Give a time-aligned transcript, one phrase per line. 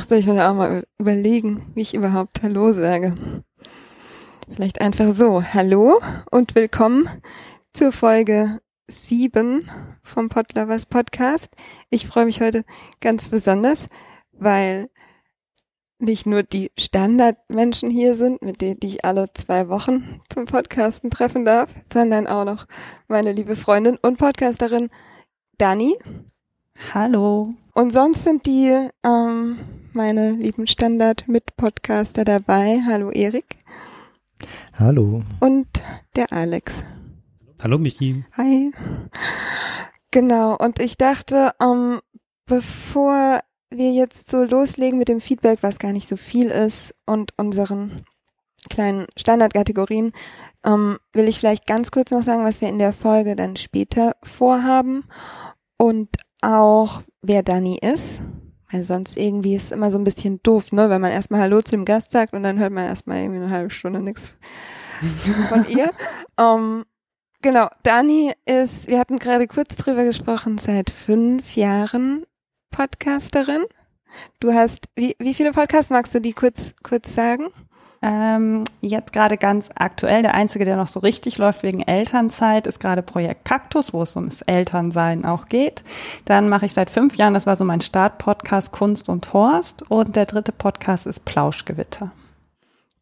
[0.00, 3.16] Ach so, ich muss auch mal überlegen, wie ich überhaupt Hallo sage.
[4.48, 5.42] Vielleicht einfach so.
[5.42, 7.08] Hallo und willkommen
[7.72, 9.68] zur Folge 7
[10.02, 11.50] vom Podlovers Podcast.
[11.90, 12.64] Ich freue mich heute
[13.00, 13.86] ganz besonders,
[14.30, 14.88] weil
[15.98, 21.10] nicht nur die Standardmenschen hier sind, mit denen die ich alle zwei Wochen zum Podcasten
[21.10, 22.68] treffen darf, sondern auch noch
[23.08, 24.90] meine liebe Freundin und Podcasterin
[25.56, 25.96] Dani.
[26.94, 27.52] Hallo.
[27.74, 29.58] Und sonst sind die ähm,
[29.98, 32.80] meine lieben Standard-Mit-Podcaster dabei.
[32.86, 33.56] Hallo Erik.
[34.78, 35.24] Hallo.
[35.40, 35.66] Und
[36.14, 36.72] der Alex.
[37.60, 38.24] Hallo Michi.
[38.36, 38.70] Hi.
[40.12, 41.98] Genau, und ich dachte, ähm,
[42.46, 47.32] bevor wir jetzt so loslegen mit dem Feedback, was gar nicht so viel ist, und
[47.36, 47.90] unseren
[48.70, 50.12] kleinen Standardkategorien,
[50.64, 54.14] ähm, will ich vielleicht ganz kurz noch sagen, was wir in der Folge dann später
[54.22, 55.06] vorhaben
[55.76, 56.08] und
[56.40, 58.22] auch, wer Dani ist.
[58.70, 60.90] Weil sonst irgendwie ist es immer so ein bisschen doof, ne?
[60.90, 63.50] Wenn man erstmal Hallo zu dem Gast sagt und dann hört man erstmal irgendwie eine
[63.50, 64.36] halbe Stunde nichts
[65.48, 65.90] von ihr.
[66.38, 66.84] Um,
[67.40, 72.26] genau, Dani ist, wir hatten gerade kurz drüber gesprochen, seit fünf Jahren
[72.70, 73.64] Podcasterin.
[74.40, 77.48] Du hast, wie, wie viele Podcasts magst du die kurz, kurz sagen?
[78.00, 82.78] Ähm, jetzt gerade ganz aktuell, der einzige, der noch so richtig läuft wegen Elternzeit, ist
[82.78, 85.82] gerade Projekt Kaktus, wo es ums Elternsein auch geht.
[86.24, 89.90] Dann mache ich seit fünf Jahren, das war so mein Start-Podcast Kunst und Horst.
[89.90, 92.12] Und der dritte Podcast ist Plauschgewitter.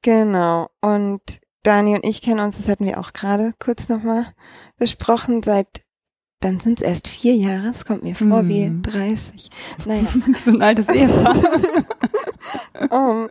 [0.02, 0.68] Genau.
[0.80, 1.20] Und
[1.62, 4.26] Dani und ich kennen uns, das hatten wir auch gerade kurz nochmal
[4.78, 5.82] besprochen, seit
[6.40, 8.48] dann sind es erst vier Jahre, es kommt mir vor mm.
[8.48, 9.50] wie 30.
[9.86, 10.06] Naja.
[10.36, 11.34] so ein altes Ehepaar.
[12.90, 13.28] um,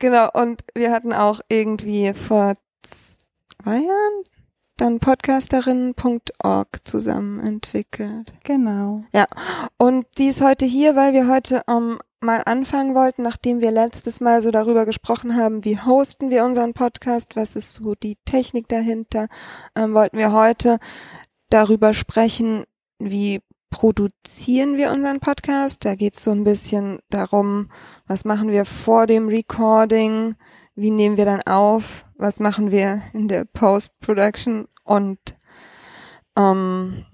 [0.00, 4.24] Genau, und wir hatten auch irgendwie vor zwei Jahren
[4.78, 8.32] dann podcasterin.org zusammen entwickelt.
[8.44, 9.04] Genau.
[9.12, 9.26] Ja,
[9.76, 13.70] und die ist heute hier, weil wir heute um, ähm, mal anfangen wollten, nachdem wir
[13.70, 18.16] letztes Mal so darüber gesprochen haben, wie hosten wir unseren Podcast, was ist so die
[18.24, 19.26] Technik dahinter,
[19.74, 20.78] ähm, wollten wir heute
[21.50, 22.64] darüber sprechen,
[22.98, 25.84] wie produzieren wir unseren Podcast.
[25.84, 27.70] Da geht es so ein bisschen darum,
[28.06, 30.34] was machen wir vor dem Recording,
[30.74, 35.18] wie nehmen wir dann auf, was machen wir in der Post-Production und
[36.36, 37.06] ähm,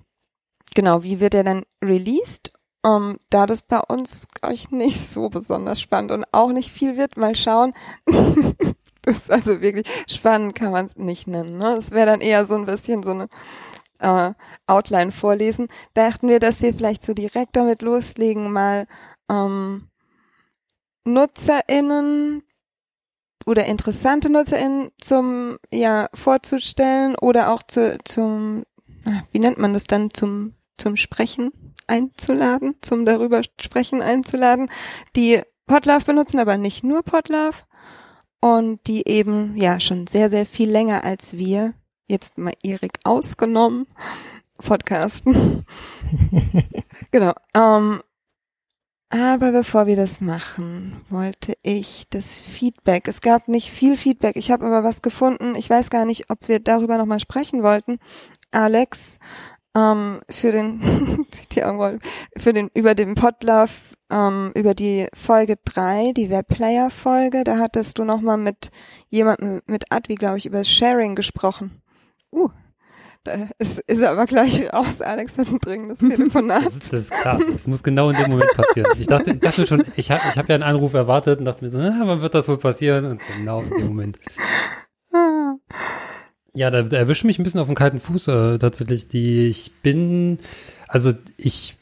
[0.74, 2.52] genau, wie wird er dann released.
[2.82, 6.96] Um, da das bei uns, glaube ich, nicht so besonders spannend und auch nicht viel
[6.96, 7.72] wird, mal schauen.
[9.02, 11.58] das ist also wirklich spannend, kann man es nicht nennen.
[11.58, 11.74] Ne?
[11.74, 13.26] Das wäre dann eher so ein bisschen so eine
[14.00, 14.32] äh,
[14.66, 18.86] Outline vorlesen, dachten wir, dass wir vielleicht so direkt damit loslegen, mal
[19.30, 19.88] ähm,
[21.04, 22.42] NutzerInnen
[23.46, 28.64] oder interessante NutzerInnen zum, ja, vorzustellen oder auch zu, zum,
[29.32, 31.52] wie nennt man das dann, zum, zum Sprechen
[31.86, 34.68] einzuladen, zum darüber sprechen einzuladen,
[35.14, 37.62] die Podlove benutzen, aber nicht nur Podlove
[38.40, 41.74] und die eben, ja, schon sehr, sehr viel länger als wir
[42.06, 43.86] jetzt mal Erik ausgenommen,
[44.58, 45.64] podcasten.
[47.10, 47.32] genau.
[47.54, 48.00] Ähm,
[49.08, 53.06] aber bevor wir das machen, wollte ich das Feedback.
[53.06, 54.36] Es gab nicht viel Feedback.
[54.36, 55.54] Ich habe aber was gefunden.
[55.54, 57.98] Ich weiß gar nicht, ob wir darüber nochmal sprechen wollten.
[58.50, 59.18] Alex,
[59.76, 61.24] ähm, für den,
[62.36, 63.70] für den, über den Podlove,
[64.10, 68.70] ähm, über die Folge drei, die Webplayer-Folge, da hattest du nochmal mit
[69.08, 71.80] jemandem, mit Advi, glaube ich, über Sharing gesprochen.
[72.32, 72.50] Uh,
[73.26, 75.00] da ist, ist er aber gleich raus.
[75.00, 76.64] Alex hat ein dringendes Telefonat.
[76.64, 77.40] Das ist, das ist klar.
[77.52, 78.90] Das muss genau in dem Moment passieren.
[78.98, 81.64] Ich dachte, ich dachte schon, ich habe ich hab ja einen Anruf erwartet und dachte
[81.64, 83.04] mir so, na, wann wird das wohl passieren?
[83.04, 84.18] Und genau in dem Moment.
[86.54, 89.08] Ja, da, da erwischt mich ein bisschen auf den kalten Fuß äh, tatsächlich.
[89.08, 90.38] Die, ich bin,
[90.88, 91.76] also ich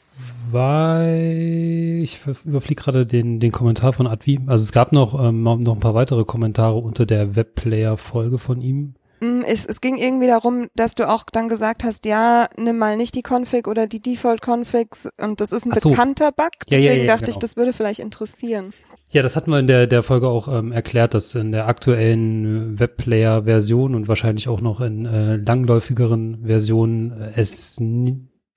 [0.51, 4.39] war, ich überfliege gerade den, den Kommentar von Advi.
[4.47, 8.95] Also es gab noch, ähm, noch ein paar weitere Kommentare unter der Webplayer-Folge von ihm.
[9.19, 12.97] Mm, es, es ging irgendwie darum, dass du auch dann gesagt hast, ja, nimm mal
[12.97, 15.89] nicht die Config oder die Default-Configs und das ist ein so.
[15.89, 16.51] bekannter Bug.
[16.69, 17.31] Deswegen ja, ja, ja, dachte genau.
[17.31, 18.73] ich, das würde vielleicht interessieren.
[19.09, 22.79] Ja, das hatten wir in der, der Folge auch ähm, erklärt, dass in der aktuellen
[22.79, 27.77] Webplayer-Version und wahrscheinlich auch noch in äh, langläufigeren Versionen äh, es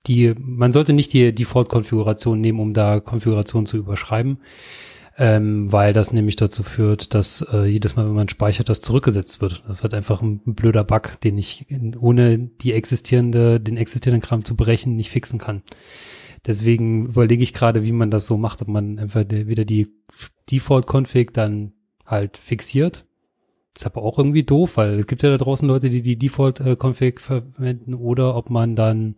[0.07, 4.39] die, man sollte nicht die Default-Konfiguration nehmen, um da Konfiguration zu überschreiben
[5.19, 9.41] ähm, weil das nämlich dazu führt, dass äh, jedes Mal, wenn man speichert, das zurückgesetzt
[9.41, 9.63] wird.
[9.67, 11.65] Das ist halt einfach ein blöder Bug, den ich
[11.99, 15.61] ohne die existierende, den existierenden Kram zu brechen, nicht fixen kann.
[16.47, 19.89] Deswegen überlege ich gerade, wie man das so macht, ob man einfach wieder die
[20.49, 21.73] Default-Config dann
[22.05, 23.05] halt fixiert.
[23.75, 27.19] ist aber auch irgendwie doof, weil es gibt ja da draußen Leute, die die Default-Config
[27.19, 29.15] verwenden oder ob man dann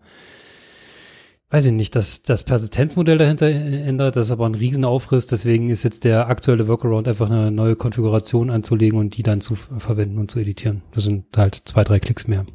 [1.51, 5.83] weiß ich nicht, dass das Persistenzmodell dahinter ändert, das ist aber ein Riesenaufriss, deswegen ist
[5.83, 10.31] jetzt der aktuelle Workaround einfach eine neue Konfiguration anzulegen und die dann zu verwenden und
[10.31, 10.81] zu editieren.
[10.93, 12.45] Das sind halt zwei, drei Klicks mehr.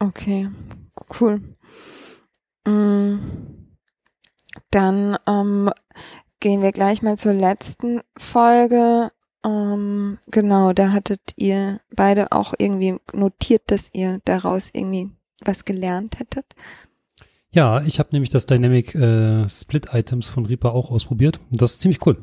[0.00, 0.48] Okay,
[1.20, 1.40] cool.
[2.66, 3.18] Mm.
[4.70, 5.70] Dann ähm,
[6.40, 9.12] gehen wir gleich mal zur letzten Folge.
[9.44, 15.10] Ähm, genau, da hattet ihr beide auch irgendwie notiert, dass ihr daraus irgendwie
[15.44, 16.54] was gelernt hättet.
[17.50, 21.74] Ja, ich habe nämlich das Dynamic äh, Split Items von Reaper auch ausprobiert und das
[21.74, 22.18] ist ziemlich cool.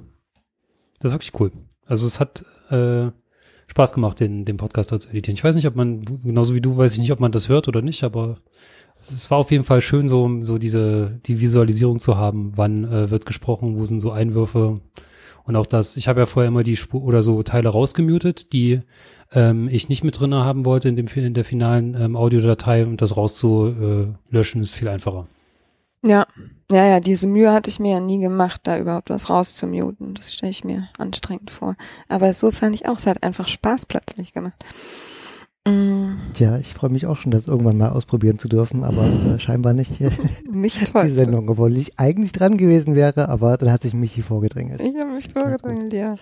[0.99, 1.51] Das ist wirklich cool.
[1.85, 3.11] Also es hat äh,
[3.67, 5.35] Spaß gemacht, den, den Podcast zu editieren.
[5.35, 7.67] Ich weiß nicht, ob man, genauso wie du, weiß ich nicht, ob man das hört
[7.67, 8.37] oder nicht, aber
[9.01, 13.09] es war auf jeden Fall schön, so, so diese, die Visualisierung zu haben, wann äh,
[13.09, 14.81] wird gesprochen, wo sind so Einwürfe.
[15.45, 18.81] Und auch das, ich habe ja vorher immer die Spur oder so Teile rausgemutet, die
[19.31, 23.01] ähm, ich nicht mit drin haben wollte in, dem, in der finalen ähm, Audiodatei und
[23.01, 25.27] das rauszulöschen ist viel einfacher.
[26.03, 26.27] Ja,
[26.71, 30.13] ja, ja, diese Mühe hatte ich mir ja nie gemacht, da überhaupt was rauszumuten.
[30.13, 31.75] Das stelle ich mir anstrengend vor.
[32.09, 34.63] Aber so fand ich auch, es hat einfach Spaß plötzlich gemacht.
[35.67, 36.17] Mm.
[36.33, 39.73] Tja, ich freue mich auch schon, das irgendwann mal ausprobieren zu dürfen, aber äh, scheinbar
[39.73, 39.99] nicht,
[40.51, 41.09] nicht toll.
[41.09, 44.81] die Sendung, obwohl ich eigentlich dran gewesen wäre, aber dann hat sich Michi vorgedrängelt.
[44.81, 46.15] Ich habe mich vorgedrängelt, ja.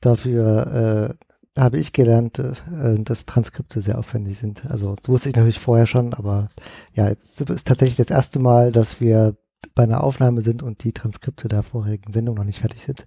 [0.00, 1.16] Dafür
[1.56, 2.52] äh, habe ich gelernt, äh,
[2.98, 4.64] dass Transkripte sehr aufwendig sind.
[4.66, 6.48] Also das wusste ich natürlich vorher schon, aber
[6.94, 9.36] ja, jetzt ist tatsächlich das erste Mal, dass wir
[9.74, 13.06] bei einer Aufnahme sind und die Transkripte der vorigen Sendung noch nicht fertig sind.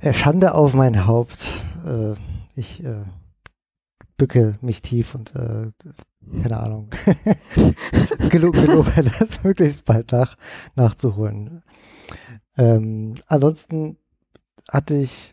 [0.00, 1.50] Äh, Schande auf mein Haupt.
[1.84, 2.14] Äh,
[2.54, 3.04] ich äh,
[4.16, 5.70] bücke mich tief und äh,
[6.42, 6.90] keine Ahnung.
[8.30, 10.36] gelobe, gelobe das möglichst bald nach,
[10.74, 11.62] nachzuholen.
[12.56, 13.98] Ähm, ansonsten
[14.70, 15.32] hatte ich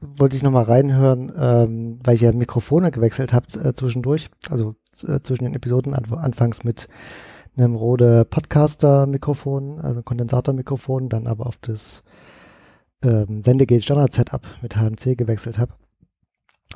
[0.00, 4.74] wollte ich nochmal reinhören, ähm, weil ich ja Mikrofone gewechselt habe äh, zwischendurch, also
[5.06, 6.88] äh, zwischen den Episoden an, anfangs mit
[7.56, 12.02] einem Rode Podcaster-Mikrofon, also Kondensator-Mikrofon, dann aber auf das
[13.02, 15.72] ähm, Sendegate Standard Setup mit HMC gewechselt habe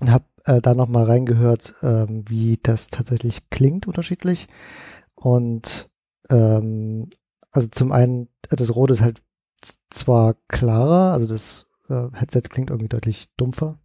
[0.00, 4.49] und habe äh, da nochmal reingehört, ähm, wie das tatsächlich klingt unterschiedlich
[5.15, 5.89] und
[6.31, 7.11] ähm,
[7.53, 9.23] also zum einen, das Rode ist halt
[9.91, 13.79] zwar klarer, also das äh, Headset klingt irgendwie deutlich dumpfer.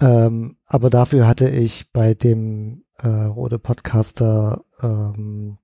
[0.00, 5.58] Ähm, aber dafür hatte ich bei dem äh, Rode Podcaster ähm,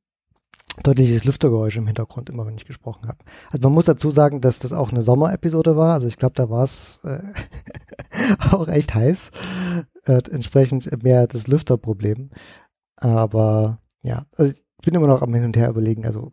[0.83, 3.19] deutliches Lüftergeräusch im Hintergrund, immer wenn ich gesprochen habe.
[3.51, 5.95] Also man muss dazu sagen, dass das auch eine Sommerepisode war.
[5.95, 7.23] Also ich glaube, da war es äh,
[8.51, 9.31] auch echt heiß.
[10.05, 12.31] Äh, entsprechend mehr das Lüfterproblem.
[12.97, 16.05] Aber ja, also ich bin immer noch am Hin und Her überlegen.
[16.05, 16.33] Also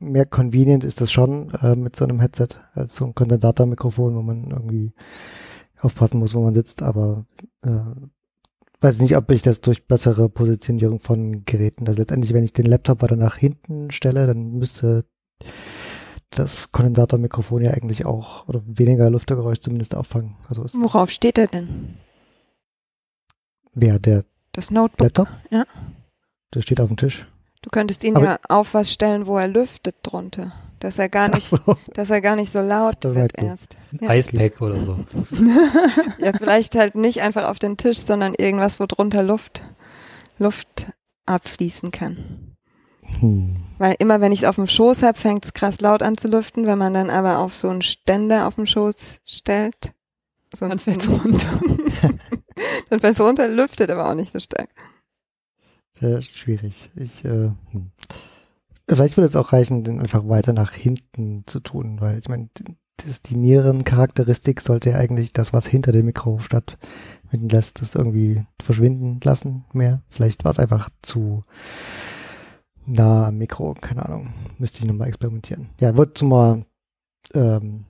[0.00, 4.22] mehr convenient ist das schon äh, mit so einem Headset als so ein Kondensatormikrofon, wo
[4.22, 4.92] man irgendwie
[5.80, 7.24] aufpassen muss, wo man sitzt, aber
[7.62, 7.80] äh,
[8.80, 12.66] weiß nicht, ob ich das durch bessere Positionierung von Geräten, also letztendlich, wenn ich den
[12.66, 15.04] Laptop weiter nach hinten stelle, dann müsste
[16.30, 20.36] das Kondensatormikrofon ja eigentlich auch oder weniger Lüftergeräusch zumindest auffangen.
[20.48, 21.96] Also Worauf steht er denn?
[23.74, 25.00] Wer, der Das Notebook?
[25.00, 25.28] Laptop?
[25.50, 25.64] Ja.
[26.54, 27.26] Der steht auf dem Tisch.
[27.62, 30.52] Du könntest ihn Aber- ja auf was stellen, wo er lüftet drunter.
[30.80, 31.58] Dass er gar nicht, so.
[31.94, 33.76] dass er gar nicht so laut Das wird erst.
[34.00, 34.14] Ja.
[34.14, 34.98] Icepack oder so.
[36.18, 39.64] ja, vielleicht halt nicht einfach auf den Tisch, sondern irgendwas, wo drunter Luft,
[40.38, 40.92] Luft
[41.26, 42.56] abfließen kann.
[43.20, 43.56] Hm.
[43.78, 46.28] Weil immer, wenn ich es auf dem Schoß habe, fängt es krass laut an zu
[46.28, 46.66] lüften.
[46.66, 49.92] Wenn man dann aber auf so einen Ständer auf dem Schoß stellt,
[50.54, 51.60] so Dann fällt's runter.
[52.90, 54.70] dann fällt es runter, lüftet aber auch nicht so stark.
[55.92, 56.90] Sehr schwierig.
[56.94, 57.90] Ich, äh, hm.
[58.88, 62.48] Vielleicht würde es auch reichen, den einfach weiter nach hinten zu tun, weil ich meine,
[62.96, 68.44] das, die Nierencharakteristik sollte ja eigentlich das, was hinter dem Mikro stattfinden lässt, das irgendwie
[68.60, 70.02] verschwinden lassen mehr.
[70.08, 71.42] Vielleicht war es einfach zu
[72.86, 74.32] nah am Mikro, keine Ahnung.
[74.58, 75.68] Müsste ich nochmal experimentieren.
[75.80, 76.64] Ja, wollte mal
[77.34, 77.84] ähm,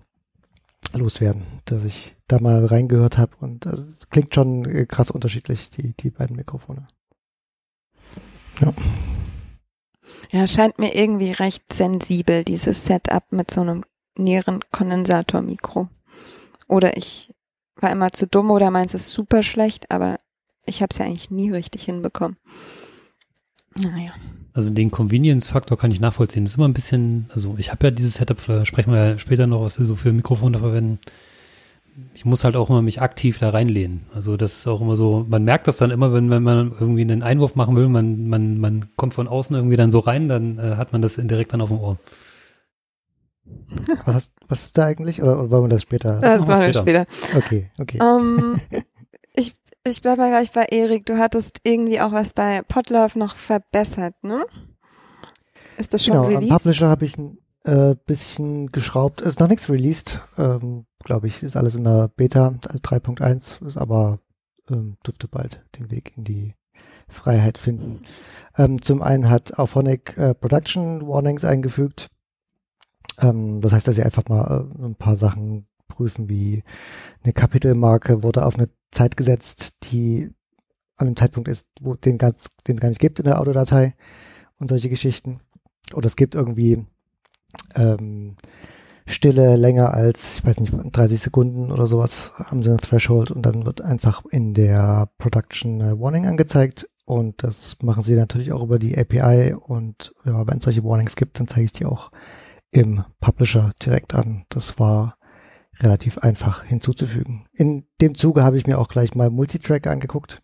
[0.93, 5.95] loswerden, dass ich da mal reingehört habe und das klingt schon äh, krass unterschiedlich, die,
[5.95, 6.89] die beiden Mikrofone.
[8.61, 8.73] Ja,
[10.47, 13.85] scheint mir irgendwie recht sensibel, dieses Setup mit so einem
[14.17, 15.89] Nierenkondensatormikro.
[16.69, 17.35] Oder ich
[17.77, 20.19] war immer zu dumm oder meins ist super schlecht, aber
[20.67, 22.37] ich habe es ja eigentlich nie richtig hinbekommen.
[23.77, 24.13] Naja.
[24.53, 26.45] Also den Convenience-Faktor kann ich nachvollziehen.
[26.45, 29.47] Das ist immer ein bisschen, also ich habe ja dieses Setup, sprechen wir ja später
[29.47, 30.99] noch, was wir so für Mikrofone verwenden.
[32.15, 34.07] Ich muss halt auch immer mich aktiv da reinlehnen.
[34.13, 37.03] Also das ist auch immer so, man merkt das dann immer, wenn, wenn man irgendwie
[37.03, 40.59] einen Einwurf machen will, man, man, man kommt von außen irgendwie dann so rein, dann
[40.59, 41.99] äh, hat man das direkt dann auf dem Ohr.
[44.05, 45.23] Was, hast, was ist da eigentlich?
[45.23, 46.21] Oder, oder wollen wir das später?
[46.21, 47.07] Das machen machen wir wir später.
[47.37, 47.99] Okay, okay.
[48.01, 48.61] Ähm,
[49.35, 51.07] ich ich bleib mal gleich bei Erik.
[51.07, 54.45] Du hattest irgendwie auch was bei Potlauf noch verbessert, ne?
[55.79, 56.51] Ist das schon Genau, am released?
[56.51, 59.21] Publisher habe ich ein äh, bisschen geschraubt.
[59.21, 61.43] Ist noch nichts released, ähm, glaube ich.
[61.43, 64.21] Ist alles in der Beta also 3.1, ist aber
[64.71, 66.55] ähm, dürfte bald den Weg in die
[67.09, 68.03] Freiheit finden.
[68.57, 72.11] Ähm, zum einen hat Auphonic äh, Production Warnings eingefügt.
[73.21, 76.63] Ähm, das heißt, dass sie einfach mal äh, ein paar Sachen prüfen, wie
[77.25, 80.31] eine Kapitelmarke wurde auf eine Zeit gesetzt, die
[80.97, 83.95] an einem Zeitpunkt ist, wo den ganz, den es gar nicht gibt in der Audiodatei
[84.59, 85.41] und solche Geschichten.
[85.95, 86.85] Oder es gibt irgendwie
[87.75, 88.37] ähm,
[89.07, 93.43] Stille länger als, ich weiß nicht, 30 Sekunden oder sowas, haben sie ein Threshold und
[93.43, 98.79] dann wird einfach in der Production Warning angezeigt und das machen sie natürlich auch über
[98.79, 102.11] die API und ja, wenn es solche Warnings gibt, dann zeige ich die auch
[102.71, 104.45] im Publisher direkt an.
[104.51, 105.17] Das war
[105.81, 107.47] relativ einfach hinzuzufügen.
[107.55, 110.43] In dem Zuge habe ich mir auch gleich mal Multitrack angeguckt.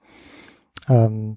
[0.88, 1.37] Ähm,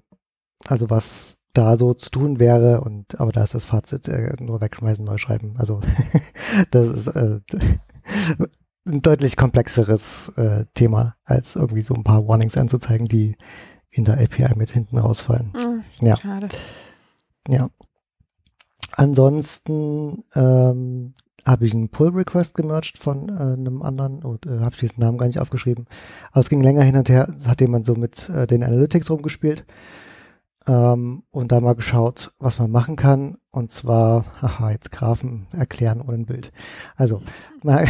[0.66, 4.60] also was da so zu tun wäre und aber da ist das Fazit äh, nur
[4.60, 5.54] wegschmeißen, neu schreiben.
[5.58, 5.80] Also
[6.70, 7.40] das ist äh,
[8.86, 13.36] ein deutlich komplexeres äh, Thema, als irgendwie so ein paar Warnings anzuzeigen, die
[13.90, 15.52] in der API mit hinten rausfallen.
[15.54, 16.16] Hm, Ja.
[16.16, 16.48] Schade.
[17.48, 17.68] Ja.
[18.92, 21.14] Ansonsten ähm,
[21.46, 25.18] habe ich einen Pull-Request gemerged von äh, einem anderen und äh, habe ich diesen Namen
[25.18, 25.86] gar nicht aufgeschrieben.
[26.32, 29.64] Aber es ging länger hin und her, hat jemand so mit äh, den Analytics rumgespielt
[30.68, 33.38] ähm, und da mal geschaut, was man machen kann.
[33.50, 36.52] Und zwar, haha, jetzt Graphen erklären ohne ein Bild.
[36.94, 37.22] Also,
[37.62, 37.88] man,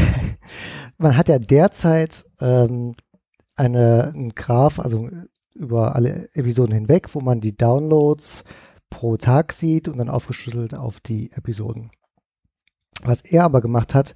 [0.99, 2.95] man hat ja derzeit ähm,
[3.57, 5.11] eine, einen Graph, also
[5.55, 8.45] über alle Episoden hinweg, wo man die Downloads
[8.91, 11.91] pro Tag sieht und dann aufgeschlüsselt auf die Episoden.
[13.03, 14.15] Was er aber gemacht hat,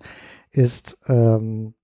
[0.50, 1.74] ist ähm,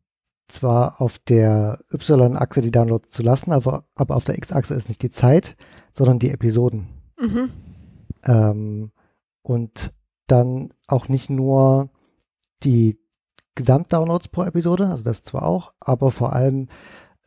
[0.47, 5.03] zwar auf der Y-Achse die Downloads zu lassen, aber, aber auf der X-Achse ist nicht
[5.03, 5.57] die Zeit,
[5.99, 6.87] sondern die Episoden.
[7.21, 7.51] Mhm.
[8.25, 8.93] Ähm,
[9.43, 9.93] und
[10.29, 11.91] dann auch nicht nur
[12.63, 12.99] die
[13.57, 16.69] Gesamtdownloads pro Episode, also das zwar auch, aber vor allem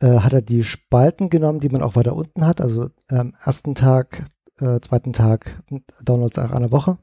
[0.00, 3.74] äh, hat er die Spalten genommen, die man auch weiter unten hat, also am ersten
[3.74, 4.24] Tag,
[4.58, 5.62] äh, zweiten Tag
[6.02, 6.98] Downloads nach einer Woche.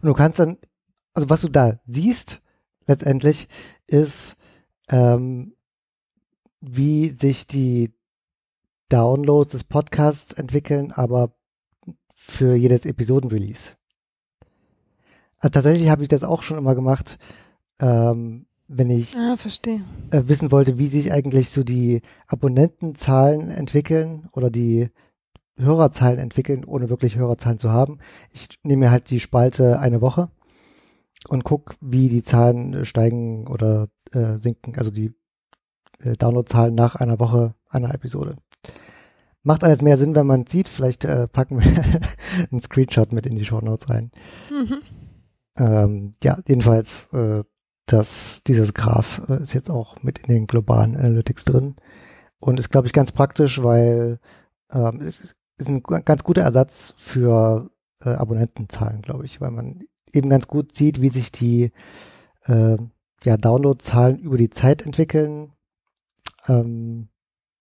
[0.00, 0.56] Und du kannst dann,
[1.12, 2.40] also was du da siehst,
[2.86, 3.48] letztendlich,
[3.86, 4.36] ist,
[4.88, 5.54] ähm,
[6.60, 7.92] wie sich die
[8.90, 11.32] Downloads des Podcasts entwickeln, aber
[12.14, 13.76] für jedes Episodenrelease.
[15.38, 17.18] Also tatsächlich habe ich das auch schon immer gemacht,
[17.78, 24.50] ähm, wenn ich Ah, äh, wissen wollte, wie sich eigentlich so die Abonnentenzahlen entwickeln oder
[24.50, 24.90] die
[25.56, 27.98] Hörerzahlen entwickeln, ohne wirklich Hörerzahlen zu haben.
[28.32, 30.30] Ich nehme mir halt die Spalte eine Woche
[31.28, 35.12] und gucke, wie die Zahlen steigen oder äh, sinken, also die
[36.02, 38.36] äh, Downloadzahlen nach einer Woche einer Episode.
[39.42, 40.68] Macht alles mehr Sinn, wenn man sieht.
[40.68, 41.66] Vielleicht äh, packen wir
[42.50, 44.10] einen Screenshot mit in die Show Notes rein.
[44.50, 44.78] Mhm.
[45.58, 47.42] Ähm, ja, jedenfalls, äh,
[47.86, 51.76] das, dieses Graph äh, ist jetzt auch mit in den globalen Analytics drin
[52.38, 54.20] und ist, glaube ich, ganz praktisch, weil
[54.72, 57.70] ähm, es ist, ist ein ganz guter Ersatz für
[58.02, 59.80] äh, Abonnentenzahlen, glaube ich, weil man
[60.12, 61.72] eben ganz gut sieht, wie sich die
[62.46, 62.76] äh,
[63.24, 65.52] ja, Downloadzahlen über die Zeit entwickeln,
[66.48, 67.08] ähm,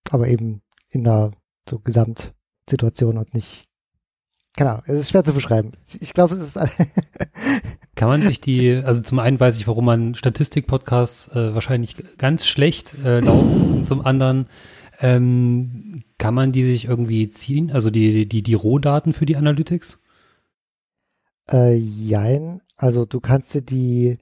[0.09, 1.31] aber eben in einer
[1.69, 3.67] so Gesamtsituation und nicht,
[4.55, 5.71] keine Ahnung, es ist schwer zu beschreiben.
[5.99, 6.59] Ich, glaube, es ist
[7.95, 12.45] Kann man sich die, also zum einen weiß ich, warum man Statistik-Podcasts äh, wahrscheinlich ganz
[12.45, 14.47] schlecht äh, laufen und zum anderen
[14.99, 19.99] ähm, kann man die sich irgendwie ziehen, also die, die, die Rohdaten für die Analytics?
[21.49, 22.61] Äh, jein.
[22.75, 24.17] Also du kannst dir die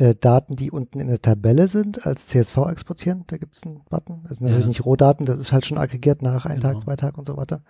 [0.00, 3.24] äh, Daten, die unten in der Tabelle sind, als CSV exportieren.
[3.26, 4.24] Da gibt es einen Button.
[4.28, 4.68] Das sind natürlich Ja.
[4.68, 6.72] nicht Rohdaten, das ist halt schon aggregiert nach einem Genau.
[6.74, 7.62] Tag, zwei Tagen und so weiter.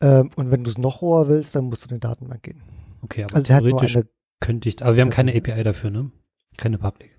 [0.00, 2.62] Ähm, und wenn du es noch roher willst, dann musst du in die Datenbank gehen.
[3.02, 4.06] Okay, aber Also theoretisch eine,
[4.40, 5.32] könnte ich, aber wir haben keine.
[5.34, 6.10] API dafür, ne?
[6.56, 7.18] Keine Public.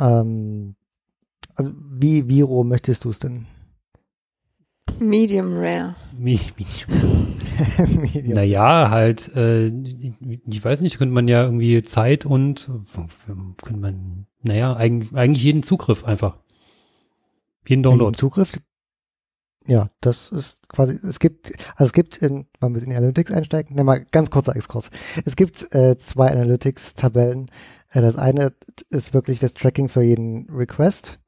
[0.00, 0.76] ähm,
[1.54, 3.46] also wie, wie roh möchtest du es denn?
[4.98, 5.94] Medium Rare.
[6.18, 6.40] Mi-
[7.78, 8.32] Medium.
[8.34, 12.68] Naja, halt, äh, ich weiß nicht, könnte man ja irgendwie Zeit und
[13.62, 16.38] könnte man, naja, eigentlich, eigentlich jeden Zugriff einfach.
[17.66, 18.16] Jeden Download.
[18.16, 18.58] Zugriff.
[19.66, 23.30] Ja, das ist quasi, es gibt, also es gibt in, wenn wir in die Analytics
[23.32, 24.90] einsteigen, ne, mal ganz kurzer Exkurs.
[25.26, 27.50] Es gibt äh, zwei Analytics-Tabellen.
[27.90, 28.54] Äh, das eine
[28.88, 31.18] ist wirklich das Tracking für jeden Request.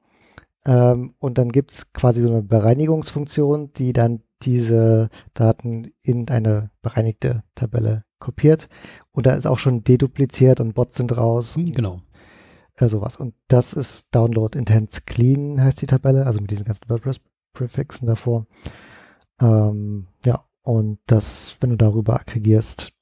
[0.67, 7.43] Ähm, und dann gibt's quasi so eine Bereinigungsfunktion, die dann diese Daten in eine bereinigte
[7.55, 8.69] Tabelle kopiert.
[9.13, 11.57] Und da ist auch schon dedupliziert und Bots sind raus.
[11.57, 12.03] Hm, Genau.
[12.77, 13.17] Äh, sowas.
[13.17, 18.47] Und das ist Download Intense Clean, heißt die Tabelle, also mit diesen ganzen WordPress-Prefixen davor.
[19.41, 22.93] Ähm, ja, und das, wenn du darüber aggregierst,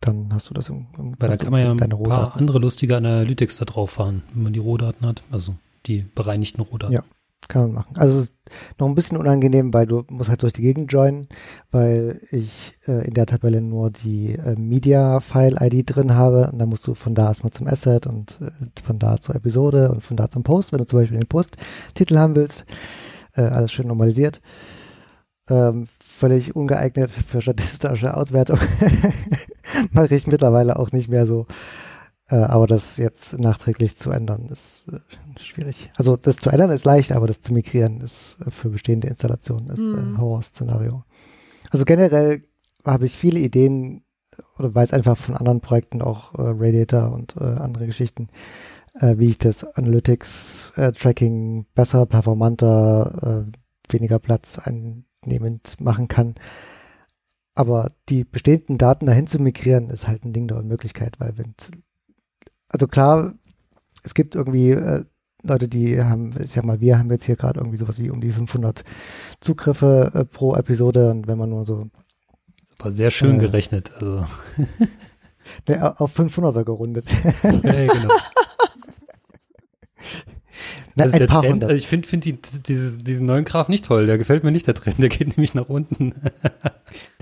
[0.00, 2.96] dann hast du das im, im Weil da kann man ja ein paar andere lustige
[2.96, 5.54] Analytics da drauf fahren, wenn man die Rohdaten hat, also
[5.86, 6.94] die bereinigten Rohdaten.
[6.94, 7.02] Ja,
[7.48, 7.96] kann man machen.
[7.96, 8.26] Also
[8.78, 11.28] noch ein bisschen unangenehm, weil du musst halt durch die Gegend joinen,
[11.70, 16.86] weil ich äh, in der Tabelle nur die äh, Media-File-ID drin habe und dann musst
[16.86, 20.30] du von da erstmal zum Asset und äh, von da zur Episode und von da
[20.30, 22.64] zum Post, wenn du zum Beispiel den Post-Titel haben willst,
[23.34, 24.40] äh, alles schön normalisiert.
[25.48, 28.58] Ähm, völlig ungeeignet für statistische Auswertung.
[29.92, 31.46] Mache ich mittlerweile auch nicht mehr so.
[32.30, 35.90] Äh, aber das jetzt nachträglich zu ändern, ist äh, schwierig.
[35.96, 39.68] Also das zu ändern ist leicht, aber das zu migrieren ist äh, für bestehende Installationen
[39.68, 41.04] ist ein Horrorszenario.
[41.70, 42.44] Also generell
[42.84, 44.04] habe ich viele Ideen
[44.58, 48.28] oder weiß einfach von anderen Projekten auch Radiator und andere Geschichten,
[49.00, 53.46] wie ich das Analytics-Tracking besser, performanter,
[53.88, 56.36] weniger Platz einnehmend machen kann.
[57.54, 61.54] Aber die bestehenden Daten dahin zu migrieren, ist halt ein Ding der Unmöglichkeit, weil wenn
[62.70, 63.34] also klar,
[64.02, 65.04] es gibt irgendwie äh,
[65.42, 68.20] Leute, die haben, ich sag mal, wir haben jetzt hier gerade irgendwie sowas wie um
[68.20, 68.84] die 500
[69.40, 71.88] Zugriffe äh, pro Episode und wenn man nur so.
[72.78, 74.26] Aber sehr schön äh, gerechnet, also.
[75.68, 77.06] ne, auf 500er gerundet.
[77.42, 77.50] ja,
[77.86, 78.14] genau.
[80.96, 81.70] Na, also ein paar Trend, hundert.
[81.70, 84.06] Also ich finde find die, diesen neuen Graph nicht toll.
[84.06, 84.98] Der gefällt mir nicht, der Trend.
[84.98, 86.14] Der geht nämlich nach unten.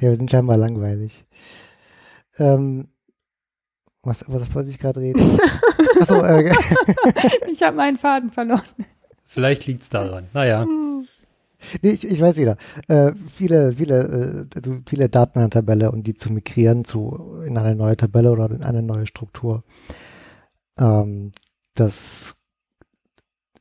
[0.00, 1.26] der sind scheinbar langweilig.
[2.38, 2.88] Ähm,
[4.08, 5.38] was, was wollte ich gerade reden?
[6.00, 6.52] Achso, äh,
[7.50, 8.62] ich habe meinen Faden verloren.
[9.26, 10.28] Vielleicht liegt es daran.
[10.32, 10.64] Naja.
[11.82, 12.56] Nee, ich, ich weiß wieder.
[12.88, 17.42] Äh, viele, viele, äh, also viele Daten in der Tabelle und die zu migrieren zu
[17.44, 19.64] in eine neue Tabelle oder in eine neue Struktur.
[20.78, 21.32] Ähm,
[21.74, 22.37] das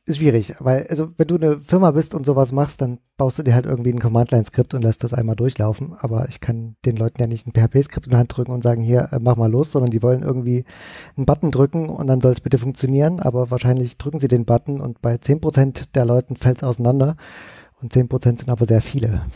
[0.08, 3.42] ist schwierig, weil, also, wenn du eine Firma bist und sowas machst, dann baust du
[3.42, 5.94] dir halt irgendwie ein Command-Line-Skript und lässt das einmal durchlaufen.
[5.98, 8.82] Aber ich kann den Leuten ja nicht ein PHP-Skript in die Hand drücken und sagen,
[8.82, 10.64] hier, äh, mach mal los, sondern die wollen irgendwie
[11.16, 13.20] einen Button drücken und dann soll es bitte funktionieren.
[13.20, 17.16] Aber wahrscheinlich drücken sie den Button und bei 10% der Leuten fällt es auseinander.
[17.80, 19.26] Und 10% sind aber sehr viele.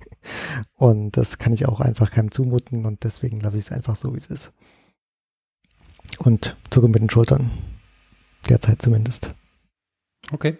[0.74, 4.14] und das kann ich auch einfach keinem zumuten und deswegen lasse ich es einfach so,
[4.14, 4.52] wie es ist.
[6.18, 7.50] Und zucke mit den Schultern.
[8.48, 9.34] Derzeit zumindest.
[10.32, 10.58] Okay.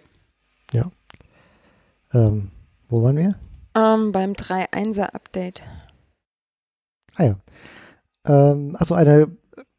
[0.73, 0.91] Ja.
[2.13, 2.51] Ähm,
[2.87, 3.35] wo waren wir?
[3.75, 5.63] Um, ähm, beim 3.1er Update.
[7.15, 7.35] Ah ja.
[8.25, 9.27] Ähm, also eine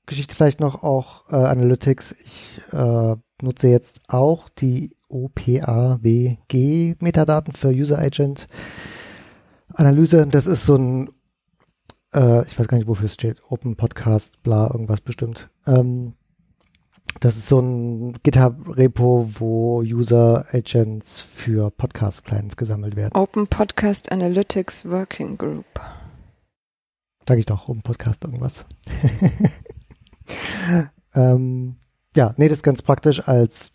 [0.06, 2.12] Geschichte vielleicht noch auch äh, Analytics.
[2.24, 8.46] Ich äh, nutze jetzt auch die OPAWG Metadaten für User Agent
[9.74, 10.26] Analyse.
[10.26, 11.10] Das ist so ein,
[12.14, 15.48] äh, ich weiß gar nicht, wofür es steht, Open Podcast, bla, irgendwas bestimmt.
[15.66, 16.14] Ähm,
[17.18, 23.14] das ist so ein GitHub-Repo, wo User-Agents für Podcast-Clients gesammelt werden.
[23.14, 25.66] Open Podcast Analytics Working Group.
[27.28, 28.64] Sag ich doch, Open Podcast irgendwas.
[31.14, 31.76] ähm,
[32.14, 33.72] ja, nee, das ist ganz praktisch als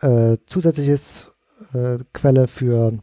[0.00, 1.32] äh, zusätzliches
[1.74, 2.98] äh, Quelle für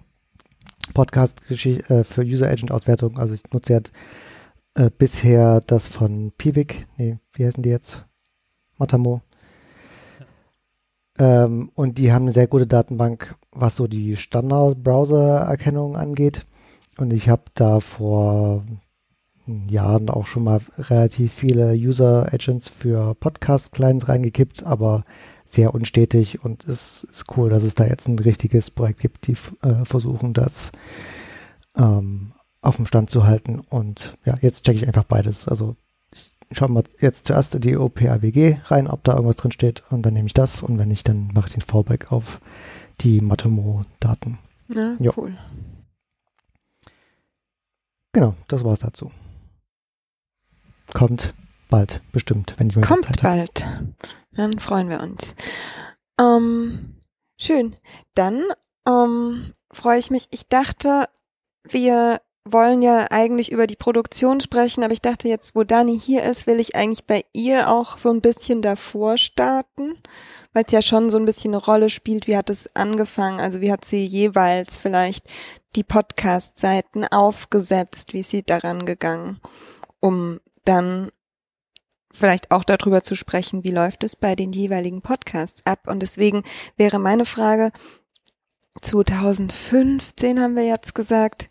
[0.93, 3.19] Podcast, äh, für User-Agent-Auswertung.
[3.19, 3.91] Also ich nutze jetzt
[4.76, 6.88] äh, bisher das von Piwik.
[6.98, 8.06] Nee, wie heißen die jetzt?
[8.78, 9.22] Matamo.
[11.19, 16.45] Ähm, und die haben eine sehr gute Datenbank, was so die Standard-Browser-Erkennung angeht.
[16.97, 18.63] Und ich habe da vor
[19.45, 25.04] Jahren auch schon mal relativ viele User-Agents für Podcast-Clients reingekippt, aber
[25.45, 29.36] sehr unstetig und es ist cool, dass es da jetzt ein richtiges Projekt gibt, die
[29.62, 30.71] äh, versuchen, das
[31.76, 33.60] ähm, auf dem Stand zu halten.
[33.60, 35.47] Und ja, jetzt checke ich einfach beides.
[35.47, 35.76] Also
[36.54, 40.13] schauen wir jetzt zuerst in die OPAWG rein, ob da irgendwas drin steht und dann
[40.13, 42.39] nehme ich das und wenn nicht, dann mache ich den Fallback auf
[43.02, 44.39] die Matomo-Daten.
[44.70, 45.13] Ja, jo.
[45.18, 45.38] cool.
[48.13, 49.12] Genau, das war's dazu.
[50.94, 51.34] Kommt
[51.70, 53.68] bald, bestimmt, wenn ich mal Kommt Zeit bald.
[54.34, 55.36] Dann freuen wir uns.
[56.20, 56.96] Ähm,
[57.38, 57.76] schön.
[58.13, 58.44] Dann
[58.88, 60.28] ähm, freue ich mich.
[60.32, 61.06] Ich dachte,
[61.63, 66.23] wir wollen ja eigentlich über die Produktion sprechen, aber ich dachte jetzt, wo Dani hier
[66.23, 69.93] ist, will ich eigentlich bei ihr auch so ein bisschen davor starten,
[70.51, 73.62] weil es ja schon so ein bisschen eine Rolle spielt, wie hat es angefangen, also
[73.62, 75.29] wie hat sie jeweils vielleicht
[75.75, 79.39] die Podcast-Seiten aufgesetzt, wie ist sie daran gegangen,
[80.01, 81.12] um dann
[82.13, 85.88] vielleicht auch darüber zu sprechen, wie läuft es bei den jeweiligen Podcasts ab.
[85.88, 86.43] Und deswegen
[86.77, 87.71] wäre meine Frage,
[88.82, 91.49] 2015 haben wir jetzt gesagt,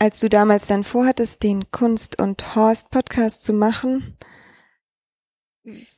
[0.00, 4.16] als du damals dann vorhattest, den Kunst und Horst Podcast zu machen,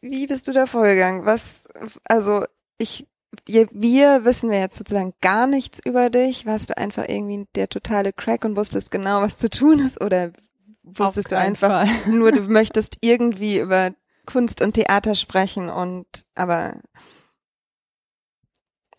[0.01, 1.25] wie bist du da vorgegangen?
[1.25, 1.69] Was,
[2.05, 2.45] also
[2.79, 3.07] ich,
[3.47, 6.47] wir wissen wir jetzt sozusagen gar nichts über dich.
[6.47, 10.01] Warst du einfach irgendwie der totale Crack und wusstest genau, was zu tun ist?
[10.01, 10.33] Oder
[10.83, 11.89] wusstest du einfach Fall.
[12.13, 13.93] nur, du möchtest irgendwie über
[14.27, 16.81] Kunst und Theater sprechen und aber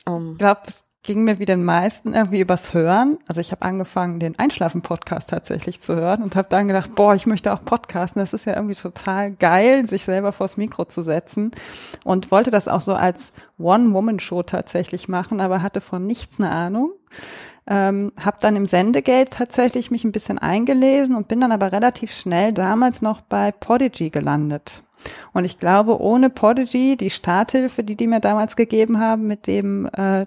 [0.06, 0.34] um.
[0.34, 3.18] Ich glaube, es ging mir wie den meisten irgendwie übers Hören.
[3.28, 7.26] Also ich habe angefangen, den Einschlafen-Podcast tatsächlich zu hören und habe dann gedacht, boah, ich
[7.26, 8.22] möchte auch podcasten.
[8.22, 11.52] Das ist ja irgendwie total geil, sich selber vors Mikro zu setzen.
[12.06, 16.94] Und wollte das auch so als One-Woman-Show tatsächlich machen, aber hatte von nichts eine Ahnung.
[17.68, 22.14] Ähm, habe dann im Sendegate tatsächlich mich ein bisschen eingelesen und bin dann aber relativ
[22.14, 24.84] schnell damals noch bei Podigy gelandet.
[25.34, 29.86] Und ich glaube, ohne Podigy, die Starthilfe, die die mir damals gegeben haben, mit dem
[29.88, 30.26] äh,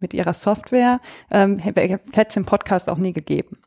[0.00, 3.58] mit ihrer Software, ähm, hätte es den Podcast auch nie gegeben.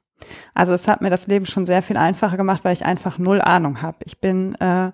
[0.54, 3.42] Also es hat mir das Leben schon sehr viel einfacher gemacht, weil ich einfach null
[3.42, 3.98] Ahnung habe.
[4.06, 4.92] Ich bin, äh,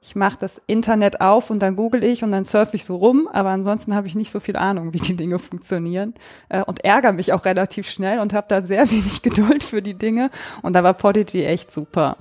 [0.00, 3.28] ich mache das Internet auf und dann google ich und dann surfe ich so rum,
[3.32, 6.14] aber ansonsten habe ich nicht so viel Ahnung, wie die Dinge funktionieren
[6.48, 9.94] äh, und ärgere mich auch relativ schnell und habe da sehr wenig Geduld für die
[9.94, 10.30] Dinge.
[10.62, 12.18] Und da war Podigy echt super.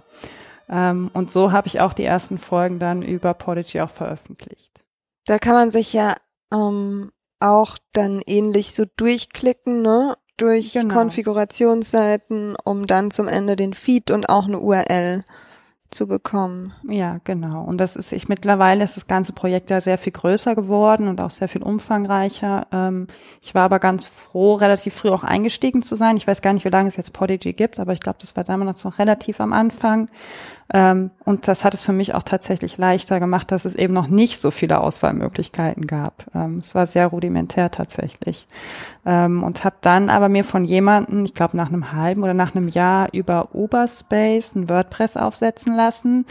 [0.70, 4.84] Ähm, und so habe ich auch die ersten Folgen dann über Podigy auch veröffentlicht.
[5.26, 6.16] Da kann man sich ja
[6.54, 10.16] ähm, auch dann ähnlich so durchklicken, ne?
[10.38, 10.94] Durch genau.
[10.96, 15.24] Konfigurationsseiten, um dann zum Ende den Feed und auch eine URL
[15.94, 16.74] zu bekommen.
[16.90, 17.64] Ja, genau.
[17.64, 21.22] Und das ist ich mittlerweile ist das ganze Projekt ja sehr viel größer geworden und
[21.22, 22.68] auch sehr viel umfangreicher.
[22.72, 23.08] Ähm,
[23.42, 26.18] ich war aber ganz froh, relativ früh auch eingestiegen zu sein.
[26.18, 28.44] Ich weiß gar nicht, wie lange es jetzt Podigy gibt, aber ich glaube, das war
[28.44, 30.10] damals noch relativ am Anfang.
[30.72, 34.08] Ähm, und das hat es für mich auch tatsächlich leichter gemacht, dass es eben noch
[34.08, 36.26] nicht so viele Auswahlmöglichkeiten gab.
[36.34, 38.48] Ähm, es war sehr rudimentär tatsächlich.
[39.06, 42.56] Ähm, und habe dann aber mir von jemandem, ich glaube nach einem halben oder nach
[42.56, 46.26] einem Jahr über Uberspace ein WordPress aufsetzen lassen.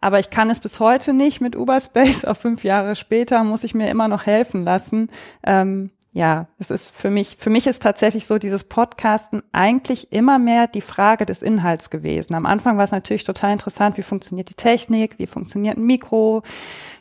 [0.00, 2.24] Aber ich kann es bis heute nicht mit Uberspace.
[2.26, 5.08] Auch fünf Jahre später muss ich mir immer noch helfen lassen.
[5.44, 10.38] Ähm, ja, es ist für mich, für mich ist tatsächlich so dieses Podcasten eigentlich immer
[10.38, 12.34] mehr die Frage des Inhalts gewesen.
[12.34, 16.42] Am Anfang war es natürlich total interessant, wie funktioniert die Technik, wie funktioniert ein Mikro,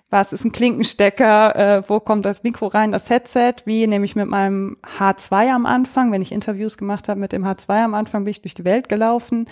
[0.09, 4.15] was ist ein Klinkenstecker, äh, wo kommt das Mikro rein, das Headset, wie nehme ich
[4.15, 8.23] mit meinem H2 am Anfang, wenn ich Interviews gemacht habe mit dem H2 am Anfang,
[8.23, 9.45] bin ich durch die Welt gelaufen.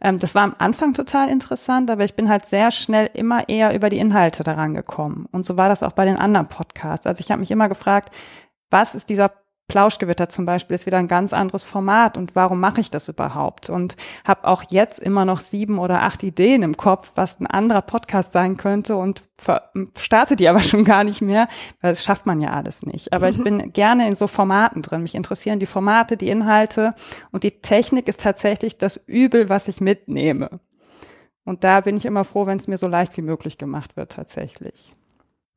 [0.00, 3.72] Ähm, das war am Anfang total interessant, aber ich bin halt sehr schnell immer eher
[3.74, 5.26] über die Inhalte daran gekommen.
[5.30, 7.06] Und so war das auch bei den anderen Podcasts.
[7.06, 8.10] Also ich habe mich immer gefragt,
[8.70, 9.32] was ist dieser
[9.70, 13.70] Plauschgewitter zum Beispiel ist wieder ein ganz anderes Format und warum mache ich das überhaupt?
[13.70, 17.82] Und habe auch jetzt immer noch sieben oder acht Ideen im Kopf, was ein anderer
[17.82, 19.22] Podcast sein könnte und
[19.96, 21.48] starte die aber schon gar nicht mehr,
[21.80, 23.12] weil das schafft man ja alles nicht.
[23.12, 25.02] Aber ich bin gerne in so Formaten drin.
[25.02, 26.94] Mich interessieren die Formate, die Inhalte
[27.30, 30.60] und die Technik ist tatsächlich das Übel, was ich mitnehme.
[31.44, 34.12] Und da bin ich immer froh, wenn es mir so leicht wie möglich gemacht wird
[34.12, 34.92] tatsächlich.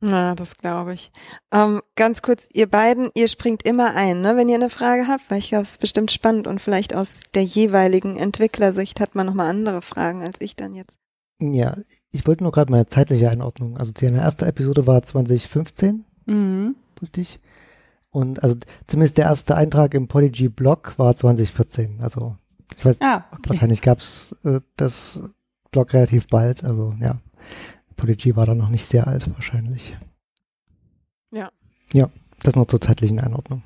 [0.05, 1.13] Na, das glaube ich.
[1.53, 5.31] Ähm, ganz kurz, ihr beiden, ihr springt immer ein, ne, wenn ihr eine Frage habt,
[5.31, 9.25] weil ich glaube, es ist bestimmt spannend und vielleicht aus der jeweiligen Entwicklersicht hat man
[9.25, 10.99] nochmal andere Fragen als ich dann jetzt.
[11.41, 11.77] Ja,
[12.11, 13.77] ich wollte nur gerade meine zeitliche Einordnung.
[13.77, 16.75] Also die erste Episode war 2015, mhm.
[17.01, 17.39] richtig?
[18.09, 18.55] Und also
[18.87, 22.01] zumindest der erste Eintrag im Polyg-Blog war 2014.
[22.01, 22.35] Also
[22.77, 23.49] ich weiß, ah, okay.
[23.51, 25.21] wahrscheinlich gab es äh, das
[25.71, 26.65] Blog relativ bald.
[26.65, 27.19] Also ja.
[27.95, 29.95] Podigy war da noch nicht sehr alt wahrscheinlich.
[31.31, 31.51] Ja.
[31.93, 32.09] Ja,
[32.41, 33.63] das noch zur zeitlichen Einordnung.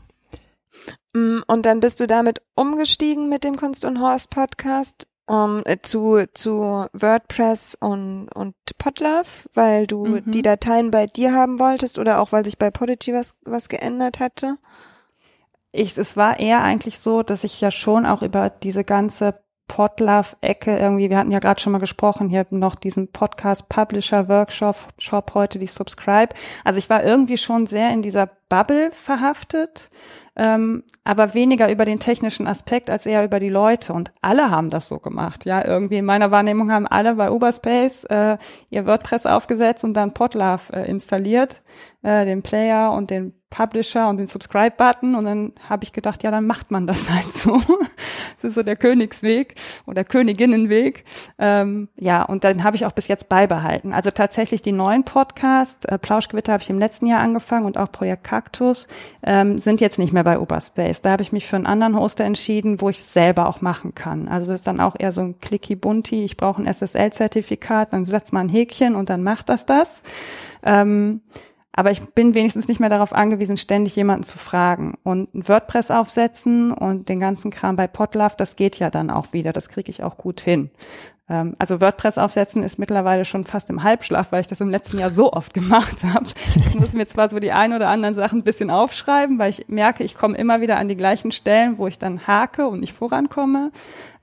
[1.13, 5.77] Mm, und dann bist du damit umgestiegen mit dem Kunst und Horst Podcast um, äh,
[5.79, 10.31] zu, zu WordPress und, und Podlove, weil du mhm.
[10.31, 14.19] die Dateien bei dir haben wolltest oder auch weil sich bei Podigy was, was geändert
[14.19, 14.57] hatte?
[15.73, 20.77] Ich, es war eher eigentlich so, dass ich ja schon auch über diese ganze Podlove-Ecke
[20.77, 25.31] irgendwie, wir hatten ja gerade schon mal gesprochen, hier noch diesen Podcast Publisher Workshop Shop
[25.33, 26.33] heute, die Subscribe.
[26.63, 29.89] Also ich war irgendwie schon sehr in dieser Bubble verhaftet,
[30.35, 33.93] ähm, aber weniger über den technischen Aspekt als eher über die Leute.
[33.93, 35.45] Und alle haben das so gemacht.
[35.45, 38.37] Ja, irgendwie in meiner Wahrnehmung haben alle bei Uberspace äh,
[38.69, 41.63] ihr WordPress aufgesetzt und dann Podlove äh, installiert,
[42.03, 46.31] äh, den Player und den Publisher und den Subscribe-Button und dann habe ich gedacht, ja,
[46.31, 47.61] dann macht man das halt so.
[48.35, 49.55] das ist so der Königsweg
[49.85, 51.05] oder Königinnenweg.
[51.39, 53.93] Ähm, ja, und dann habe ich auch bis jetzt beibehalten.
[53.93, 57.91] Also tatsächlich die neuen Podcasts, äh, Plauschgewitter habe ich im letzten Jahr angefangen und auch
[57.91, 58.89] Projekt Kaktus,
[59.23, 61.01] ähm, sind jetzt nicht mehr bei Uberspace.
[61.01, 63.95] Da habe ich mich für einen anderen Hoster entschieden, wo ich es selber auch machen
[63.95, 64.27] kann.
[64.27, 68.03] Also das ist dann auch eher so ein Clicky Bunti, ich brauche ein SSL-Zertifikat, dann
[68.03, 70.03] setzt man ein Häkchen und dann macht das das.
[70.63, 71.21] Ähm,
[71.77, 74.95] aber ich bin wenigstens nicht mehr darauf angewiesen, ständig jemanden zu fragen.
[75.03, 79.31] Und ein WordPress aufsetzen und den ganzen Kram bei Podlove, das geht ja dann auch
[79.31, 79.53] wieder.
[79.53, 80.71] Das kriege ich auch gut hin.
[81.29, 84.97] Ähm, also WordPress aufsetzen ist mittlerweile schon fast im Halbschlaf, weil ich das im letzten
[84.97, 86.25] Jahr so oft gemacht habe.
[86.55, 89.67] Ich muss mir zwar so die ein oder anderen Sachen ein bisschen aufschreiben, weil ich
[89.67, 92.93] merke, ich komme immer wieder an die gleichen Stellen, wo ich dann hake und nicht
[92.93, 93.71] vorankomme.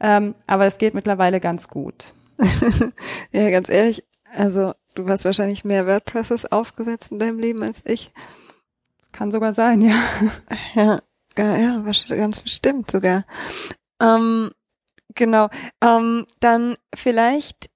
[0.01, 2.15] Ähm, aber es geht mittlerweile ganz gut.
[3.31, 4.03] ja, ganz ehrlich,
[4.37, 8.13] also du hast wahrscheinlich mehr WordPresses aufgesetzt in deinem Leben als ich.
[9.13, 9.95] Kann sogar sein, ja.
[11.37, 13.25] Ja, ja, ganz bestimmt sogar.
[14.01, 14.53] Ähm,
[15.15, 15.49] genau.
[15.83, 17.71] Ähm, dann vielleicht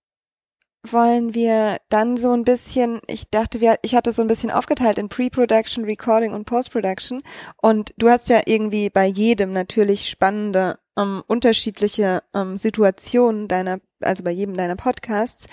[0.86, 4.98] wollen wir dann so ein bisschen, ich dachte, wir, ich hatte so ein bisschen aufgeteilt
[4.98, 7.22] in Pre-Production, Recording und Post-Production.
[7.60, 14.22] Und du hast ja irgendwie bei jedem natürlich spannende, ähm, unterschiedliche ähm, Situationen deiner, also
[14.24, 15.46] bei jedem deiner Podcasts.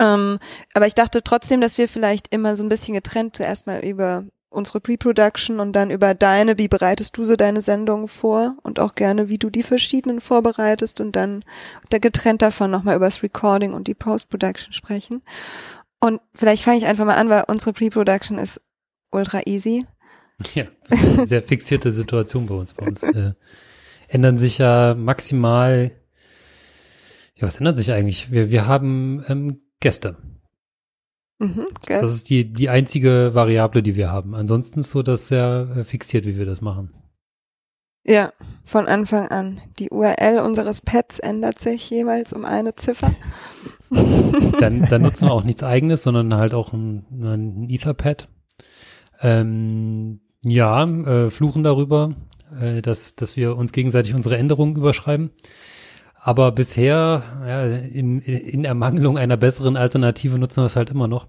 [0.00, 0.38] Ähm,
[0.74, 4.24] aber ich dachte trotzdem, dass wir vielleicht immer so ein bisschen getrennt zuerst mal über
[4.50, 8.94] unsere Pre-Production und dann über deine, wie bereitest du so deine Sendungen vor und auch
[8.94, 11.44] gerne, wie du die verschiedenen vorbereitest und dann
[11.90, 15.22] getrennt davon nochmal über das Recording und die Post-Production sprechen.
[16.00, 18.62] Und vielleicht fange ich einfach mal an, weil unsere Pre-Production ist
[19.10, 19.84] ultra easy.
[20.54, 20.66] Ja,
[21.26, 22.72] sehr fixierte Situation bei uns.
[22.72, 23.32] Bei uns äh,
[24.06, 25.90] ändern sich ja maximal,
[27.34, 28.30] ja, was ändert sich eigentlich?
[28.30, 30.16] Wir, wir haben ähm, Gäste.
[31.38, 34.34] Mhm, das ist die, die einzige Variable, die wir haben.
[34.34, 36.92] Ansonsten ist so das sehr äh, fixiert, wie wir das machen.
[38.04, 38.32] Ja,
[38.64, 39.60] von Anfang an.
[39.78, 43.14] Die URL unseres Pads ändert sich jeweils um eine Ziffer.
[44.60, 48.28] Dann, dann nutzen wir auch nichts eigenes, sondern halt auch ein, ein Etherpad.
[49.20, 52.14] Ähm, ja, äh, fluchen darüber,
[52.60, 55.30] äh, dass, dass wir uns gegenseitig unsere Änderungen überschreiben.
[56.20, 61.28] Aber bisher, ja, in, in Ermangelung einer besseren Alternative nutzen wir es halt immer noch.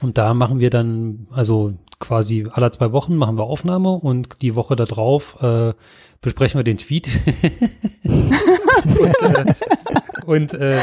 [0.00, 4.54] Und da machen wir dann, also quasi alle zwei Wochen machen wir Aufnahme und die
[4.54, 5.74] Woche darauf äh,
[6.20, 7.08] besprechen wir den Tweet.
[10.24, 10.78] und äh,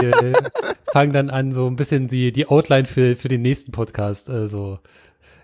[0.00, 0.32] wir
[0.92, 4.28] fangen dann an, so ein bisschen die, die Outline für, für den nächsten Podcast.
[4.28, 4.80] Also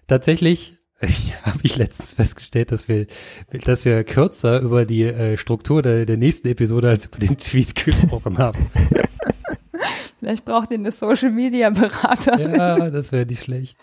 [0.09, 0.79] tatsächlich
[1.42, 3.06] habe ich letztens festgestellt, dass wir,
[3.64, 7.74] dass wir kürzer über die äh, Struktur der, der nächsten Episode als über den Tweet
[7.84, 8.70] gesprochen haben.
[10.18, 12.40] Vielleicht braucht ihr eine Social Media Berater.
[12.40, 13.76] Ja, das wäre nicht schlecht.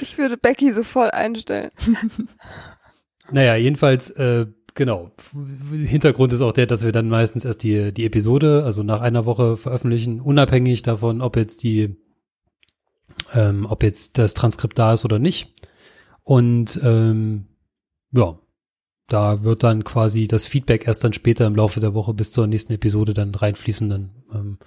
[0.00, 1.70] Ich würde Becky sofort einstellen.
[3.30, 5.10] naja, jedenfalls, äh, genau.
[5.70, 9.26] Hintergrund ist auch der, dass wir dann meistens erst die, die Episode, also nach einer
[9.26, 11.96] Woche veröffentlichen, unabhängig davon, ob jetzt die,
[13.34, 15.52] ähm, ob jetzt das Transkript da ist oder nicht.
[16.24, 17.46] Und ähm,
[18.12, 18.38] ja,
[19.08, 22.46] da wird dann quasi das Feedback erst dann später im Laufe der Woche bis zur
[22.46, 23.88] nächsten Episode dann reinfließen.
[23.88, 24.58] Dann ähm,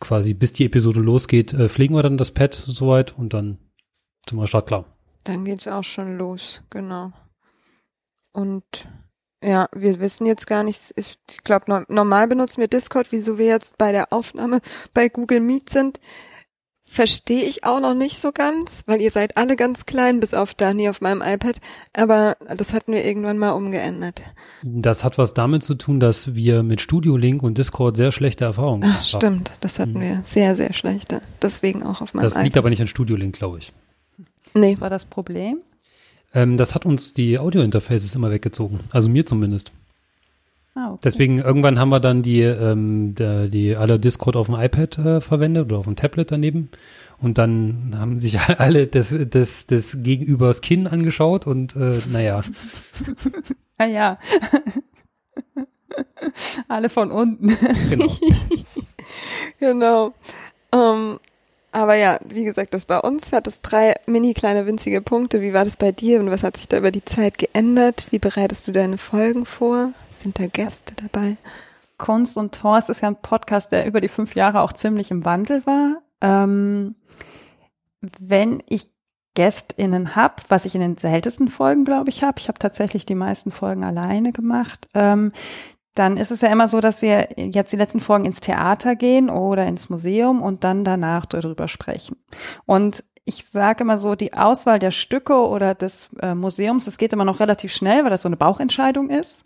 [0.00, 3.58] quasi bis die Episode losgeht, äh, pflegen wir dann das Pad soweit und dann
[4.28, 4.84] sind wir startklar.
[5.24, 7.12] Dann geht's auch schon los, genau.
[8.32, 8.64] Und
[9.44, 13.78] ja, wir wissen jetzt gar nicht, ich glaube, normal benutzen wir Discord, wieso wir jetzt
[13.78, 14.60] bei der Aufnahme
[14.94, 16.00] bei Google Meet sind
[16.92, 20.52] verstehe ich auch noch nicht so ganz, weil ihr seid alle ganz klein, bis auf
[20.52, 21.56] Dani auf meinem iPad.
[21.96, 24.22] Aber das hatten wir irgendwann mal umgeändert.
[24.62, 28.44] Das hat was damit zu tun, dass wir mit Studio Link und Discord sehr schlechte
[28.44, 29.02] Erfahrungen Ach, haben.
[29.02, 30.00] Stimmt, das hatten mhm.
[30.00, 31.22] wir sehr, sehr schlechte.
[31.40, 32.40] Deswegen auch auf meinem das iPad.
[32.40, 33.72] Das liegt aber nicht an Studio Link, glaube ich.
[34.52, 34.72] Nee.
[34.72, 35.62] Was war das Problem?
[36.34, 38.80] Ähm, das hat uns die Audio-Interfaces immer weggezogen.
[38.90, 39.72] Also mir zumindest.
[40.74, 41.00] Ah, okay.
[41.04, 45.20] Deswegen irgendwann haben wir dann die, ähm, die, die alle Discord auf dem iPad äh,
[45.20, 46.70] verwendet oder auf dem Tablet daneben.
[47.20, 52.40] Und dann haben sich alle das, das, das Gegenübers Kinn angeschaut und äh, naja.
[53.78, 54.18] ah ja.
[56.68, 57.56] alle von unten.
[57.90, 58.16] Genau.
[59.60, 60.14] genau.
[60.74, 61.18] Ähm,
[61.72, 65.40] aber ja, wie gesagt, das bei uns hat es drei mini kleine winzige Punkte.
[65.40, 68.06] Wie war das bei dir und was hat sich da über die Zeit geändert?
[68.10, 69.92] Wie bereitest du deine Folgen vor?
[70.10, 71.36] Sind da Gäste dabei?
[71.96, 75.24] Kunst und Thorst ist ja ein Podcast, der über die fünf Jahre auch ziemlich im
[75.24, 76.02] Wandel war.
[76.20, 76.94] Ähm,
[78.00, 78.90] wenn ich
[79.34, 83.14] GästInnen habe, was ich in den seltensten Folgen, glaube ich, habe, ich habe tatsächlich die
[83.14, 85.32] meisten Folgen alleine gemacht, ähm,
[85.94, 89.28] dann ist es ja immer so, dass wir jetzt die letzten Folgen ins Theater gehen
[89.28, 92.16] oder ins Museum und dann danach darüber sprechen.
[92.64, 97.12] Und ich sage immer so, die Auswahl der Stücke oder des äh, Museums, das geht
[97.12, 99.44] immer noch relativ schnell, weil das so eine Bauchentscheidung ist.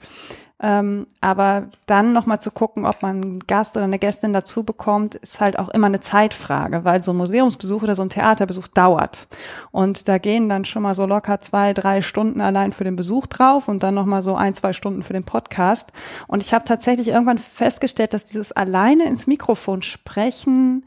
[0.59, 5.15] Ähm, aber dann nochmal zu gucken, ob man einen Gast oder eine Gästin dazu bekommt,
[5.17, 9.29] ist halt auch immer eine Zeitfrage, weil so ein Museumsbesuch oder so ein Theaterbesuch dauert.
[9.71, 13.27] Und da gehen dann schon mal so locker zwei, drei Stunden allein für den Besuch
[13.27, 15.93] drauf und dann nochmal so ein, zwei Stunden für den Podcast.
[16.27, 20.87] Und ich habe tatsächlich irgendwann festgestellt, dass dieses alleine ins Mikrofon sprechen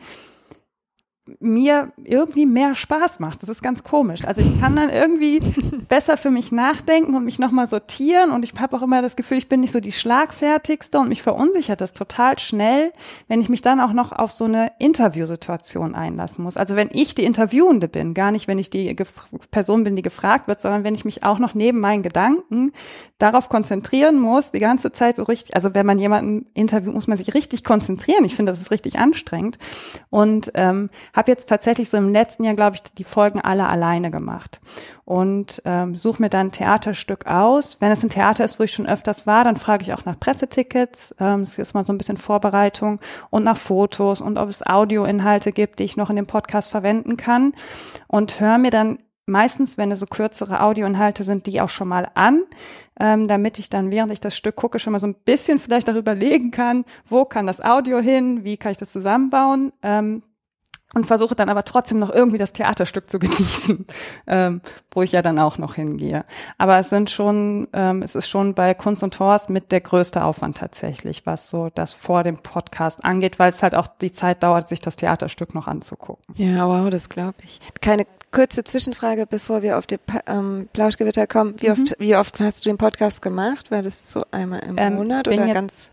[1.39, 3.42] mir irgendwie mehr Spaß macht.
[3.42, 4.26] Das ist ganz komisch.
[4.26, 5.39] Also ich kann dann irgendwie
[5.89, 9.38] besser für mich nachdenken und mich nochmal sortieren und ich habe auch immer das Gefühl,
[9.38, 12.92] ich bin nicht so die schlagfertigste und mich verunsichert das total schnell,
[13.28, 16.58] wenn ich mich dann auch noch auf so eine Interviewsituation einlassen muss.
[16.58, 18.96] Also wenn ich die Interviewende bin, gar nicht, wenn ich die
[19.52, 22.72] Person bin, die gefragt wird, sondern wenn ich mich auch noch neben meinen Gedanken
[23.18, 27.18] darauf konzentrieren muss, die ganze Zeit so richtig, also wenn man jemanden interviewt, muss man
[27.18, 28.26] sich richtig konzentrieren.
[28.26, 29.58] Ich finde, das ist richtig anstrengend
[30.10, 34.10] und ähm, habe jetzt tatsächlich so im letzten Jahr, glaube ich, die Folgen alle alleine
[34.10, 34.62] gemacht
[35.03, 37.82] und ähm, suche mir dann ein Theaterstück aus.
[37.82, 40.17] Wenn es ein Theater ist, wo ich schon öfters war, dann frage ich auch nach
[40.17, 41.15] Pressetickets.
[41.19, 45.51] Ähm, das ist mal so ein bisschen Vorbereitung und nach Fotos und ob es Audioinhalte
[45.51, 47.53] gibt, die ich noch in dem Podcast verwenden kann
[48.08, 52.10] und höre mir dann meistens, wenn es so kürzere Audioinhalte sind, die auch schon mal
[52.15, 52.43] an,
[52.97, 55.89] ähm, damit ich dann, während ich das Stück gucke, schon mal so ein bisschen vielleicht
[55.89, 59.73] darüber legen kann, wo kann das Audio hin, wie kann ich das zusammenbauen.
[59.84, 60.23] Ähm,
[60.93, 63.86] und versuche dann aber trotzdem noch irgendwie das Theaterstück zu genießen,
[64.28, 66.25] ähm, wo ich ja dann auch noch hingehe.
[66.58, 70.23] Aber es sind schon, ähm, es ist schon bei Kunst und Horst mit der größte
[70.23, 74.43] Aufwand tatsächlich, was so das vor dem Podcast angeht, weil es halt auch die Zeit
[74.43, 76.36] dauert, sich das Theaterstück noch anzugucken.
[76.36, 77.60] Ja, wow, das glaube ich.
[77.82, 79.97] Keine kurze Zwischenfrage, bevor wir auf die
[80.28, 81.56] ähm, Plauschgewitter kommen.
[81.58, 81.73] Wie mhm.
[81.73, 83.71] oft, wie oft hast du den Podcast gemacht?
[83.71, 85.91] War das so einmal im ähm, Monat oder ganz?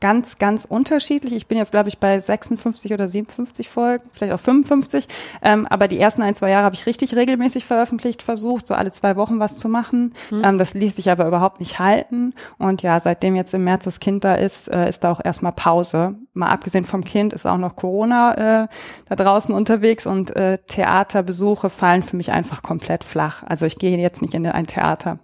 [0.00, 1.32] Ganz, ganz unterschiedlich.
[1.34, 5.08] Ich bin jetzt, glaube ich, bei 56 oder 57 Folgen, vielleicht auch 55.
[5.42, 8.90] Ähm, aber die ersten ein, zwei Jahre habe ich richtig regelmäßig veröffentlicht, versucht, so alle
[8.90, 10.12] zwei Wochen was zu machen.
[10.30, 10.44] Mhm.
[10.44, 12.34] Ähm, das ließ sich aber überhaupt nicht halten.
[12.58, 15.52] Und ja, seitdem jetzt im März das Kind da ist, äh, ist da auch erstmal
[15.52, 16.16] Pause.
[16.32, 18.68] Mal abgesehen vom Kind ist auch noch Corona äh,
[19.08, 23.42] da draußen unterwegs und äh, Theaterbesuche fallen für mich einfach komplett flach.
[23.46, 25.18] Also ich gehe jetzt nicht in ein Theater.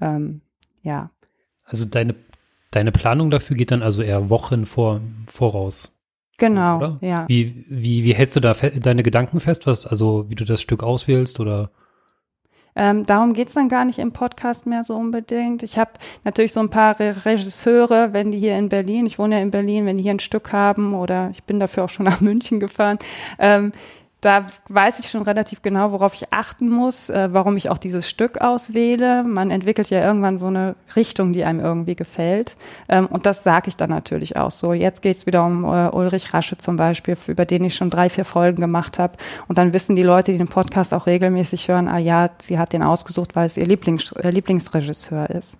[0.00, 0.42] Ähm,
[0.82, 1.10] ja.
[1.64, 2.14] Also deine
[2.76, 5.96] Deine Planung dafür geht dann also eher Wochen vor, voraus.
[6.36, 6.98] Genau, oder?
[7.00, 7.24] ja.
[7.26, 10.82] Wie, wie, wie hältst du da deine Gedanken fest, was, also wie du das Stück
[10.82, 11.70] auswählst oder?
[12.74, 15.62] Ähm, darum geht's dann gar nicht im Podcast mehr so unbedingt.
[15.62, 15.92] Ich habe
[16.24, 19.50] natürlich so ein paar Re Regisseure, wenn die hier in Berlin, ich wohne ja in
[19.50, 22.60] Berlin, wenn die hier ein Stück haben oder ich bin dafür auch schon nach München
[22.60, 22.98] gefahren,
[23.38, 23.72] ähm,
[24.26, 28.10] da weiß ich schon relativ genau, worauf ich achten muss, äh, warum ich auch dieses
[28.10, 29.22] Stück auswähle.
[29.22, 32.56] Man entwickelt ja irgendwann so eine Richtung, die einem irgendwie gefällt.
[32.88, 34.72] Ähm, und das sage ich dann natürlich auch so.
[34.72, 38.24] Jetzt geht's wieder um äh, Ulrich Rasche zum Beispiel, über den ich schon drei, vier
[38.24, 39.16] Folgen gemacht habe.
[39.46, 42.72] Und dann wissen die Leute, die den Podcast auch regelmäßig hören, ah ja, sie hat
[42.72, 45.56] den ausgesucht, weil es ihr Lieblings äh, Lieblingsregisseur ist.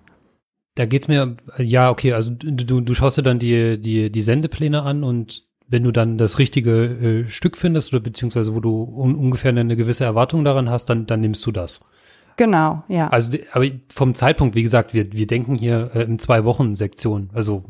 [0.75, 4.83] Da geht's mir, ja, okay, also du, du schaust dir dann die, die, die Sendepläne
[4.83, 9.15] an und wenn du dann das richtige äh, Stück findest oder beziehungsweise wo du un
[9.15, 11.81] ungefähr eine gewisse Erwartung daran hast, dann, dann nimmst du das.
[12.37, 13.09] Genau, ja.
[13.09, 17.31] Also, aber vom Zeitpunkt, wie gesagt, wir, wir denken hier äh, in zwei Wochen Sektion.
[17.33, 17.65] Also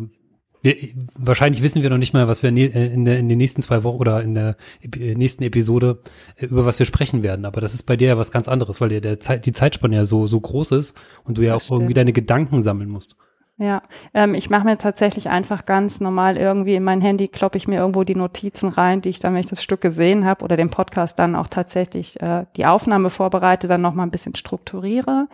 [0.63, 0.77] wir,
[1.15, 3.85] wahrscheinlich wissen wir noch nicht mal, was wir äh, in, der, in den nächsten zwei
[3.85, 6.01] Wochen oder in der äh, nächsten Episode
[6.37, 7.45] äh, über was wir sprechen werden.
[7.45, 9.95] Aber das ist bei dir ja was ganz anderes, weil dir der Zeit, die Zeitspanne
[9.95, 11.81] ja so so groß ist und du ja das auch stimmt.
[11.83, 13.17] irgendwie deine Gedanken sammeln musst.
[13.59, 13.81] Ja,
[14.13, 17.79] ähm, ich mache mir tatsächlich einfach ganz normal irgendwie in mein Handy kloppe ich mir
[17.79, 20.69] irgendwo die Notizen rein, die ich dann, wenn ich das Stück gesehen habe oder den
[20.69, 25.29] Podcast dann auch tatsächlich äh, die Aufnahme vorbereite, dann noch mal ein bisschen strukturiere.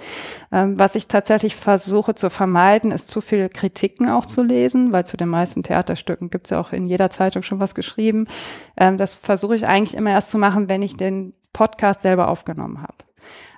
[0.52, 5.04] Ähm, was ich tatsächlich versuche zu vermeiden, ist zu viel Kritiken auch zu lesen, weil
[5.04, 8.28] zu den meisten Theaterstücken gibt's ja auch in jeder Zeitung schon was geschrieben.
[8.76, 12.82] Ähm, das versuche ich eigentlich immer erst zu machen, wenn ich den Podcast selber aufgenommen
[12.82, 12.94] habe.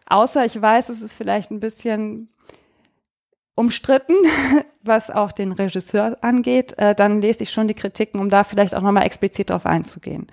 [0.06, 2.30] Außer ich weiß, es ist vielleicht ein bisschen
[3.54, 4.16] umstritten,
[4.84, 8.74] was auch den Regisseur angeht, äh, dann lese ich schon die Kritiken, um da vielleicht
[8.74, 10.26] auch nochmal explizit drauf einzugehen.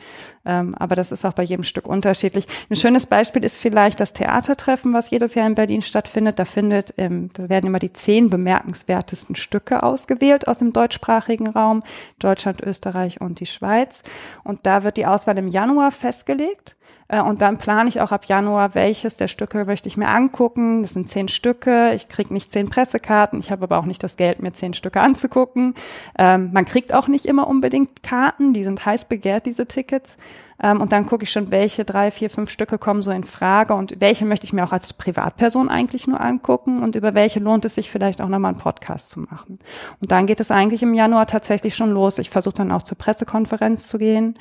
[0.45, 2.47] Ähm, aber das ist auch bei jedem Stück unterschiedlich.
[2.69, 6.39] Ein schönes Beispiel ist vielleicht das Theatertreffen, was jedes Jahr in Berlin stattfindet.
[6.39, 11.83] Da findet, ähm, da werden immer die zehn bemerkenswertesten Stücke ausgewählt aus dem deutschsprachigen Raum,
[12.19, 14.03] Deutschland, Österreich und die Schweiz.
[14.43, 16.75] Und da wird die Auswahl im Januar festgelegt.
[17.11, 20.81] Äh, und dann plane ich auch ab Januar, welches der Stücke möchte ich mir angucken.
[20.81, 21.91] Das sind zehn Stücke.
[21.93, 23.39] Ich kriege nicht zehn Pressekarten.
[23.39, 25.73] Ich habe aber auch nicht das Geld, mir zehn Stücke anzugucken.
[26.17, 28.53] Ähm, man kriegt auch nicht immer unbedingt Karten.
[28.53, 30.17] Die sind heiß begehrt, diese Tickets.
[30.61, 33.73] Ähm, und dann gucke ich schon, welche drei, vier, fünf Stücke kommen so in Frage
[33.73, 37.65] und welche möchte ich mir auch als Privatperson eigentlich nur angucken und über welche lohnt
[37.65, 39.59] es sich vielleicht auch nochmal einen Podcast zu machen.
[39.99, 42.19] Und dann geht es eigentlich im Januar tatsächlich schon los.
[42.19, 44.37] Ich versuche dann auch zur Pressekonferenz zu gehen,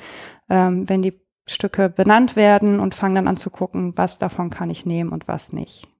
[0.49, 4.69] ähm, wenn die Stücke benannt werden und fange dann an zu gucken, was davon kann
[4.69, 5.90] ich nehmen und was nicht.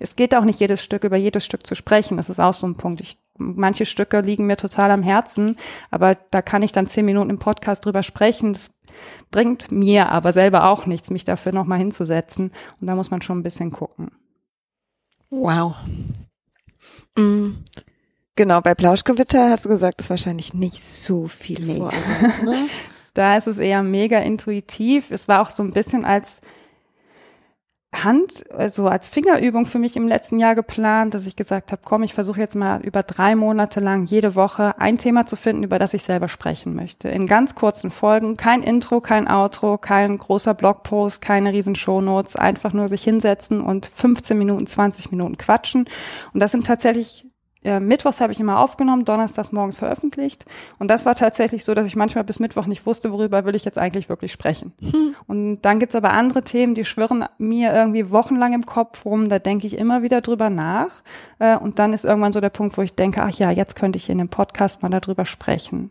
[0.00, 2.16] Es geht auch nicht jedes Stück über jedes Stück zu sprechen.
[2.16, 3.00] Das ist auch so ein Punkt.
[3.00, 5.56] Ich, manche Stücke liegen mir total am Herzen,
[5.90, 8.52] aber da kann ich dann zehn Minuten im Podcast drüber sprechen.
[8.52, 8.70] Das
[9.30, 12.52] bringt mir aber selber auch nichts, mich dafür nochmal hinzusetzen.
[12.80, 14.10] Und da muss man schon ein bisschen gucken.
[15.30, 15.76] Wow.
[17.16, 17.64] Mhm.
[18.36, 21.76] Genau, bei Plauschgewitter hast du gesagt, ist wahrscheinlich nicht so viel nee.
[21.76, 22.66] Vorarbeit, ne?
[23.14, 25.12] Da ist es eher mega intuitiv.
[25.12, 26.40] Es war auch so ein bisschen als
[28.02, 32.02] Hand, also als Fingerübung für mich im letzten Jahr geplant, dass ich gesagt habe, komm,
[32.02, 35.78] ich versuche jetzt mal über drei Monate lang jede Woche ein Thema zu finden, über
[35.78, 37.08] das ich selber sprechen möchte.
[37.08, 42.72] In ganz kurzen Folgen, kein Intro, kein Outro, kein großer Blogpost, keine riesen Shownotes, einfach
[42.72, 45.84] nur sich hinsetzen und 15 Minuten, 20 Minuten quatschen.
[46.32, 47.26] Und das sind tatsächlich
[47.64, 50.44] äh, Mittwochs habe ich immer aufgenommen, donnerstags morgens veröffentlicht.
[50.78, 53.64] Und das war tatsächlich so, dass ich manchmal bis Mittwoch nicht wusste, worüber will ich
[53.64, 54.72] jetzt eigentlich wirklich sprechen.
[54.80, 55.14] Hm.
[55.26, 59.28] Und dann gibt's aber andere Themen, die schwirren mir irgendwie wochenlang im Kopf rum.
[59.28, 61.02] Da denke ich immer wieder drüber nach.
[61.38, 63.96] Äh, und dann ist irgendwann so der Punkt, wo ich denke, ach ja, jetzt könnte
[63.96, 65.90] ich in dem Podcast mal darüber sprechen.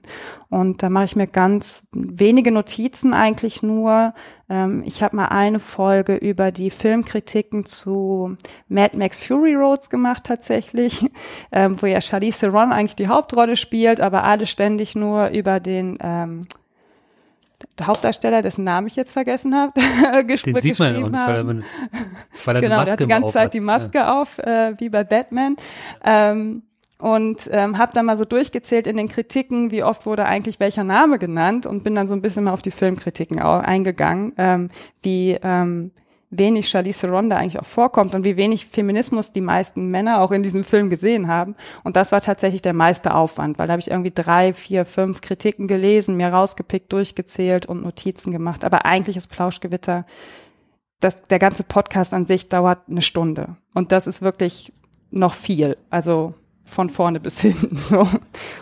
[0.50, 4.14] Und da mache ich mir ganz wenige Notizen eigentlich nur.
[4.50, 8.38] Ähm, ich habe mal eine Folge über die Filmkritiken zu
[8.68, 11.06] Mad Max Fury Roads gemacht tatsächlich,
[11.52, 15.98] ähm, wo ja Charlize Theron eigentlich die Hauptrolle spielt, aber alle ständig nur über den
[16.02, 16.42] ähm,
[17.80, 19.74] der Hauptdarsteller, dessen Namen ich jetzt vergessen habe,
[20.46, 21.48] Den sieht man auch nicht, weil er,
[22.46, 24.22] weil er genau, Maske der hat die ganze Zeit die Maske ja.
[24.22, 25.56] auf, äh, wie bei Batman.
[26.04, 26.64] Ähm,
[27.00, 30.84] und ähm, habe dann mal so durchgezählt in den Kritiken, wie oft wurde eigentlich welcher
[30.84, 34.70] Name genannt und bin dann so ein bisschen mal auf die Filmkritiken auch eingegangen, ähm,
[35.02, 35.92] wie ähm,
[36.38, 40.32] wenig Charlize Theron da eigentlich auch vorkommt und wie wenig Feminismus die meisten Männer auch
[40.32, 41.56] in diesem Film gesehen haben.
[41.84, 45.22] Und das war tatsächlich der meiste Aufwand, weil da habe ich irgendwie drei, vier, fünf
[45.22, 48.66] Kritiken gelesen, mir rausgepickt, durchgezählt und Notizen gemacht.
[48.66, 50.06] Aber eigentlich ist Plauschgewitter,
[51.00, 53.58] das, der ganze Podcast an sich dauert eine Stunde.
[53.74, 54.72] Und das ist wirklich
[55.12, 55.78] noch viel.
[55.90, 56.34] Also
[56.64, 58.08] von vorne bis hinten so.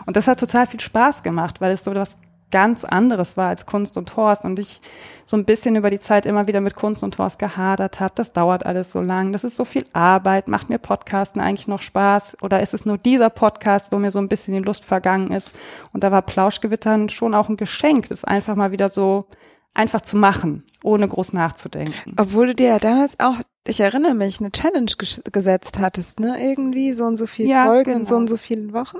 [0.05, 2.17] Und das hat total viel Spaß gemacht, weil es so was
[2.51, 4.81] ganz anderes war als Kunst und Horst und ich
[5.25, 8.13] so ein bisschen über die Zeit immer wieder mit Kunst und Horst gehadert habe.
[8.15, 11.81] Das dauert alles so lang, das ist so viel Arbeit, macht mir Podcasten eigentlich noch
[11.81, 15.31] Spaß oder ist es nur dieser Podcast, wo mir so ein bisschen die Lust vergangen
[15.31, 15.55] ist?
[15.93, 19.25] Und da war Plauschgewittern schon auch ein Geschenk, das einfach mal wieder so
[19.73, 22.15] einfach zu machen, ohne groß nachzudenken.
[22.17, 24.91] Obwohl du dir ja damals auch, ich erinnere mich, eine Challenge
[25.31, 26.37] gesetzt hattest, ne?
[26.41, 27.99] Irgendwie so und so viele ja, Folgen genau.
[27.99, 28.97] in so und so vielen Wochen?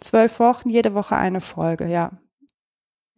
[0.00, 2.10] Zwölf Wochen, jede Woche eine Folge, ja.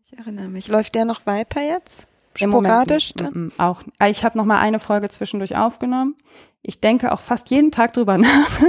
[0.03, 0.69] Ich erinnere mich.
[0.69, 2.09] Läuft der noch weiter jetzt?
[2.37, 3.13] Sporadisch?
[3.19, 3.83] Im Moment, mm, auch.
[3.99, 6.17] Ah, ich habe noch mal eine Folge zwischendurch aufgenommen.
[6.63, 8.61] Ich denke auch fast jeden Tag drüber nach,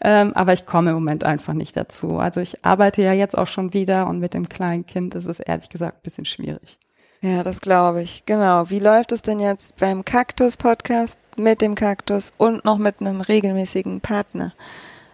[0.00, 2.18] ähm, aber ich komme im Moment einfach nicht dazu.
[2.18, 5.40] Also ich arbeite ja jetzt auch schon wieder und mit dem kleinen Kind ist es
[5.40, 6.78] ehrlich gesagt ein bisschen schwierig.
[7.24, 8.26] Ja, das glaube ich.
[8.26, 8.68] Genau.
[8.68, 14.02] Wie läuft es denn jetzt beim Kaktus-Podcast mit dem Kaktus und noch mit einem regelmäßigen
[14.02, 14.52] Partner?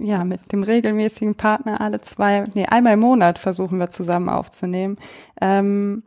[0.00, 4.98] Ja, mit dem regelmäßigen Partner alle zwei, nee, einmal im Monat versuchen wir zusammen aufzunehmen.
[5.40, 6.02] Ähm,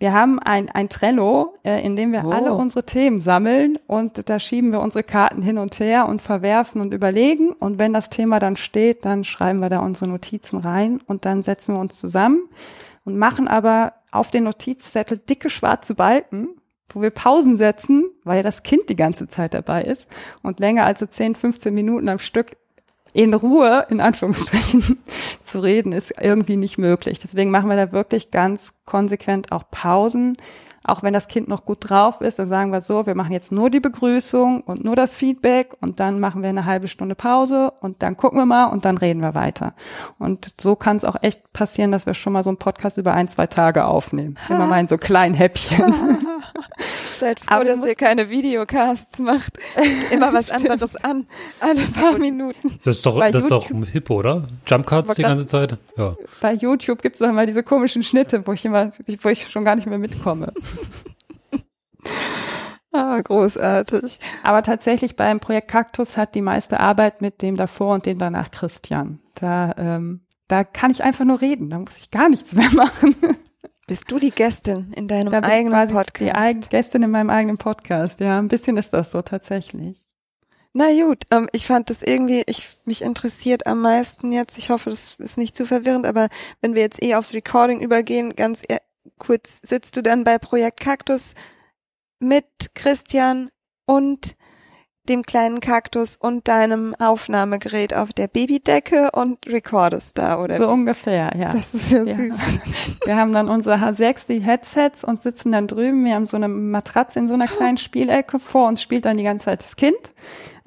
[0.00, 2.30] wir haben ein, ein Trello, äh, in dem wir oh.
[2.32, 6.80] alle unsere Themen sammeln und da schieben wir unsere Karten hin und her und verwerfen
[6.80, 7.52] und überlegen.
[7.52, 11.44] Und wenn das Thema dann steht, dann schreiben wir da unsere Notizen rein und dann
[11.44, 12.42] setzen wir uns zusammen
[13.04, 16.48] und machen aber auf den Notizzettel dicke schwarze Balken,
[16.90, 20.08] wo wir Pausen setzen, weil ja das Kind die ganze Zeit dabei ist
[20.42, 22.56] und länger als so 10, 15 Minuten am Stück
[23.12, 24.98] in Ruhe, in Anführungsstrichen,
[25.42, 27.18] zu reden, ist irgendwie nicht möglich.
[27.18, 30.36] Deswegen machen wir da wirklich ganz konsequent auch Pausen,
[30.86, 33.52] auch wenn das Kind noch gut drauf ist, dann sagen wir so, wir machen jetzt
[33.52, 37.72] nur die Begrüßung und nur das Feedback und dann machen wir eine halbe Stunde Pause
[37.80, 39.74] und dann gucken wir mal und dann reden wir weiter.
[40.18, 43.14] Und so kann es auch echt passieren, dass wir schon mal so einen Podcast über
[43.14, 44.36] ein, zwei Tage aufnehmen.
[44.48, 45.92] Immer mal in so kleinen Häppchen.
[47.18, 49.58] Seid froh, dass ihr keine Videocasts macht.
[50.10, 51.26] Immer was anderes an.
[51.60, 52.78] Alle paar Minuten.
[52.84, 54.48] Das ist doch, das ist doch hip, oder?
[54.66, 55.78] Jumpcuts die ganze Zeit?
[55.96, 56.14] Ja.
[56.40, 58.92] Bei YouTube gibt es doch immer diese komischen Schnitte, wo ich immer,
[59.22, 60.52] wo ich schon gar nicht mehr mitkomme.
[62.92, 64.18] Ah, großartig.
[64.42, 68.50] Aber tatsächlich beim Projekt Kaktus hat die meiste Arbeit mit dem davor und dem danach
[68.50, 69.20] Christian.
[69.34, 73.14] Da, ähm, da kann ich einfach nur reden, da muss ich gar nichts mehr machen.
[73.88, 76.64] Bist du die Gästin in deinem da eigenen Podcast?
[76.64, 78.36] Die Gästin in meinem eigenen Podcast, ja.
[78.36, 80.02] Ein bisschen ist das so tatsächlich.
[80.72, 84.58] Na gut, ähm, ich fand das irgendwie, ich mich interessiert am meisten jetzt.
[84.58, 86.28] Ich hoffe, das ist nicht zu verwirrend, aber
[86.60, 88.78] wenn wir jetzt eh aufs Recording übergehen, ganz e
[89.18, 91.34] kurz sitzt du dann bei Projekt Kaktus
[92.18, 93.50] mit Christian
[93.86, 94.35] und
[95.08, 100.58] dem kleinen Kaktus und deinem Aufnahmegerät auf der Babydecke und recordest da, oder?
[100.58, 100.72] So wie?
[100.72, 101.50] ungefähr, ja.
[101.50, 102.38] Das ist ja, ja, süß.
[103.04, 106.04] Wir haben dann unsere H6, die Headsets und sitzen dann drüben.
[106.04, 108.38] Wir haben so eine Matratze in so einer kleinen Spielecke.
[108.38, 109.96] Vor uns spielt dann die ganze Zeit das Kind.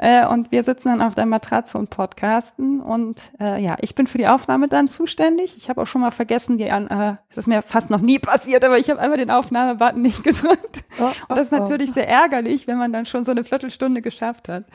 [0.02, 2.80] Äh, und wir sitzen dann auf der Matratze und podcasten.
[2.80, 5.58] Und äh, ja, ich bin für die Aufnahme dann zuständig.
[5.58, 8.18] Ich habe auch schon mal vergessen, die an, äh, das ist mir fast noch nie
[8.18, 10.84] passiert, aber ich habe einfach den Aufnahmebutton nicht gedrückt.
[11.00, 11.94] Oh, oh, und das ist natürlich oh.
[11.94, 14.66] sehr ärgerlich, wenn man dann schon so eine Viertelstunde geschafft hat.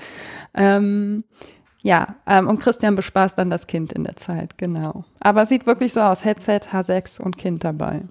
[0.54, 1.24] Ähm,
[1.82, 5.04] ja, ähm, und Christian bespaßt dann das Kind in der Zeit, genau.
[5.20, 8.02] Aber sieht wirklich so aus, Headset, H6 und Kind dabei.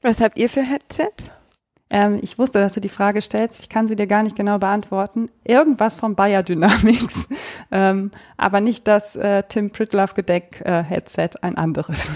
[0.00, 1.30] Was habt ihr für Headsets?
[1.90, 3.60] Ähm, ich wusste, dass du die Frage stellst.
[3.60, 5.30] Ich kann sie dir gar nicht genau beantworten.
[5.44, 7.28] Irgendwas vom Bayer Dynamics,
[7.70, 12.10] ähm, aber nicht das äh, Tim Pritlove Gedeck äh, Headset, ein anderes.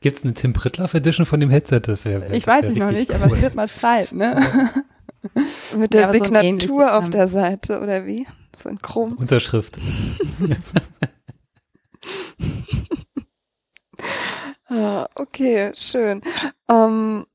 [0.00, 1.80] Gibt es eine Tim Pritlove Edition von dem Headset?
[1.80, 3.16] Das wäre Ich weiß es noch nicht, cool.
[3.16, 4.40] aber es wird mal Zeit, ne?
[5.76, 8.26] Mit der ja, Signatur so auf der Seite, oder wie?
[8.56, 9.14] So in Chrom.
[9.14, 9.78] Unterschrift.
[14.68, 16.22] ah, okay, schön.
[16.66, 17.26] Um, ähm,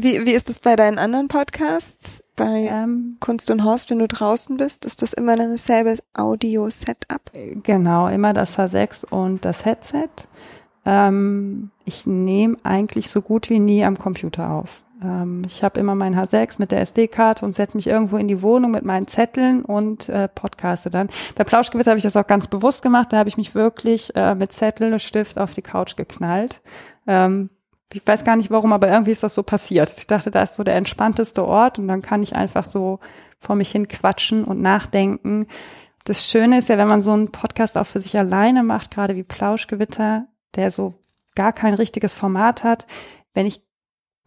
[0.00, 2.22] wie, wie ist es bei deinen anderen Podcasts?
[2.36, 7.32] Bei ähm, Kunst und Horst, wenn du draußen bist, ist das immer dasselbe Audio-Setup?
[7.64, 10.08] Genau, immer das H6 und das Headset.
[10.84, 14.84] Ähm, ich nehme eigentlich so gut wie nie am Computer auf.
[15.02, 18.42] Ähm, ich habe immer mein H6 mit der SD-Karte und setze mich irgendwo in die
[18.42, 21.08] Wohnung mit meinen Zetteln und äh, podcaste dann.
[21.34, 23.12] Bei Plauschgewitter habe ich das auch ganz bewusst gemacht.
[23.12, 26.62] Da habe ich mich wirklich äh, mit Zettel und Stift auf die Couch geknallt.
[27.06, 27.50] Ähm,
[27.92, 29.90] ich weiß gar nicht warum, aber irgendwie ist das so passiert.
[29.96, 32.98] Ich dachte, da ist so der entspannteste Ort und dann kann ich einfach so
[33.38, 35.46] vor mich hin quatschen und nachdenken.
[36.04, 39.16] Das Schöne ist ja, wenn man so einen Podcast auch für sich alleine macht, gerade
[39.16, 40.94] wie Plauschgewitter, der so
[41.34, 42.86] gar kein richtiges Format hat,
[43.32, 43.62] wenn ich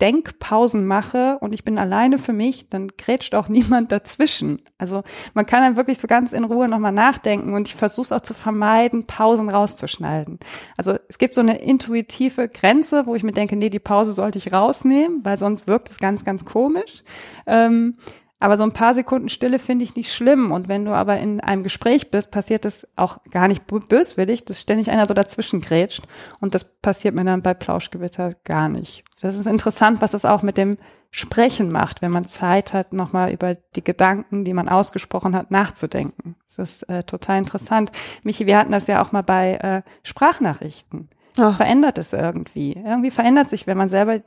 [0.01, 4.57] Denkpausen mache und ich bin alleine für mich, dann grätscht auch niemand dazwischen.
[4.77, 8.11] Also man kann dann wirklich so ganz in Ruhe nochmal nachdenken und ich versuche es
[8.11, 10.39] auch zu vermeiden, Pausen rauszuschneiden.
[10.75, 14.39] Also es gibt so eine intuitive Grenze, wo ich mir denke, nee, die Pause sollte
[14.39, 17.03] ich rausnehmen, weil sonst wirkt es ganz, ganz komisch.
[17.45, 17.95] Ähm,
[18.41, 20.51] aber so ein paar Sekunden Stille finde ich nicht schlimm.
[20.51, 24.59] Und wenn du aber in einem Gespräch bist, passiert das auch gar nicht böswillig, dass
[24.59, 26.07] ständig einer so dazwischen grätscht.
[26.39, 29.05] Und das passiert mir dann bei Plauschgewitter gar nicht.
[29.21, 30.77] Das ist interessant, was es auch mit dem
[31.11, 36.35] Sprechen macht, wenn man Zeit hat, nochmal über die Gedanken, die man ausgesprochen hat, nachzudenken.
[36.47, 37.91] Das ist äh, total interessant.
[38.23, 41.09] Michi, wir hatten das ja auch mal bei äh, Sprachnachrichten.
[41.35, 41.57] Das oh.
[41.57, 42.73] verändert es irgendwie.
[42.73, 44.21] Irgendwie verändert sich, wenn man selber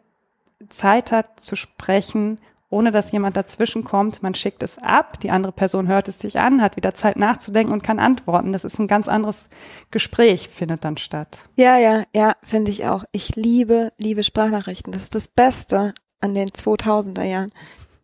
[0.69, 2.39] Zeit hat zu sprechen
[2.75, 4.23] ohne dass jemand dazwischen kommt.
[4.23, 7.73] Man schickt es ab, die andere Person hört es sich an, hat wieder Zeit nachzudenken
[7.73, 8.53] und kann antworten.
[8.53, 9.49] Das ist ein ganz anderes
[9.93, 11.39] Gespräch, findet dann statt.
[11.55, 13.05] Ja, ja, ja, finde ich auch.
[13.13, 14.93] Ich liebe, liebe Sprachnachrichten.
[14.93, 17.53] Das ist das Beste an den 2000er Jahren.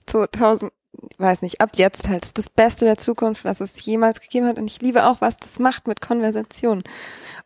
[0.07, 0.73] 2000,
[1.19, 2.23] weiß nicht, ab jetzt halt.
[2.23, 4.57] Das ist das Beste der Zukunft, was es jemals gegeben hat.
[4.57, 6.85] Und ich liebe auch, was das macht mit Konversationen.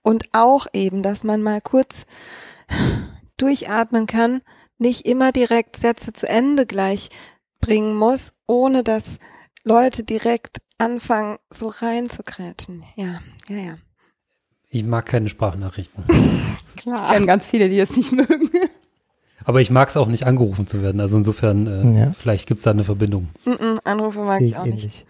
[0.03, 2.05] Und auch eben, dass man mal kurz
[3.39, 4.43] durchatmen kann
[4.79, 7.09] nicht immer direkt Sätze zu Ende gleich
[7.61, 9.19] bringen muss, ohne dass
[9.65, 12.85] Leute direkt anfangen, so reinzukrätschen.
[12.97, 13.75] Ja, ja, ja.
[14.69, 16.05] Ich mag keine Sprachnachrichten.
[16.77, 17.07] Klar.
[17.07, 18.51] Ich kenne ganz viele, die es nicht mögen.
[19.45, 21.01] Aber ich mag es auch nicht, angerufen zu werden.
[21.01, 22.13] Also insofern, äh, ja.
[22.19, 23.29] vielleicht gibt es da eine Verbindung.
[23.45, 24.85] Mm -mm, Anrufe mag ich, ich auch ähnlich.
[24.85, 25.07] nicht.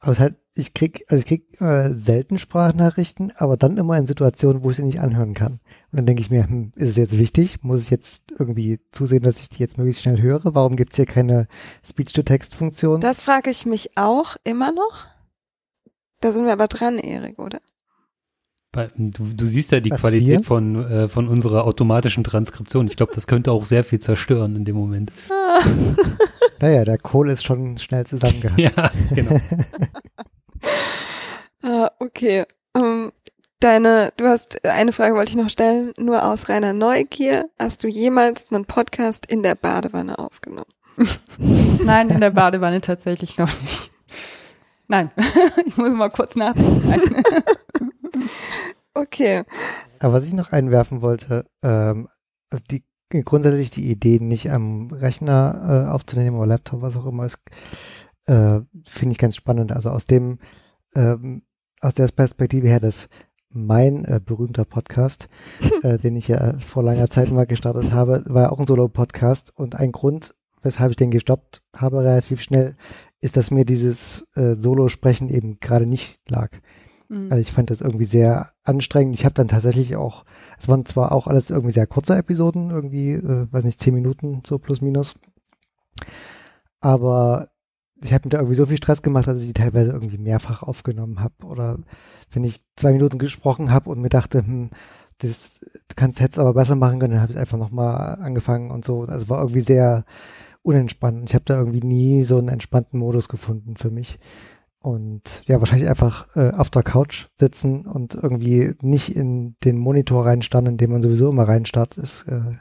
[0.00, 4.06] Aber es halt, ich krieg, also ich krieg äh, selten Sprachnachrichten, aber dann immer in
[4.06, 5.60] Situationen, wo ich sie nicht anhören kann.
[5.96, 7.62] Und dann denke ich mir, hm, ist es jetzt wichtig?
[7.62, 10.42] Muss ich jetzt irgendwie zusehen, dass ich die jetzt möglichst schnell höre?
[10.54, 11.48] Warum gibt es hier keine
[11.88, 13.00] Speech-to-Text-Funktion?
[13.00, 15.06] Das frage ich mich auch immer noch.
[16.20, 17.60] Da sind wir aber dran, Erik, oder?
[18.98, 22.88] Du, du siehst ja die Was, Qualität von, äh, von unserer automatischen Transkription.
[22.88, 25.12] Ich glaube, das könnte auch sehr viel zerstören in dem Moment.
[26.60, 28.70] naja, der Kohl ist schon schnell zusammengehangen.
[28.76, 29.40] Ja, genau.
[31.62, 32.44] ah, okay.
[32.74, 33.12] Um, ähm,
[33.60, 37.48] deine, du hast, eine Frage wollte ich noch stellen, nur aus reiner Neugier.
[37.58, 40.70] Hast du jemals einen Podcast in der Badewanne aufgenommen?
[41.84, 43.90] Nein, in der Badewanne tatsächlich noch nicht.
[44.88, 45.10] Nein,
[45.66, 47.22] ich muss mal kurz nachdenken.
[48.94, 49.42] okay.
[49.98, 52.08] Aber was ich noch einwerfen wollte, ähm,
[52.50, 52.84] also die
[53.24, 57.38] grundsätzlich die Idee, nicht am Rechner äh, aufzunehmen oder Laptop, was auch immer, ist,
[58.26, 59.72] äh, finde ich ganz spannend.
[59.72, 60.38] Also aus dem,
[60.94, 61.42] ähm,
[61.80, 63.08] aus der Perspektive her, dass
[63.56, 65.28] mein äh, berühmter Podcast,
[65.82, 69.52] äh, den ich ja vor langer Zeit mal gestartet habe, war ja auch ein Solo-Podcast
[69.56, 72.76] und ein Grund, weshalb ich den gestoppt habe relativ schnell,
[73.20, 76.50] ist, dass mir dieses äh, Solo-Sprechen eben gerade nicht lag.
[77.08, 77.28] Mhm.
[77.30, 79.14] Also ich fand das irgendwie sehr anstrengend.
[79.14, 80.24] Ich habe dann tatsächlich auch,
[80.58, 84.42] es waren zwar auch alles irgendwie sehr kurze Episoden, irgendwie, äh, weiß nicht, zehn Minuten
[84.46, 85.14] so plus minus,
[86.80, 87.48] aber
[88.02, 90.62] ich habe mir da irgendwie so viel Stress gemacht, dass ich die teilweise irgendwie mehrfach
[90.62, 91.46] aufgenommen habe.
[91.46, 91.78] Oder
[92.32, 94.70] wenn ich zwei Minuten gesprochen habe und mir dachte, hm,
[95.18, 98.84] das du kannst jetzt aber besser machen können, dann habe ich einfach nochmal angefangen und
[98.84, 99.02] so.
[99.02, 100.04] Also war irgendwie sehr
[100.62, 101.28] unentspannt.
[101.28, 104.18] Ich habe da irgendwie nie so einen entspannten Modus gefunden für mich.
[104.78, 110.26] Und ja, wahrscheinlich einfach äh, auf der Couch sitzen und irgendwie nicht in den Monitor
[110.26, 112.58] reinstarren, in dem man sowieso immer reinstarrt, ist, äh,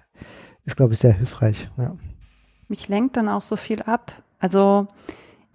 [0.63, 1.69] ist glaube ich, sehr hilfreich.
[1.77, 1.95] Ja.
[2.67, 4.13] Mich lenkt dann auch so viel ab.
[4.39, 4.87] Also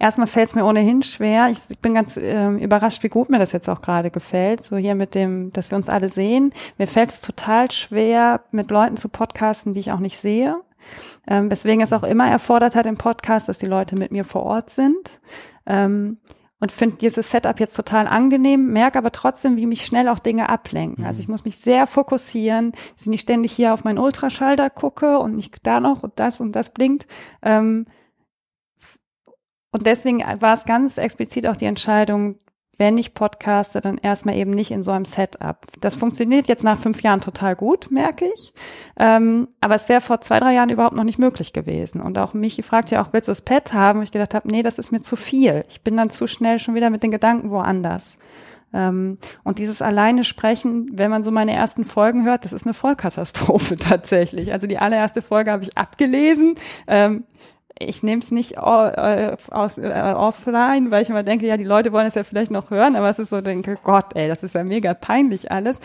[0.01, 1.49] erstmal fällt es mir ohnehin schwer.
[1.49, 4.63] Ich bin ganz äh, überrascht, wie gut mir das jetzt auch gerade gefällt.
[4.63, 6.51] So hier mit dem, dass wir uns alle sehen.
[6.77, 10.57] Mir fällt es total schwer, mit Leuten zu podcasten, die ich auch nicht sehe.
[11.27, 14.43] Ähm, weswegen es auch immer erfordert hat im Podcast, dass die Leute mit mir vor
[14.43, 15.21] Ort sind.
[15.67, 16.17] Ähm,
[16.59, 20.47] und finde dieses Setup jetzt total angenehm, merke aber trotzdem, wie mich schnell auch Dinge
[20.49, 21.05] ablenken.
[21.05, 25.17] Also ich muss mich sehr fokussieren, dass ich nicht ständig hier auf meinen Ultraschalter gucke
[25.19, 27.07] und nicht da noch und das und das blinkt.
[27.41, 27.87] Ähm,
[29.71, 32.35] und deswegen war es ganz explizit auch die Entscheidung,
[32.81, 35.67] wenn ich podcaste, dann erstmal eben nicht in so einem Setup.
[35.81, 38.53] Das funktioniert jetzt nach fünf Jahren total gut, merke ich.
[38.97, 42.01] Ähm, aber es wäre vor zwei, drei Jahren überhaupt noch nicht möglich gewesen.
[42.01, 43.99] Und auch Michi fragt ja auch, willst du das Pad haben?
[43.99, 45.63] Und ich gedacht habe, nee, das ist mir zu viel.
[45.69, 48.17] Ich bin dann zu schnell schon wieder mit den Gedanken woanders.
[48.73, 52.73] Ähm, und dieses alleine sprechen, wenn man so meine ersten Folgen hört, das ist eine
[52.73, 54.53] Vollkatastrophe tatsächlich.
[54.53, 56.55] Also die allererste Folge habe ich abgelesen.
[56.87, 57.25] Ähm,
[57.87, 61.91] ich nehme es nicht äh, aus, äh, offline, weil ich immer denke, ja, die Leute
[61.91, 64.55] wollen es ja vielleicht noch hören, aber es ist so, denke, Gott, ey, das ist
[64.55, 65.79] ja mega peinlich alles.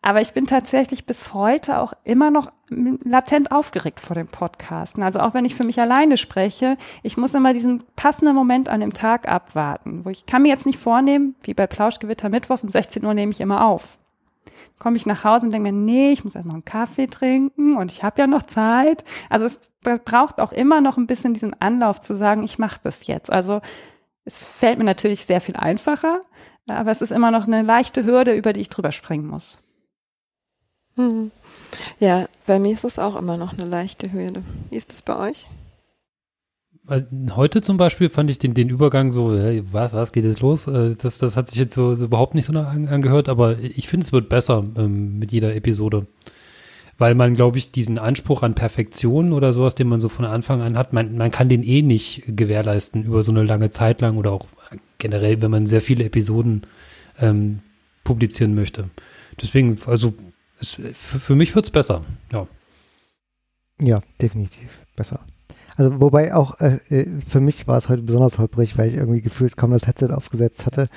[0.00, 5.02] Aber ich bin tatsächlich bis heute auch immer noch latent aufgeregt vor dem Podcasten.
[5.02, 8.80] Also auch wenn ich für mich alleine spreche, ich muss immer diesen passenden Moment an
[8.80, 12.70] dem Tag abwarten, wo ich kann mir jetzt nicht vornehmen, wie bei Plauschgewitter Mittwochs um
[12.70, 13.98] 16 Uhr nehme ich immer auf
[14.78, 17.76] komme ich nach Hause und denke mir, nee, ich muss erst noch einen Kaffee trinken
[17.76, 19.04] und ich habe ja noch Zeit.
[19.28, 23.06] Also es braucht auch immer noch ein bisschen diesen Anlauf zu sagen, ich mache das
[23.06, 23.30] jetzt.
[23.30, 23.60] Also
[24.24, 26.20] es fällt mir natürlich sehr viel einfacher,
[26.68, 29.62] aber es ist immer noch eine leichte Hürde, über die ich drüber springen muss.
[30.96, 31.30] Hm.
[31.98, 34.42] Ja, bei mir ist es auch immer noch eine leichte Hürde.
[34.70, 35.48] Wie ist das bei euch?
[36.90, 40.66] Heute zum Beispiel fand ich den, den Übergang so, was, was geht jetzt los?
[40.66, 44.04] Äh, das, das hat sich jetzt so, so überhaupt nicht so angehört, aber ich finde,
[44.04, 46.06] es wird besser ähm, mit jeder Episode.
[46.96, 50.62] Weil man, glaube ich, diesen Anspruch an Perfektion oder sowas, den man so von Anfang
[50.62, 54.16] an hat, man, man kann den eh nicht gewährleisten über so eine lange Zeit lang
[54.16, 54.46] oder auch
[54.96, 56.62] generell, wenn man sehr viele Episoden
[57.18, 57.60] ähm,
[58.02, 58.88] publizieren möchte.
[59.40, 60.14] Deswegen, also
[60.58, 62.48] es, für, für mich wird's besser, ja.
[63.80, 65.20] Ja, definitiv besser.
[65.78, 69.20] Also wobei auch äh, äh, für mich war es heute besonders holprig, weil ich irgendwie
[69.20, 70.88] gefühlt kaum das Headset aufgesetzt hatte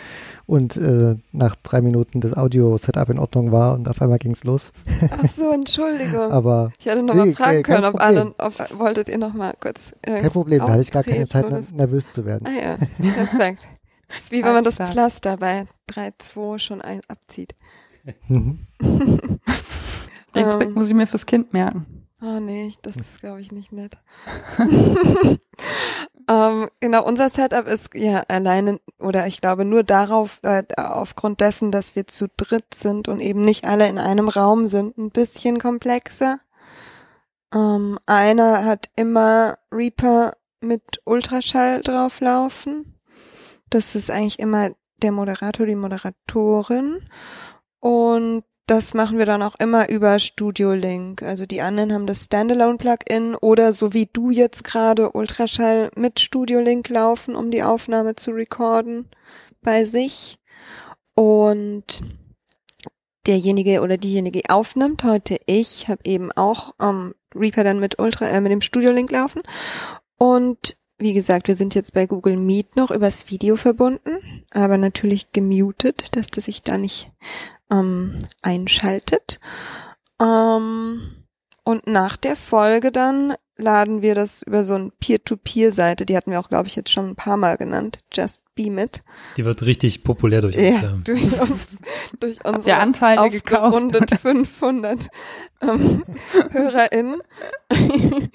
[0.47, 4.43] und äh, nach drei Minuten das Audio-Setup in Ordnung war und auf einmal ging es
[4.43, 4.71] los.
[5.11, 6.31] Ach so, Entschuldigung.
[6.31, 9.33] Aber ich hätte noch nee, mal fragen äh, können, ob alle, ob, wolltet ihr noch
[9.33, 12.47] mal kurz äh, Kein Problem, da hatte ich gar keine Zeit, nervös zu werden.
[12.47, 13.67] Ah ja, perfekt.
[14.07, 17.55] Das ist wie wenn man das Pflaster bei 3-2 schon ein, abzieht.
[18.27, 18.67] Mhm.
[20.35, 20.73] Den Trick ähm.
[20.73, 22.00] muss ich mir fürs Kind merken.
[22.23, 23.97] Oh nee, das ist, glaube ich, nicht nett.
[26.29, 31.71] ähm, genau, unser Setup ist ja alleine oder ich glaube nur darauf, äh, aufgrund dessen,
[31.71, 35.57] dass wir zu dritt sind und eben nicht alle in einem Raum sind, ein bisschen
[35.57, 36.39] komplexer.
[37.53, 42.99] Ähm, einer hat immer Reaper mit Ultraschall drauflaufen.
[43.71, 44.69] Das ist eigentlich immer
[45.01, 46.99] der Moderator, die Moderatorin.
[47.79, 51.23] Und das machen wir dann auch immer über Studio Link.
[51.23, 56.61] Also die anderen haben das Standalone-Plugin oder so wie du jetzt gerade Ultraschall mit Studio
[56.61, 59.09] Link laufen, um die Aufnahme zu recorden
[59.61, 60.39] bei sich.
[61.15, 62.01] Und
[63.27, 68.39] derjenige oder diejenige aufnimmt, heute ich, habe eben auch ähm, Reaper dann mit Ultra, äh,
[68.39, 69.41] mit dem Studio Link laufen.
[70.17, 75.31] Und wie gesagt, wir sind jetzt bei Google Meet noch übers Video verbunden, aber natürlich
[75.31, 77.11] gemutet, dass das sich da nicht
[77.71, 79.39] ähm, einschaltet.
[80.21, 81.01] Ähm,
[81.63, 86.39] und nach der Folge dann laden wir das über so ein Peer-to-Peer-Seite, die hatten wir
[86.39, 89.03] auch, glaube ich, jetzt schon ein paar Mal genannt, Just Beam It.
[89.37, 90.67] Die wird richtig populär durch uns.
[90.67, 90.99] Ja, ja.
[91.03, 91.77] durch uns,
[92.19, 95.07] durch unsere Anteile aufgerundet 500
[95.61, 96.03] ähm,
[96.51, 97.21] HörerInnen.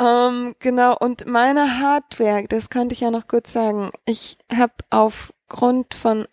[0.00, 5.94] ähm, genau, und meine Hardware, das könnte ich ja noch kurz sagen, ich habe aufgrund
[5.94, 6.26] von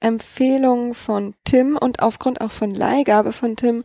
[0.00, 3.82] Empfehlung von Tim und aufgrund auch von Leihgabe von Tim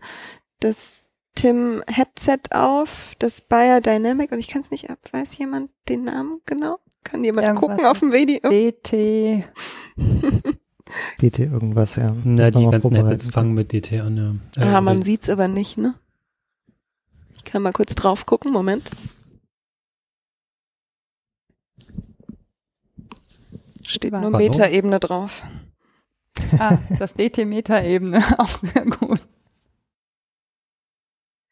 [0.59, 4.99] das Tim Headset auf, das Bayer Dynamic und ich kann es nicht ab.
[5.11, 6.79] Weiß jemand den Namen genau?
[7.03, 8.49] Kann jemand irgendwas gucken auf dem Video?
[8.49, 9.43] DT.
[11.21, 12.15] DT irgendwas, ja.
[12.23, 14.63] Na, die ganzen Headsets fangen mit DT an, ja.
[14.63, 15.95] Äh, ah, man sieht's aber nicht, ne?
[17.35, 18.89] Ich kann mal kurz drauf gucken, Moment.
[23.85, 25.45] Steht nur Metaebene drauf.
[26.59, 29.19] Ah, das DT-Meta-Ebene, auch sehr gut.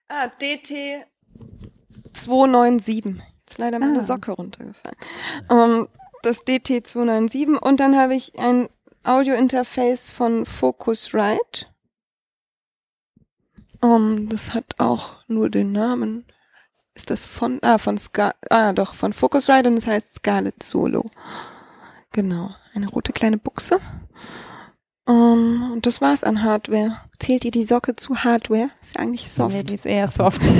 [0.09, 1.05] Ah, DT
[2.13, 3.21] 297.
[3.39, 4.01] Jetzt leider meine ah.
[4.01, 4.97] Socke runtergefallen.
[5.49, 5.87] Um, ähm,
[6.21, 8.69] das DT 297 und dann habe ich ein
[9.03, 11.65] Audio-Interface von Focusrite.
[13.81, 16.25] Um, ähm, das hat auch nur den Namen.
[16.93, 21.03] ist das von, ah, von Scar, ah, doch, von Focusrite und es heißt Scarlet Solo.
[22.13, 22.51] Genau.
[22.73, 23.79] Eine rote kleine Buchse.
[25.05, 26.97] Um, und das war's an Hardware.
[27.19, 28.69] Zählt ihr die Socke zu Hardware?
[28.81, 29.53] Ist ja eigentlich soft.
[29.53, 30.41] Nee, die ist eher soft.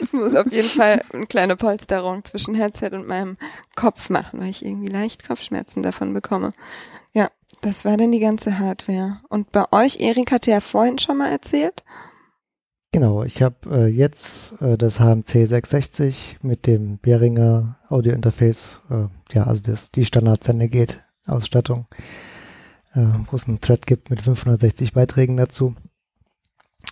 [0.00, 3.36] Ich muss auf jeden Fall eine kleine Polsterung zwischen Headset und meinem
[3.76, 6.52] Kopf machen, weil ich irgendwie leicht Kopfschmerzen davon bekomme.
[7.12, 7.28] Ja,
[7.62, 9.14] das war dann die ganze Hardware.
[9.28, 11.82] Und bei euch, Erik hatte ja vorhin schon mal erzählt.
[12.94, 19.06] Genau, ich habe äh, jetzt äh, das HMC 660 mit dem Behringer Audio Interface, äh,
[19.34, 21.86] ja, also das, die Standard Sendegate Ausstattung,
[22.92, 25.74] äh, wo es einen Thread gibt mit 560 Beiträgen dazu.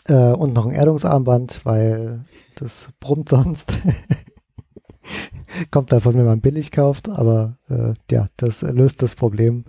[0.07, 2.25] Äh, und noch ein Erdungsarmband, weil
[2.55, 3.75] das brummt sonst.
[5.71, 9.65] Kommt davon, wenn man billig kauft, aber äh, ja, das löst das Problem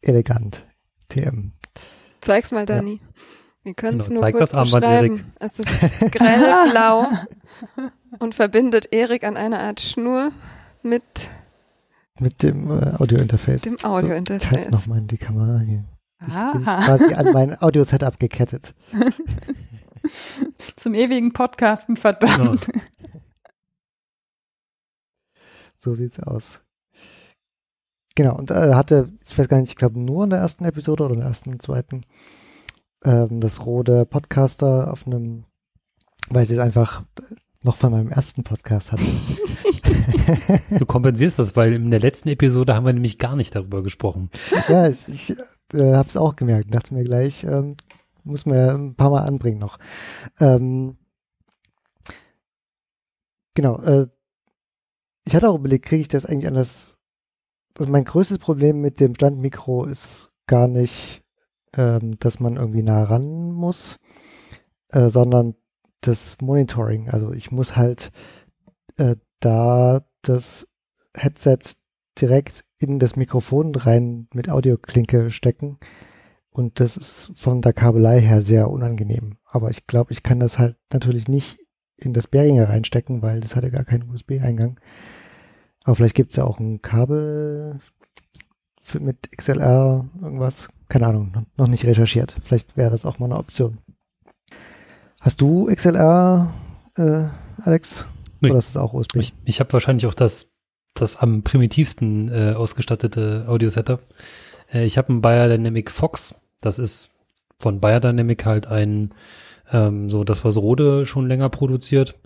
[0.00, 0.66] elegant.
[1.08, 1.52] TM.
[2.20, 3.00] Zeig's mal, Dani.
[3.64, 5.32] Wir können es Genau, nur zeig kurz das Armband, beschreiben.
[5.38, 5.68] Es ist
[6.10, 7.06] grell blau
[8.18, 10.32] und verbindet Erik an einer Art Schnur
[10.82, 11.02] mit
[12.18, 13.62] Mit dem äh, Audio Interface.
[13.62, 14.70] dem Ich halte Audio-Interface.
[14.70, 15.84] nochmal in die Kamera hier.
[16.20, 16.36] Ich bin
[16.68, 16.82] Aha.
[16.84, 18.74] quasi an mein Audio-Setup gekettet.
[20.76, 22.68] Zum ewigen Podcasten, verdammt.
[25.78, 26.60] So sieht's aus.
[28.14, 31.04] Genau, und äh, hatte, ich weiß gar nicht, ich glaube nur in der ersten Episode
[31.04, 32.04] oder in der ersten und zweiten,
[33.04, 35.44] ähm, das Rode Podcaster auf einem,
[36.30, 37.04] weil ich es einfach
[37.62, 39.02] noch von meinem ersten Podcast hatte.
[40.78, 44.30] Du kompensierst das, weil in der letzten Episode haben wir nämlich gar nicht darüber gesprochen.
[44.68, 45.30] ja, ich, ich
[45.74, 46.74] äh, habe es auch gemerkt.
[46.74, 47.76] Dachte mir gleich, ähm,
[48.24, 49.78] muss man ja ein paar Mal anbringen noch.
[50.40, 50.96] Ähm,
[53.54, 53.80] genau.
[53.82, 54.06] Äh,
[55.24, 56.96] ich hatte auch überlegt, kriege ich das eigentlich anders?
[57.78, 61.21] Also mein größtes Problem mit dem Standmikro ist gar nicht,
[61.76, 63.98] ähm, dass man irgendwie nah ran muss,
[64.88, 65.54] äh, sondern
[66.00, 67.08] das Monitoring.
[67.10, 68.10] Also ich muss halt
[68.96, 70.66] äh, da das
[71.14, 71.58] Headset
[72.20, 75.78] direkt in das Mikrofon rein mit Audioklinke stecken.
[76.50, 79.38] Und das ist von der Kabelei her sehr unangenehm.
[79.46, 81.58] Aber ich glaube, ich kann das halt natürlich nicht
[81.96, 84.78] in das Behringer reinstecken, weil das hat ja gar keinen USB-Eingang.
[85.84, 87.78] Aber vielleicht gibt es ja auch ein Kabel
[88.82, 90.68] für, mit XLR, irgendwas.
[90.92, 92.36] Keine Ahnung, noch- nicht recherchiert.
[92.44, 93.78] Vielleicht wäre das auch mal eine Option.
[95.22, 96.52] Hast du XLR,
[96.98, 97.24] äh,
[97.62, 98.04] Alex?
[98.42, 98.50] Nee.
[98.50, 99.16] Oder ist es auch USB?
[99.16, 100.52] Ich, ich habe wahrscheinlich auch das,
[100.92, 104.02] das am primitivsten äh, ausgestattete Audio-Setup.
[104.70, 106.34] Äh, ich habe einen Biodynamic Fox.
[106.60, 107.14] Das ist
[107.58, 109.14] von Biodynamic halt ein,
[109.70, 112.16] ähm, so das, was Rode schon länger produziert.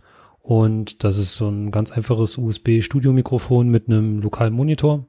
[0.41, 5.07] Und das ist so ein ganz einfaches USB-Studio-Mikrofon mit einem lokalen Monitor.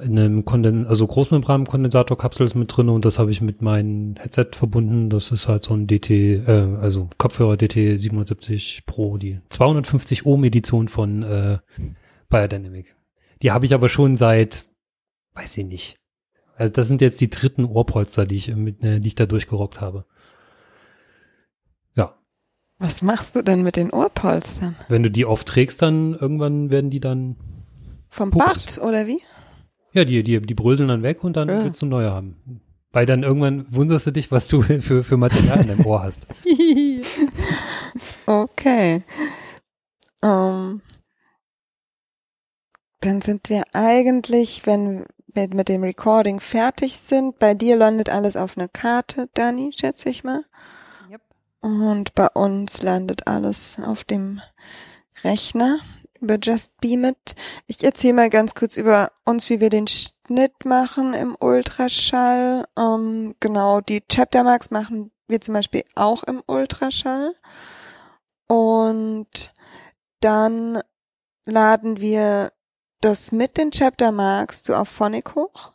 [0.00, 4.50] In einem Konden also Großmembran-Kondensatorkapsel ist mit drin und das habe ich mit meinem Headset
[4.52, 5.10] verbunden.
[5.10, 10.44] Das ist halt so ein DT, äh, also Kopfhörer DT 770 Pro, die 250 Ohm
[10.44, 11.58] Edition von äh,
[12.28, 12.94] Biodynamic.
[13.42, 14.66] Die habe ich aber schon seit,
[15.34, 15.98] weiß ich nicht.
[16.54, 19.80] Also das sind jetzt die dritten Ohrpolster, die ich mit, äh, die ich da durchgerockt
[19.80, 20.04] habe.
[21.96, 22.14] Ja,
[22.78, 24.76] Was machst du denn mit den Ohrpolstern?
[24.88, 27.36] wenn du die aufträgst, dann irgendwann werden die dann,
[28.10, 28.30] Vom.
[28.30, 29.20] Bart oder wie?
[29.92, 31.64] Ja, die, die, die bröseln dann weg und dann Ja.
[31.64, 32.60] willst du neue haben.
[32.90, 36.26] Weil dann irgendwann wunderst du dich, was du für, für Material in deinem Ohr hast.
[38.26, 39.02] okay.
[40.22, 40.80] Ähm,
[43.00, 47.38] dann sind wir eigentlich, wenn wir mit dem Recording fertig sind.
[47.38, 50.44] Bei dir landet alles auf einer Karte, Dani, schätze ich mal.
[51.10, 51.20] Yep.
[51.60, 54.40] Und bei uns landet alles auf dem
[55.22, 55.78] Rechner
[56.20, 57.34] über Just Beam It.
[57.66, 62.64] Ich erzähle mal ganz kurz über uns, wie wir den Schnitt machen im Ultraschall.
[62.78, 67.34] Ähm, genau, die Chaptermarks machen wir zum Beispiel auch im Ultraschall.
[68.46, 69.52] Und
[70.20, 70.80] dann
[71.44, 72.52] laden wir
[73.00, 75.72] das mit den Chaptermarks zu Auphonic hoch.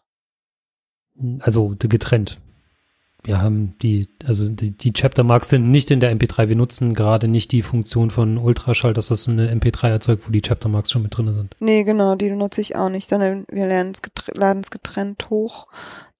[1.39, 2.39] Also getrennt.
[3.23, 6.49] Wir haben die, also die, die Chapter Marks sind nicht in der MP3.
[6.49, 10.41] Wir nutzen gerade nicht die Funktion von Ultraschall, dass das eine MP3 erzeugt, wo die
[10.41, 11.55] Chapter Marks schon mit drin sind.
[11.59, 15.67] Nee, genau, die nutze ich auch nicht, sondern wir laden es getrennt hoch.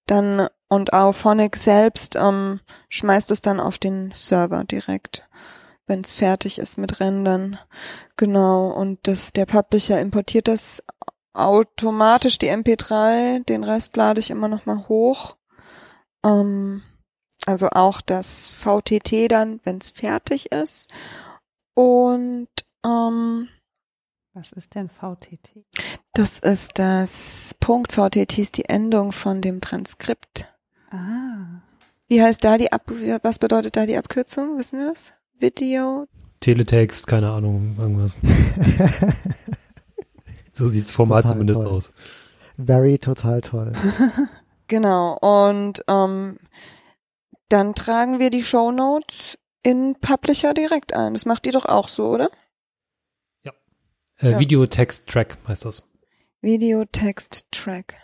[0.06, 5.30] Dann und Auphonic selbst ähm, schmeißt es dann auf den Server direkt,
[5.86, 7.60] wenn es fertig ist mit Rendern.
[8.18, 10.84] Genau, und das, der Publisher importiert das
[11.34, 15.36] automatisch, die MP3, den Rest lade ich immer nochmal hoch.
[16.26, 16.82] Ähm,
[17.46, 20.92] also auch das VTT dann, wenn es fertig ist.
[21.74, 22.48] Und
[22.86, 23.48] ähm,
[24.34, 25.66] Was ist denn VTT?
[26.14, 30.48] das ist das Punkt VTT ist die Endung von dem Transkript.
[30.92, 31.62] Ah.
[32.08, 32.84] Wie heißt da die Ab
[33.24, 34.58] was bedeutet da die Abkürzung?
[34.60, 35.14] Wissen wir das?
[35.40, 36.06] Video?
[36.42, 38.16] Teletext, keine Ahnung, irgendwas.
[40.54, 41.70] so sieht's Format Total zumindest toll.
[41.72, 41.92] aus.
[42.58, 43.74] Very total toll.
[44.68, 45.18] Genau.
[45.20, 46.38] Und ähm,
[47.50, 51.14] dann tragen wir die Shownotes in Publisher direkt ein.
[51.14, 52.30] Das macht ihr doch auch so, oder?
[54.18, 54.40] Äh, Ja.
[54.40, 55.84] Video-Text-Track heißt das.
[56.42, 57.96] Video, Text, Track.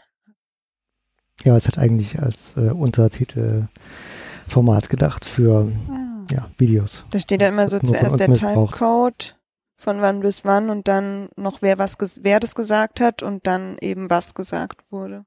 [1.43, 6.25] Ja, es hat eigentlich als äh, Untertitelformat gedacht für Ah.
[6.31, 7.05] ja, Videos.
[7.11, 8.33] Da steht ja immer so zuerst der.
[8.33, 9.37] Timecode
[9.75, 13.45] von wann bis wann und dann noch wer was ges wer das gesagt hat und
[13.47, 15.25] dann eben was gesagt wurde.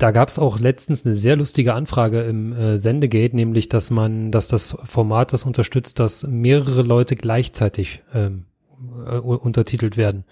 [0.00, 4.32] Da gab es auch letztens eine sehr lustige Anfrage im äh, Sendegate, nämlich, dass man,
[4.32, 8.46] dass das Format das unterstützt, dass mehrere Leute gleichzeitig ähm,
[9.06, 10.24] äh, untertitelt werden.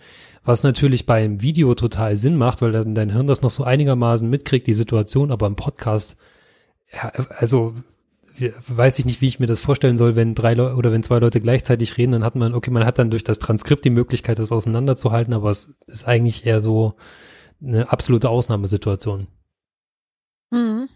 [0.43, 4.27] Was natürlich beim Video total Sinn macht, weil dann dein Hirn das noch so einigermaßen
[4.31, 6.16] mitkriegt, die Situation, aber im Podcast,
[6.91, 7.75] ja, also
[8.39, 11.03] wie- weiß ich nicht, wie ich mir das vorstellen soll, wenn drei Leute oder wenn
[11.03, 13.91] zwei Leute gleichzeitig reden, dann hat man, okay, man hat dann durch das Transkript die
[13.91, 16.95] Möglichkeit, das auseinanderzuhalten, aber es ist eigentlich eher so
[17.62, 19.27] eine absolute Ausnahmesituation.
[20.51, 20.88] Mhm.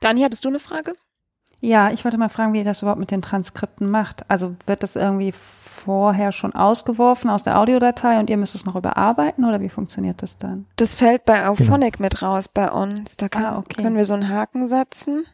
[0.00, 0.92] Dani, hattest du eine Frage?
[1.60, 4.28] Ja, ich wollte mal fragen, wie ihr das überhaupt mit den Transkripten macht.
[4.30, 8.76] Also wird das irgendwie vorher schon ausgeworfen aus der Audiodatei und ihr müsst es noch
[8.76, 10.66] überarbeiten oder wie funktioniert das dann?
[10.76, 13.16] Das fällt bei Auphonic mit raus bei uns.
[13.16, 13.82] Da kann, Ah, okay.
[13.82, 15.24] können wir so einen Haken setzen.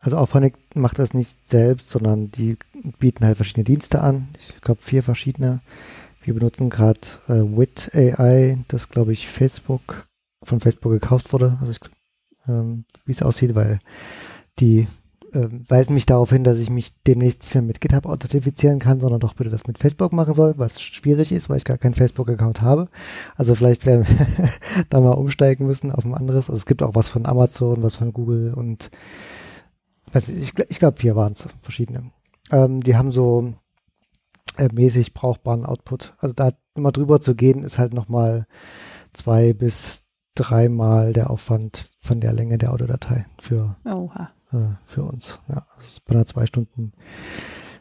[0.00, 2.56] Also Auphonic macht das nicht selbst, sondern die
[2.98, 4.28] bieten halt verschiedene Dienste an.
[4.38, 5.60] Ich glaube vier verschiedene.
[6.22, 10.06] Wir benutzen gerade äh, Wit AI, das glaube ich Facebook
[10.42, 11.56] von Facebook gekauft wurde.
[11.60, 11.80] Also ich,
[12.50, 13.78] ähm, wie es aussieht, weil
[14.58, 14.86] die
[15.32, 19.00] ähm, weisen mich darauf hin, dass ich mich demnächst nicht mehr mit GitHub authentifizieren kann,
[19.00, 21.94] sondern doch bitte das mit Facebook machen soll, was schwierig ist, weil ich gar keinen
[21.94, 22.88] Facebook-Account habe.
[23.36, 24.48] Also vielleicht werden wir
[24.90, 26.50] da mal umsteigen müssen auf ein anderes.
[26.50, 28.90] Also es gibt auch was von Amazon, was von Google und
[30.12, 32.10] nicht, ich, ich glaube vier waren es, verschiedene.
[32.50, 33.54] Ähm, die haben so
[34.56, 36.14] äh, mäßig brauchbaren Output.
[36.18, 38.46] Also da immer drüber zu gehen, ist halt nochmal
[39.12, 40.06] zwei bis
[40.40, 44.30] dreimal der Aufwand von der Länge der Audiodatei für Oha.
[44.52, 45.38] äh, für uns.
[45.48, 46.92] Ja, also bei einer zwei Stunden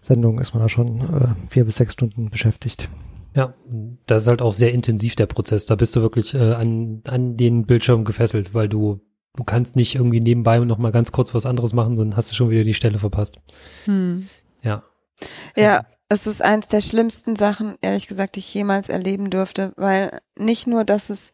[0.02, 2.90] Sendung ist man da schon äh, vier bis sechs Stunden beschäftigt.
[3.36, 3.54] Ja,
[4.08, 5.66] das ist halt auch sehr intensiv, der Prozess.
[5.66, 9.00] Da bist du wirklich äh, an, an den Bildschirm gefesselt, weil du,
[9.36, 12.36] du kannst nicht irgendwie nebenbei noch mal ganz kurz was anderes machen, dann hast du
[12.36, 13.40] schon wieder die Stelle verpasst.
[13.86, 14.28] Hm.
[14.62, 14.84] Ja.
[15.56, 20.20] Ja, es ist eins der schlimmsten Sachen, ehrlich gesagt, die ich jemals erleben durfte, weil
[20.36, 21.32] nicht nur, dass es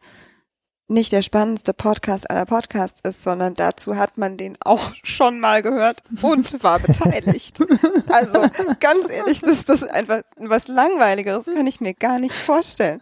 [0.88, 5.62] nicht der spannendste Podcast aller Podcasts ist, sondern dazu hat man den auch schon mal
[5.62, 7.60] gehört und war beteiligt.
[8.08, 8.40] Also
[8.80, 13.00] ganz ehrlich, das ist das einfach was Langweiligeres, kann ich mir gar nicht vorstellen.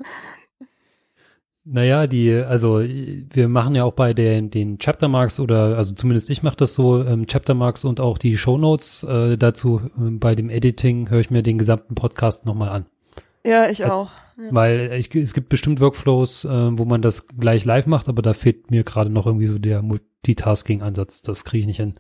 [1.67, 6.43] Naja, die, also wir machen ja auch bei den, den Chaptermarks oder, also zumindest ich
[6.43, 11.09] mache das so, ähm, Chaptermarks und auch die Shownotes äh, dazu äh, bei dem Editing
[11.09, 12.87] höre ich mir den gesamten Podcast nochmal an.
[13.45, 14.11] Ja, ich auch.
[14.37, 18.33] Weil ich, es gibt bestimmt Workflows, äh, wo man das gleich live macht, aber da
[18.33, 21.23] fehlt mir gerade noch irgendwie so der Multitasking-Ansatz.
[21.23, 21.95] Das kriege ich nicht hin.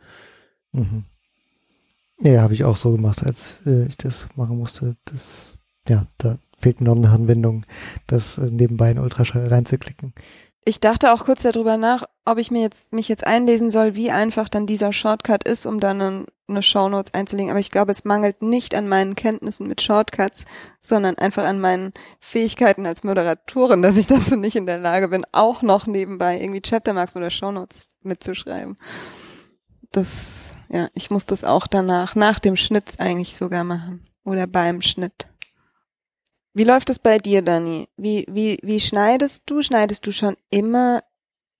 [0.72, 1.04] Mhm.
[2.20, 4.96] Ja, habe ich auch so gemacht, als äh, ich das machen musste.
[5.04, 7.64] Das, ja, da fehlt mir noch eine Anwendung,
[8.06, 10.12] das äh, nebenbei in Ultraschall reinzuklicken.
[10.66, 14.10] Ich dachte auch kurz darüber nach, ob ich mir jetzt, mich jetzt einlesen soll, wie
[14.10, 17.50] einfach dann dieser Shortcut ist, um dann eine, eine Shownotes einzulegen.
[17.50, 20.46] Aber ich glaube, es mangelt nicht an meinen Kenntnissen mit Shortcuts,
[20.80, 25.26] sondern einfach an meinen Fähigkeiten als Moderatorin, dass ich dazu nicht in der Lage bin,
[25.32, 28.76] auch noch nebenbei irgendwie Chaptermarks oder Shownotes mitzuschreiben.
[29.92, 34.02] Das, ja, ich muss das auch danach, nach dem Schnitt eigentlich sogar machen.
[34.24, 35.28] Oder beim Schnitt.
[36.54, 37.88] Wie läuft es bei dir, Dani?
[37.96, 39.60] Wie, wie, wie schneidest du?
[39.62, 41.02] Schneidest du schon immer,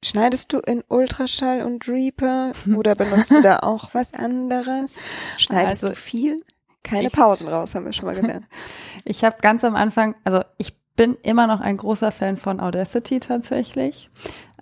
[0.05, 4.97] schneidest du in Ultraschall und Reaper oder benutzt du da auch was anderes?
[5.37, 6.37] Schneidest Also, du viel?
[6.85, 8.47] Keine ich- Pausen raus, haben wir schon mal gelernt.
[9.07, 13.21] Ich habe ganz am Anfang, also ich bin immer noch ein großer Fan von Audacity
[13.21, 14.09] tatsächlich.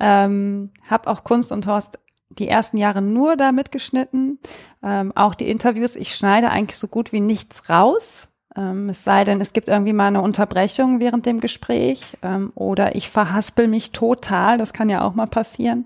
[0.01, 4.41] Ähm, hab auch Kunst und Horst die ersten Jahre nur da mitgeschnitten.
[4.83, 8.31] Ähm, auch die Interviews, ich schneide eigentlich so gut wie nichts raus.
[8.57, 12.95] Ähm, es sei denn, es gibt irgendwie mal eine Unterbrechung während dem Gespräch ähm, oder
[12.95, 15.85] ich verhaspel mich total, das kann ja auch mal passieren.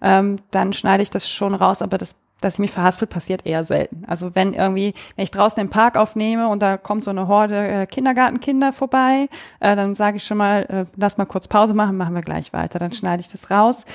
[0.00, 3.64] Ähm, dann schneide ich das schon raus, aber das dass ich mich verhaspel, passiert eher
[3.64, 4.04] selten.
[4.06, 7.56] Also wenn irgendwie, wenn ich draußen im Park aufnehme und da kommt so eine Horde
[7.56, 9.28] äh, Kindergartenkinder vorbei,
[9.60, 12.52] äh, dann sage ich schon mal, äh, lass mal kurz Pause machen, machen wir gleich
[12.52, 12.78] weiter.
[12.78, 13.86] Dann schneide ich das raus.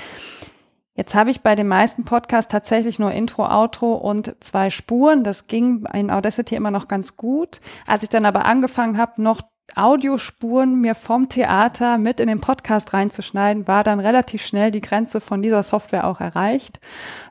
[1.00, 5.24] Jetzt habe ich bei den meisten Podcasts tatsächlich nur Intro, Outro und zwei Spuren.
[5.24, 7.62] Das ging in Audacity immer noch ganz gut.
[7.86, 9.40] Als ich dann aber angefangen habe, noch
[9.74, 15.22] Audiospuren mir vom Theater mit in den Podcast reinzuschneiden, war dann relativ schnell die Grenze
[15.22, 16.80] von dieser Software auch erreicht.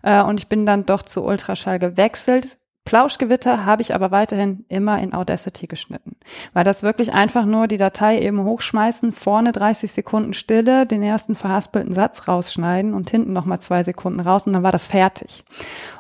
[0.02, 2.58] Äh, und ich bin dann doch zu Ultraschall gewechselt.
[2.90, 6.16] Plauschgewitter habe ich aber weiterhin immer in Audacity geschnitten,
[6.54, 11.36] weil das wirklich einfach nur die Datei eben hochschmeißen, vorne 30 Sekunden Stille, den ersten
[11.36, 15.44] verhaspelten Satz rausschneiden und hinten nochmal zwei Sekunden raus und dann war das fertig.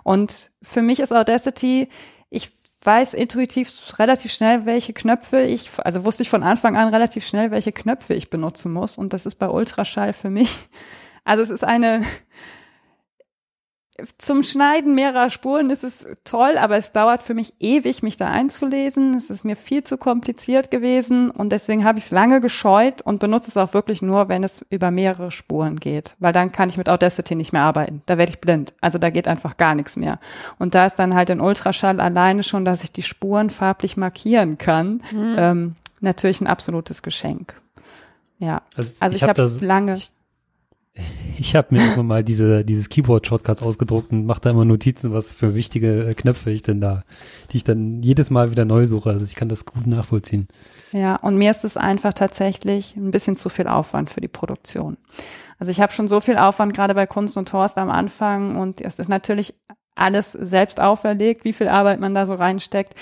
[0.01, 1.89] Und für mich ist Audacity,
[2.31, 2.49] ich
[2.81, 3.69] weiß intuitiv
[3.99, 8.15] relativ schnell, welche Knöpfe ich, also wusste ich von Anfang an relativ schnell, welche Knöpfe
[8.15, 8.97] ich benutzen muss.
[8.97, 10.67] Und das ist bei Ultraschall für mich.
[11.23, 12.01] Also es ist eine,
[14.17, 18.29] zum Schneiden mehrerer Spuren ist es toll, aber es dauert für mich ewig, mich da
[18.29, 19.13] einzulesen.
[19.15, 23.19] Es ist mir viel zu kompliziert gewesen und deswegen habe ich es lange gescheut und
[23.19, 26.77] benutze es auch wirklich nur, wenn es über mehrere Spuren geht, weil dann kann ich
[26.77, 28.01] mit Audacity nicht mehr arbeiten.
[28.05, 28.73] Da werde ich blind.
[28.81, 30.19] Also da geht einfach gar nichts mehr.
[30.57, 34.57] Und da ist dann halt in Ultraschall alleine schon, dass ich die Spuren farblich markieren
[34.57, 35.35] kann, mhm.
[35.37, 37.55] ähm, natürlich ein absolutes Geschenk.
[38.39, 39.95] Ja, also, also ich, ich habe hab lange.
[39.95, 40.11] Ich
[41.37, 45.33] ich habe mir irgendwann mal diese, dieses Keyboard-Shortcuts ausgedruckt und mache da immer Notizen, was
[45.33, 47.03] für wichtige äh, Knöpfe ich denn da,
[47.51, 49.09] die ich dann jedes Mal wieder neu suche.
[49.09, 50.47] Also ich kann das gut nachvollziehen.
[50.91, 54.97] Ja, und mir ist es einfach tatsächlich ein bisschen zu viel Aufwand für die Produktion.
[55.57, 58.81] Also ich habe schon so viel Aufwand gerade bei Kunst und Horst am Anfang und
[58.81, 59.53] es ist natürlich
[59.95, 62.95] alles selbst auferlegt, wie viel Arbeit man da so reinsteckt.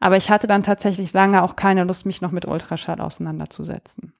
[0.00, 4.12] Aber ich hatte dann tatsächlich lange auch keine Lust, mich noch mit Ultraschall auseinanderzusetzen.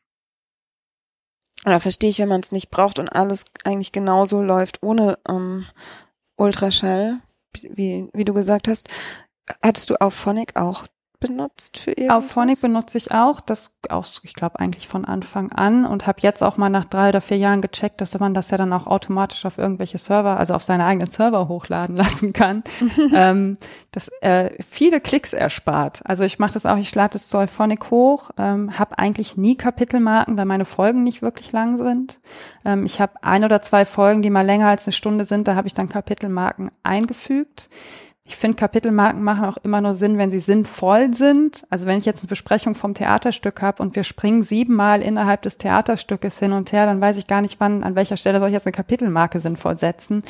[1.64, 5.66] Oder verstehe ich, wenn man es nicht braucht und alles eigentlich genauso läuft ohne ähm,
[6.36, 7.20] Ultraschall,
[7.62, 8.88] wie, wie du gesagt hast.
[9.62, 10.86] Hattest du auf Phonic auch
[11.28, 12.24] benutzt für irgendwas?
[12.24, 16.20] Auf Phonic benutze ich auch, das auch, ich glaube eigentlich von Anfang an und habe
[16.20, 18.86] jetzt auch mal nach drei oder vier Jahren gecheckt, dass man das ja dann auch
[18.86, 22.62] automatisch auf irgendwelche Server, also auf seine eigenen Server hochladen lassen kann.
[23.14, 23.58] ähm,
[23.90, 26.02] das äh, viele Klicks erspart.
[26.04, 29.56] Also ich mache das auch, ich lade das zu Phonic hoch, ähm, habe eigentlich nie
[29.56, 32.20] Kapitelmarken, weil meine Folgen nicht wirklich lang sind.
[32.64, 35.56] Ähm, ich habe ein oder zwei Folgen, die mal länger als eine Stunde sind, da
[35.56, 37.68] habe ich dann Kapitelmarken eingefügt.
[38.26, 41.66] Ich finde, Kapitelmarken machen auch immer nur Sinn, wenn sie sinnvoll sind.
[41.68, 45.58] Also wenn ich jetzt eine Besprechung vom Theaterstück habe und wir springen siebenmal innerhalb des
[45.58, 48.54] Theaterstückes hin und her, dann weiß ich gar nicht, wann, an welcher Stelle soll ich
[48.54, 50.22] jetzt eine Kapitelmarke sinnvoll setzen.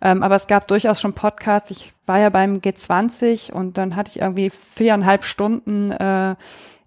[0.00, 1.72] Ähm, aber es gab durchaus schon Podcasts.
[1.72, 6.36] Ich war ja beim G20 und dann hatte ich irgendwie viereinhalb Stunden äh,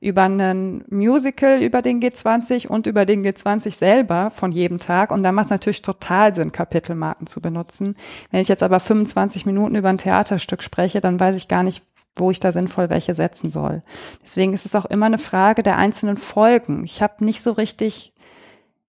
[0.03, 5.11] über einen Musical über den G20 und über den G20 selber von jedem Tag.
[5.11, 7.95] Und da macht es natürlich total Sinn, Kapitelmarken zu benutzen.
[8.29, 11.83] Wenn ich jetzt aber 25 Minuten über ein Theaterstück spreche, dann weiß ich gar nicht,
[12.17, 13.81] wo ich da sinnvoll welche setzen soll.
[14.21, 16.83] Deswegen ist es auch immer eine Frage der einzelnen Folgen.
[16.83, 18.13] Ich habe nicht so richtig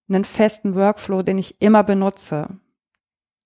[0.09, 2.49] einen festen Workflow, den ich immer benutze.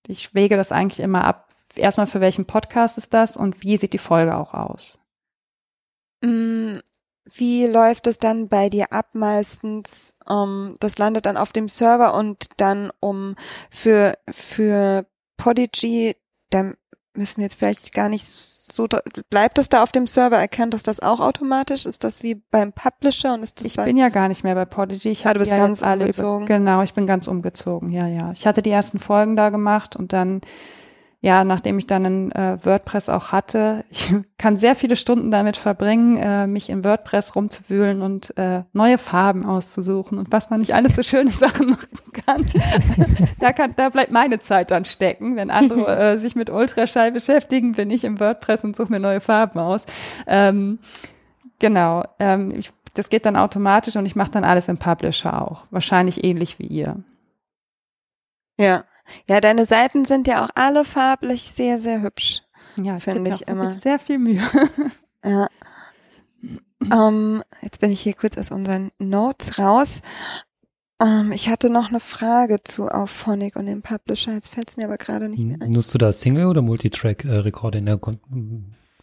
[0.07, 1.49] Ich wege das eigentlich immer ab.
[1.77, 5.01] Erstmal für welchen Podcast ist das und wie sieht die Folge auch aus?
[7.35, 10.15] Wie läuft es dann bei dir ab meistens?
[10.29, 13.35] Ähm, das landet dann auf dem Server und dann um
[13.71, 15.07] für, für
[15.37, 16.17] Podigy,
[16.51, 16.73] da
[17.15, 18.87] müssen wir jetzt vielleicht gar nicht so,
[19.31, 20.37] bleibt das da auf dem Server?
[20.37, 21.87] Erkennt das das auch automatisch?
[21.87, 24.65] Ist das wie beim Publisher und ist das Ich bin ja gar nicht mehr bei
[24.65, 25.11] Podigy.
[25.11, 26.47] Ich ah, du bist ja ganz umgezogen.
[26.47, 28.33] Über, genau, ich bin ganz umgezogen, ja, ja.
[28.33, 30.43] Ich hatte die ersten Folgen da gemacht und dann
[31.21, 35.57] ja, nachdem ich dann ein äh, WordPress auch hatte, ich kann sehr viele Stunden damit
[35.57, 40.75] verbringen, äh, mich in WordPress rumzuwühlen und äh, neue Farben auszusuchen und was man nicht
[40.75, 42.47] alles so schöne Sachen machen kann.
[43.41, 45.35] da kann, da bleibt meine Zeit dann stecken.
[45.35, 49.21] Wenn andere äh, sich mit Ultraschall beschäftigen, bin ich im WordPress und suche mir neue
[49.21, 49.87] Farben aus.
[50.29, 50.79] Ähm,
[51.59, 52.05] genau.
[52.21, 55.67] Ähm, ich, das geht dann automatisch und ich mache dann alles im Publisher auch.
[55.71, 56.97] Wahrscheinlich ähnlich wie ihr.
[58.61, 58.85] Ja,
[59.29, 62.43] ja, deine Seiten sind ja auch alle farblich sehr, sehr hübsch.
[62.77, 63.71] Ja, finde ich immer.
[63.71, 64.43] Sehr viel Mühe.
[65.25, 65.49] ja.
[66.81, 70.01] Um, ähm, jetzt bin ich hier kurz aus unseren Notes raus.
[71.03, 74.33] Um, ähm, ich hatte noch eine Frage zu Auphonic und dem Publisher.
[74.33, 75.71] Jetzt fällt es mir aber gerade nicht mehr ein.
[75.73, 77.39] Nutzt du da Single oder Multitrack äh,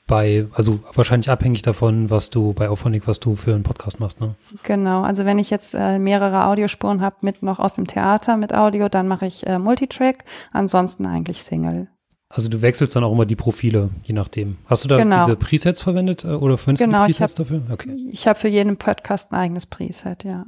[0.07, 4.21] bei, also wahrscheinlich abhängig davon, was du bei Auphonic, was du für einen Podcast machst,
[4.21, 4.35] ne?
[4.63, 8.53] Genau, also wenn ich jetzt äh, mehrere Audiospuren habe mit noch aus dem Theater mit
[8.53, 11.87] Audio, dann mache ich äh, Multitrack, ansonsten eigentlich Single.
[12.29, 14.57] Also du wechselst dann auch immer die Profile, je nachdem.
[14.65, 15.25] Hast du da genau.
[15.25, 17.73] diese Presets verwendet äh, oder verwendest genau, du die Presets ich hab, dafür?
[17.73, 17.95] Okay.
[18.11, 20.45] Ich habe für jeden Podcast ein eigenes Preset, ja.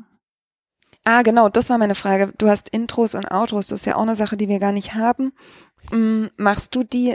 [1.04, 2.34] Ah, genau, das war meine Frage.
[2.38, 4.96] Du hast Intros und Outros, das ist ja auch eine Sache, die wir gar nicht
[4.96, 5.32] haben.
[5.92, 7.14] Hm, machst du die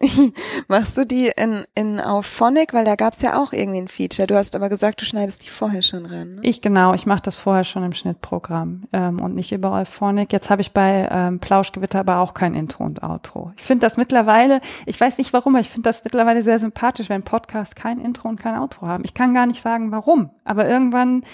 [0.68, 2.40] Machst du die in, in auf?
[2.40, 4.26] Weil da gab's ja auch irgendwie ein Feature.
[4.26, 6.36] Du hast aber gesagt, du schneidest die vorher schon ran.
[6.36, 6.40] Ne?
[6.42, 10.32] Ich genau, ich mache das vorher schon im Schnittprogramm ähm, und nicht überall Phonic.
[10.32, 13.52] Jetzt habe ich bei ähm, Plauschgewitter aber auch kein Intro und Outro.
[13.56, 17.08] Ich finde das mittlerweile, ich weiß nicht warum, aber ich finde das mittlerweile sehr sympathisch,
[17.08, 19.04] wenn Podcasts kein Intro und kein Outro haben.
[19.04, 21.24] Ich kann gar nicht sagen warum, aber irgendwann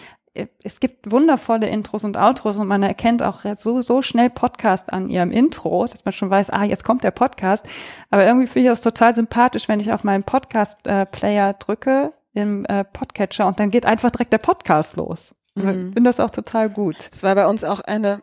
[0.65, 5.09] es gibt wundervolle Intros und Outros und man erkennt auch so, so schnell Podcast an
[5.09, 7.67] ihrem Intro, dass man schon weiß, ah, jetzt kommt der Podcast.
[8.11, 12.85] Aber irgendwie finde ich das total sympathisch, wenn ich auf meinen Podcast-Player drücke, im äh,
[12.85, 15.35] Podcatcher und dann geht einfach direkt der Podcast los.
[15.55, 15.89] Also mhm.
[15.89, 17.09] Ich finde das auch total gut.
[17.13, 18.23] Es war bei uns auch eine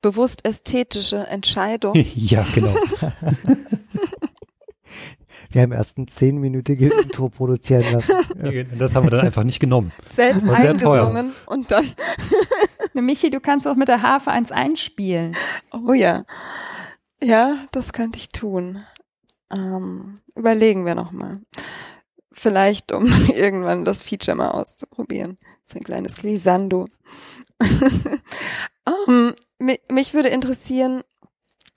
[0.00, 1.94] bewusst ästhetische Entscheidung.
[2.14, 2.74] ja, genau.
[5.54, 8.12] Wir haben erst ein zehnminütiges Intro produzieren lassen.
[8.42, 8.64] Ja.
[8.76, 9.92] Das haben wir dann einfach nicht genommen.
[10.08, 11.88] Selbst eingesungen und dann.
[12.94, 15.36] Michi, du kannst auch mit der Harfe eins einspielen.
[15.72, 16.24] Oh ja.
[17.22, 18.82] Ja, das könnte ich tun.
[19.56, 21.38] Ähm, überlegen wir nochmal.
[22.32, 25.38] Vielleicht, um irgendwann das Feature mal auszuprobieren.
[25.64, 26.88] So ein kleines Glissando.
[29.06, 31.02] um, ähm, mich würde interessieren,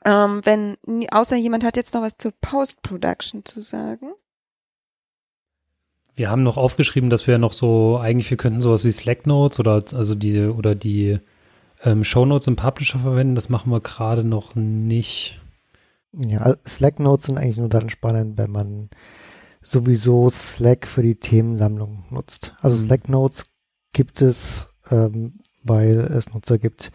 [0.07, 0.77] ähm, wenn,
[1.11, 4.13] außer jemand hat jetzt noch was zur Post-Production zu sagen.
[6.15, 9.59] Wir haben noch aufgeschrieben, dass wir noch so, eigentlich wir könnten sowas wie Slack Notes
[9.59, 11.19] oder also die oder die
[11.83, 13.35] ähm, Show Notes im Publisher verwenden.
[13.35, 15.41] Das machen wir gerade noch nicht.
[16.13, 18.89] Ja, Slack Notes sind eigentlich nur dann spannend, wenn man
[19.61, 22.55] sowieso Slack für die Themensammlung nutzt.
[22.61, 22.85] Also mhm.
[22.85, 23.43] Slack Notes
[23.91, 26.91] gibt es, ähm, weil es Nutzer gibt,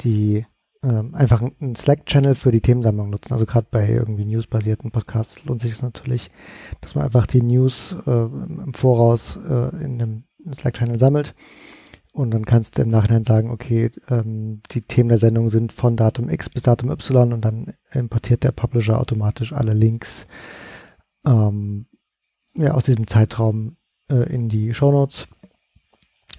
[0.00, 0.46] die
[0.84, 3.32] ähm, einfach einen Slack-Channel für die Themensammlung nutzen.
[3.32, 6.30] Also gerade bei irgendwie newsbasierten Podcasts lohnt sich es natürlich,
[6.80, 11.34] dass man einfach die News äh, im Voraus äh, in einem Slack-Channel sammelt.
[12.12, 15.96] Und dann kannst du im Nachhinein sagen, okay, ähm, die Themen der Sendung sind von
[15.96, 20.28] Datum X bis Datum Y und dann importiert der Publisher automatisch alle Links
[21.26, 21.86] ähm,
[22.54, 23.76] ja, aus diesem Zeitraum
[24.08, 25.26] äh, in die Show Notes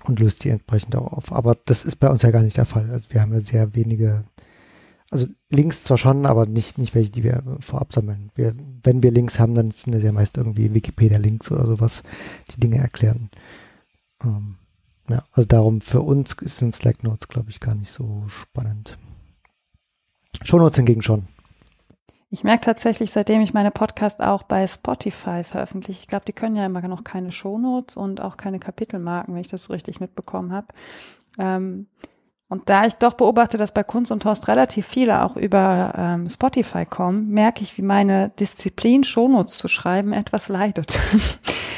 [0.06, 1.34] und löst die entsprechend auch auf.
[1.34, 2.90] Aber das ist bei uns ja gar nicht der Fall.
[2.90, 4.24] Also wir haben ja sehr wenige
[5.16, 8.32] also Links zwar schon, aber nicht, nicht welche, die wir vorab sammeln.
[8.36, 8.54] Wir,
[8.84, 12.04] wenn wir Links haben, dann sind das ja meist irgendwie Wikipedia-Links oder sowas,
[12.52, 13.30] die Dinge erklären.
[14.24, 14.58] Ähm,
[15.10, 18.98] ja, also darum für uns sind Slack Notes, glaube ich, gar nicht so spannend.
[20.44, 21.28] Show Notes hingegen schon.
[22.30, 26.58] Ich merke tatsächlich, seitdem ich meine Podcast auch bei Spotify veröffentliche, ich glaube, die können
[26.58, 30.68] ja immer noch keine Shownotes und auch keine Kapitelmarken, wenn ich das richtig mitbekommen habe.
[31.38, 31.88] Ähm,
[32.56, 36.30] und da ich doch beobachte, dass bei Kunst und Horst relativ viele auch über ähm,
[36.30, 40.98] Spotify kommen, merke ich, wie meine Disziplin, Shownotes zu schreiben, etwas leidet.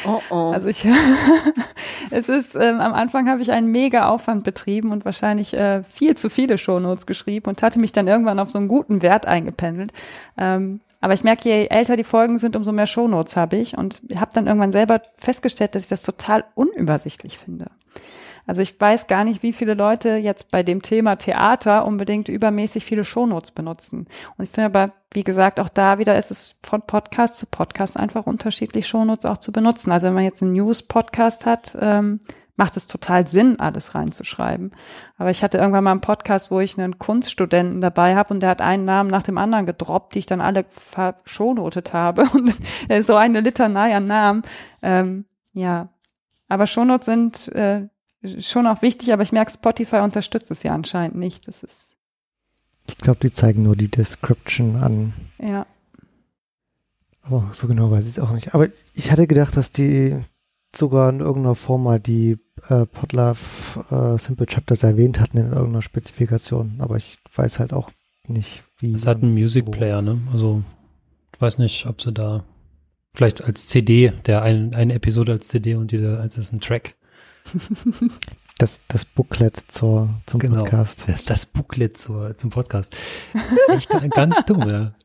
[0.05, 0.51] Oh oh.
[0.53, 0.85] Also ich,
[2.11, 6.15] es ist, ähm, am Anfang habe ich einen mega Aufwand betrieben und wahrscheinlich äh, viel
[6.15, 9.91] zu viele Shownotes geschrieben und hatte mich dann irgendwann auf so einen guten Wert eingependelt.
[10.37, 13.99] Ähm, aber ich merke, je älter die Folgen sind, umso mehr Shownotes habe ich und
[14.15, 17.65] habe dann irgendwann selber festgestellt, dass ich das total unübersichtlich finde.
[18.47, 22.85] Also ich weiß gar nicht, wie viele Leute jetzt bei dem Thema Theater unbedingt übermäßig
[22.85, 24.07] viele Shownotes benutzen.
[24.37, 27.97] Und ich finde aber, wie gesagt, auch da wieder ist es von Podcast zu Podcast
[27.97, 29.91] einfach unterschiedlich, Shownotes auch zu benutzen.
[29.91, 32.21] Also wenn man jetzt einen News-Podcast hat, ähm,
[32.55, 34.71] macht es total Sinn, alles reinzuschreiben.
[35.17, 38.49] Aber ich hatte irgendwann mal einen Podcast, wo ich einen Kunststudenten dabei habe und der
[38.49, 42.23] hat einen Namen nach dem anderen gedroppt, die ich dann alle verschonotet habe.
[42.33, 42.57] Und
[43.01, 44.41] so eine Litanei an Namen.
[44.81, 45.89] Ähm, ja,
[46.49, 47.87] aber Shownotes sind äh,
[48.39, 51.47] schon auch wichtig, aber ich merke, Spotify unterstützt es ja anscheinend nicht.
[51.47, 51.95] Das ist.
[52.87, 55.13] Ich glaube, die zeigen nur die Description an.
[55.39, 55.65] Ja.
[57.23, 58.53] Aber so genau weiß ich es auch nicht.
[58.53, 60.15] Aber ich hatte gedacht, dass die
[60.75, 62.37] sogar in irgendeiner Form mal die
[62.69, 63.39] äh, Podlove
[63.91, 66.75] äh, Simple Chapters erwähnt hatten in irgendeiner Spezifikation.
[66.79, 67.91] Aber ich weiß halt auch
[68.27, 68.93] nicht, wie.
[68.93, 70.19] Es hat einen Music Player, ne?
[70.31, 70.63] Also,
[71.33, 72.43] ich weiß nicht, ob sie da
[73.13, 76.95] vielleicht als CD, der ein, eine Episode als CD und die als ist ein Track.
[78.59, 81.05] Das, das Booklet zur, zum genau, Podcast.
[81.27, 82.95] Das Booklet zur, zum Podcast.
[83.33, 84.95] Das ist echt gar nicht dumm, ja.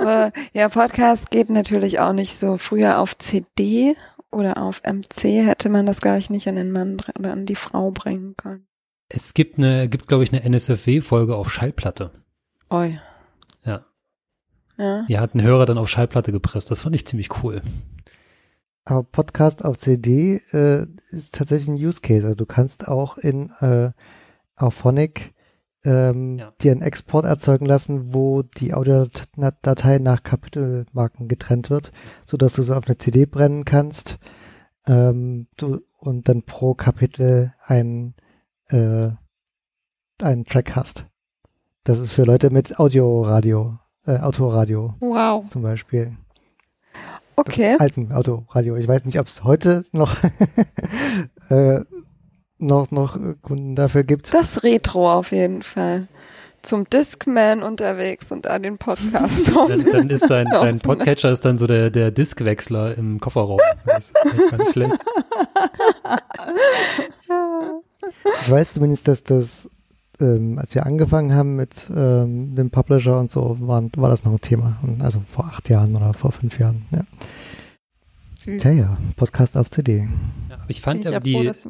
[0.00, 2.56] Aber, ja, Podcast geht natürlich auch nicht so.
[2.56, 3.94] Früher auf CD
[4.32, 7.92] oder auf MC hätte man das gar nicht an den Mann oder an die Frau
[7.92, 8.66] bringen können.
[9.08, 12.10] Es gibt eine, gibt glaube ich eine NSFW-Folge auf Schallplatte.
[12.68, 12.98] Oi.
[13.64, 13.84] Ja.
[14.76, 15.04] Ja.
[15.08, 16.70] Die hat einen Hörer dann auf Schallplatte gepresst.
[16.70, 17.62] Das fand ich ziemlich cool.
[18.86, 22.24] Aber Podcast auf CD äh, ist tatsächlich ein Use Case.
[22.24, 23.90] Also du kannst auch in äh,
[24.54, 25.34] auf Phonic
[25.84, 26.52] ähm, ja.
[26.62, 31.90] dir einen Export erzeugen lassen, wo die Audiodatei nach Kapitelmarken getrennt wird,
[32.24, 34.18] so dass du sie auf eine CD brennen kannst
[34.86, 38.14] ähm, du, und dann pro Kapitel ein,
[38.68, 39.10] äh,
[40.22, 41.06] einen Track hast.
[41.82, 45.48] Das ist für Leute mit Audio-Radio äh, Autoradio Wow.
[45.48, 46.16] zum Beispiel.
[47.36, 47.76] Okay.
[47.78, 48.76] Alten Autoradio.
[48.76, 50.16] Ich weiß nicht, ob es heute noch,
[51.50, 51.80] äh,
[52.58, 54.32] noch, noch Kunden dafür gibt.
[54.32, 56.08] Das Retro auf jeden Fall.
[56.62, 61.58] Zum Discman unterwegs und da den Podcast Dann, dann ist dein, dein Podcatcher ist dann
[61.58, 63.60] so der, der Diskwechsler im Kofferraum.
[63.84, 64.96] Das ist gar nicht schlecht.
[68.42, 69.70] Ich weiß zumindest, dass das,
[70.20, 74.32] ähm, als wir angefangen haben mit ähm, dem Publisher und so, waren, war das noch
[74.32, 74.78] ein Thema.
[74.82, 76.86] Und also vor acht Jahren oder vor fünf Jahren.
[76.90, 77.04] Ja,
[78.30, 78.62] Süß.
[78.64, 80.08] ja, ja Podcast auf CD.
[80.48, 81.44] Ja, aber ich fand ich ja froh, die.
[81.44, 81.68] dass,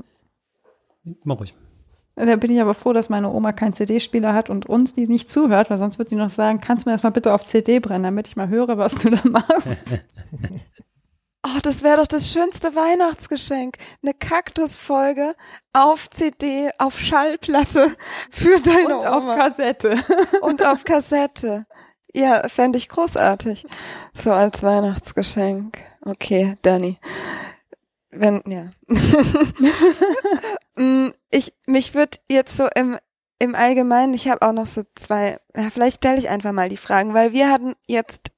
[1.23, 1.55] Mach ruhig.
[2.17, 5.29] da bin ich aber froh, dass meine Oma keinen CD-Spieler hat und uns die nicht
[5.29, 7.79] zuhört, weil sonst wird die noch sagen, kannst du mir das mal bitte auf CD
[7.79, 9.99] brennen, damit ich mal höre, was du da machst.
[11.47, 13.77] Oh, das wäre doch das schönste Weihnachtsgeschenk.
[14.03, 15.33] Eine Kaktusfolge
[15.73, 17.95] auf CD, auf Schallplatte
[18.31, 19.37] für deine und auf Oma.
[19.37, 19.97] Kassette.
[20.41, 21.67] und auf Kassette.
[22.13, 23.65] Ja, fände ich großartig.
[24.13, 25.79] So als Weihnachtsgeschenk.
[26.05, 26.99] Okay, Danny.
[28.11, 28.71] Wenn, ja.
[30.79, 32.99] Mm, ich, mich würde jetzt so im,
[33.39, 36.77] im Allgemeinen, ich habe auch noch so zwei, ja, vielleicht stelle ich einfach mal die
[36.77, 38.31] Fragen, weil wir hatten jetzt,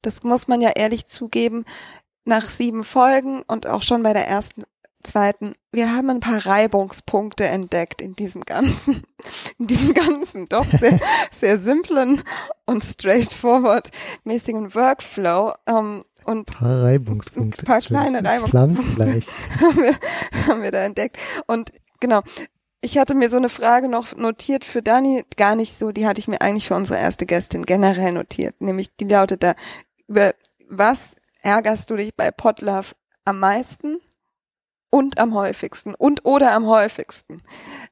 [0.00, 1.66] das muss man ja ehrlich zugeben,
[2.24, 4.62] nach sieben Folgen und auch schon bei der ersten,
[5.02, 9.02] zweiten, wir haben ein paar Reibungspunkte entdeckt in diesem ganzen,
[9.58, 11.00] in diesem ganzen doch sehr,
[11.30, 12.22] sehr simplen
[12.66, 13.90] und straightforward
[14.24, 15.54] mäßigen Workflow.
[15.66, 17.62] Ähm, und Ein paar Reibungspunkte.
[17.62, 18.24] Ein paar kleine.
[18.24, 19.22] Reibungspunkte.
[19.60, 19.94] Haben wir,
[20.46, 21.18] haben wir da entdeckt.
[21.48, 22.20] Und genau,
[22.80, 26.20] ich hatte mir so eine Frage noch notiert für Dani, gar nicht so, die hatte
[26.20, 28.60] ich mir eigentlich für unsere erste Gästin generell notiert.
[28.60, 29.54] Nämlich, die lautet da,
[30.06, 30.32] über
[30.68, 32.94] was ärgerst du dich bei Potlove
[33.24, 33.98] am meisten
[34.90, 37.42] und am häufigsten und oder am häufigsten?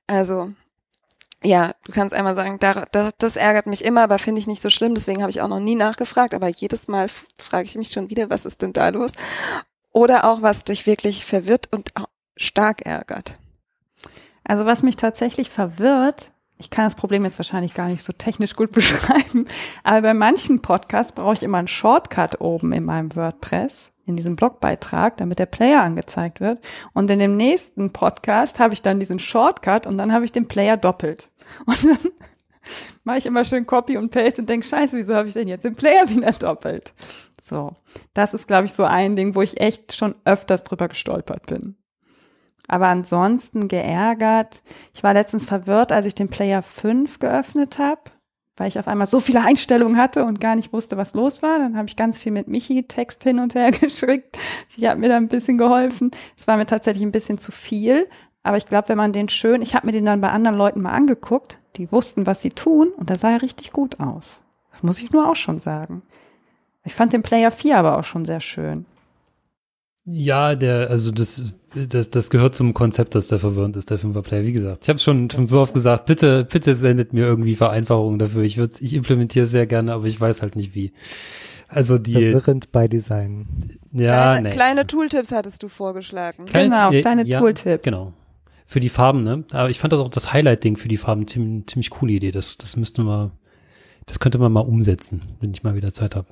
[0.07, 0.49] Also,
[1.43, 4.63] ja, du kannst einmal sagen, da, das, das ärgert mich immer, aber finde ich nicht
[4.63, 7.09] so schlimm, deswegen habe ich auch noch nie nachgefragt, aber jedes Mal
[7.39, 9.13] frage ich mich schon wieder, was ist denn da los?
[9.93, 11.93] Oder auch, was dich wirklich verwirrt und
[12.37, 13.41] stark ärgert.
[14.45, 18.55] Also was mich tatsächlich verwirrt, ich kann das Problem jetzt wahrscheinlich gar nicht so technisch
[18.55, 19.47] gut beschreiben,
[19.83, 24.37] aber bei manchen Podcasts brauche ich immer einen Shortcut oben in meinem WordPress, in diesem
[24.37, 26.59] Blogbeitrag, damit der Player angezeigt wird.
[26.93, 30.49] Und in dem nächsten Podcast habe ich dann diesen Shortcut und dann habe ich den
[30.49, 31.31] Player doppelt.
[31.65, 31.99] Und dann
[33.05, 35.65] mache ich immer schön Copy und Paste und denke, scheiße, wieso habe ich denn jetzt
[35.65, 36.93] den Player wieder doppelt?
[37.41, 37.75] So,
[38.13, 41.77] das ist, glaube ich, so ein Ding, wo ich echt schon öfters drüber gestolpert bin.
[42.71, 44.63] Aber ansonsten geärgert.
[44.95, 48.03] Ich war letztens verwirrt, als ich den Player 5 geöffnet habe,
[48.57, 51.59] weil ich auf einmal so viele Einstellungen hatte und gar nicht wusste, was los war.
[51.59, 54.39] Dann habe ich ganz viel mit Michi Text hin und her geschickt.
[54.69, 56.13] Ich habe mir da ein bisschen geholfen.
[56.37, 58.09] Es war mir tatsächlich ein bisschen zu viel.
[58.45, 60.81] Aber ich glaube, wenn man den schön, ich habe mir den dann bei anderen Leuten
[60.81, 64.45] mal angeguckt, die wussten, was sie tun und da sah er richtig gut aus.
[64.71, 66.03] Das muss ich nur auch schon sagen.
[66.85, 68.87] Ich fand den Player 4 aber auch schon sehr schön.
[70.13, 71.53] Ja, der, also das,
[71.89, 74.45] das, das gehört zum Konzept, dass der verwirrend ist, der Fünferplayer.
[74.45, 78.19] Wie gesagt, ich habe schon, schon so oft gesagt, bitte, bitte sendet mir irgendwie Vereinfachungen
[78.19, 78.43] dafür.
[78.43, 80.93] Ich würde, ich implementiere es sehr gerne, aber ich weiß halt nicht wie.
[81.69, 83.47] Also die, Verwirrend bei Design.
[83.93, 84.55] ja, kleine, nee.
[84.55, 86.45] kleine Tooltips hattest du vorgeschlagen.
[86.47, 87.85] Kleine- Genau, ja, kleine ja, Tooltips.
[87.85, 88.13] Genau.
[88.67, 89.45] Für die Farben, ne?
[89.53, 92.33] Aber ich fand das auch das Highlight-Ding für die Farben ziemlich, ziemlich coole Idee.
[92.33, 93.31] Das, das müsste man,
[94.07, 96.27] das könnte man mal umsetzen, wenn ich mal wieder Zeit habe.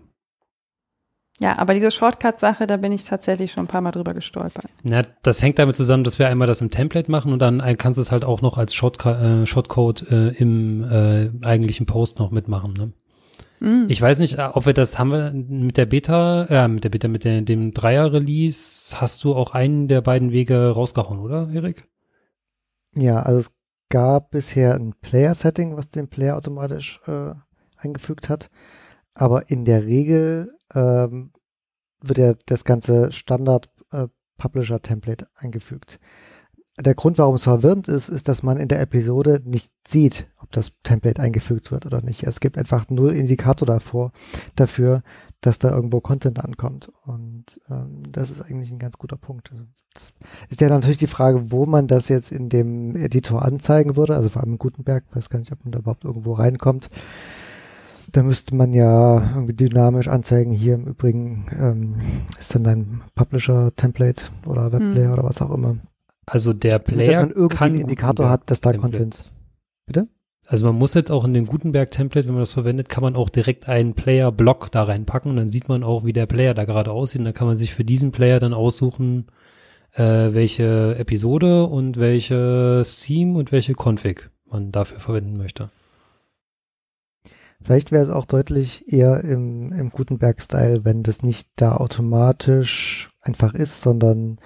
[1.40, 4.66] Ja, aber diese Shortcut-Sache, da bin ich tatsächlich schon ein paar Mal drüber gestolpert.
[4.82, 7.98] Na, das hängt damit zusammen, dass wir einmal das im Template machen und dann kannst
[7.98, 12.32] du es halt auch noch als Shortcut, äh, Shortcode äh, im äh, eigentlichen Post noch
[12.32, 12.72] mitmachen.
[12.72, 12.92] Ne?
[13.60, 13.86] Mm.
[13.88, 17.06] Ich weiß nicht, ob wir das haben wir mit der Beta, äh, mit der Beta,
[17.06, 21.88] mit der, dem Dreier-Release, hast du auch einen der beiden Wege rausgehauen, oder, Erik?
[22.96, 23.54] Ja, also es
[23.90, 27.34] gab bisher ein Player-Setting, was den Player automatisch äh,
[27.76, 28.50] eingefügt hat.
[29.18, 31.32] Aber in der Regel ähm,
[32.00, 35.98] wird ja das ganze Standard-Publisher-Template eingefügt.
[36.78, 40.52] Der Grund, warum es verwirrend ist, ist, dass man in der Episode nicht sieht, ob
[40.52, 42.22] das Template eingefügt wird oder nicht.
[42.22, 44.12] Es gibt einfach null Indikator davor,
[44.54, 45.02] dafür,
[45.40, 46.92] dass da irgendwo Content ankommt.
[47.04, 49.50] Und ähm, das ist eigentlich ein ganz guter Punkt.
[49.50, 49.64] Also,
[50.48, 54.28] ist ja natürlich die Frage, wo man das jetzt in dem Editor anzeigen würde, also
[54.28, 56.88] vor allem in Gutenberg, weiß gar nicht, ob man da überhaupt irgendwo reinkommt.
[58.12, 61.94] Da müsste man ja irgendwie dynamisch anzeigen, hier im Übrigen ähm,
[62.38, 65.12] ist dann dein Publisher-Template oder Webplayer Hm.
[65.12, 65.76] oder was auch immer.
[66.24, 68.98] Also der Dass Player man irgendwie kann einen Indikator hat, dass da Templates.
[68.98, 69.32] Content.
[69.86, 70.04] Bitte?
[70.46, 73.28] Also man muss jetzt auch in den Gutenberg-Template, wenn man das verwendet, kann man auch
[73.28, 76.90] direkt einen Player-Block da reinpacken und dann sieht man auch, wie der Player da gerade
[76.90, 79.26] aussieht und dann kann man sich für diesen Player dann aussuchen,
[79.92, 85.68] äh, welche Episode und welche Theme und welche Config man dafür verwenden möchte.
[87.62, 93.52] Vielleicht wäre es auch deutlich eher im, im Gutenberg-Style, wenn das nicht da automatisch einfach
[93.54, 94.38] ist, sondern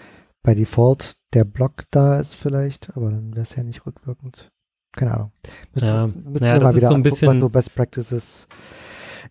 [0.43, 4.51] bei Default der Block da ist vielleicht, aber dann wäre es ja nicht rückwirkend.
[4.93, 5.33] Keine Ahnung.
[5.73, 8.47] Müssen, ja, müssen naja, wir mal wieder so ein bisschen was so Best Practices.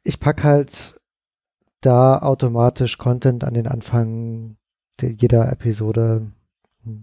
[0.04, 1.00] Ich pack halt
[1.82, 4.58] da automatisch Content an den Anfang
[5.02, 6.32] jeder Episode.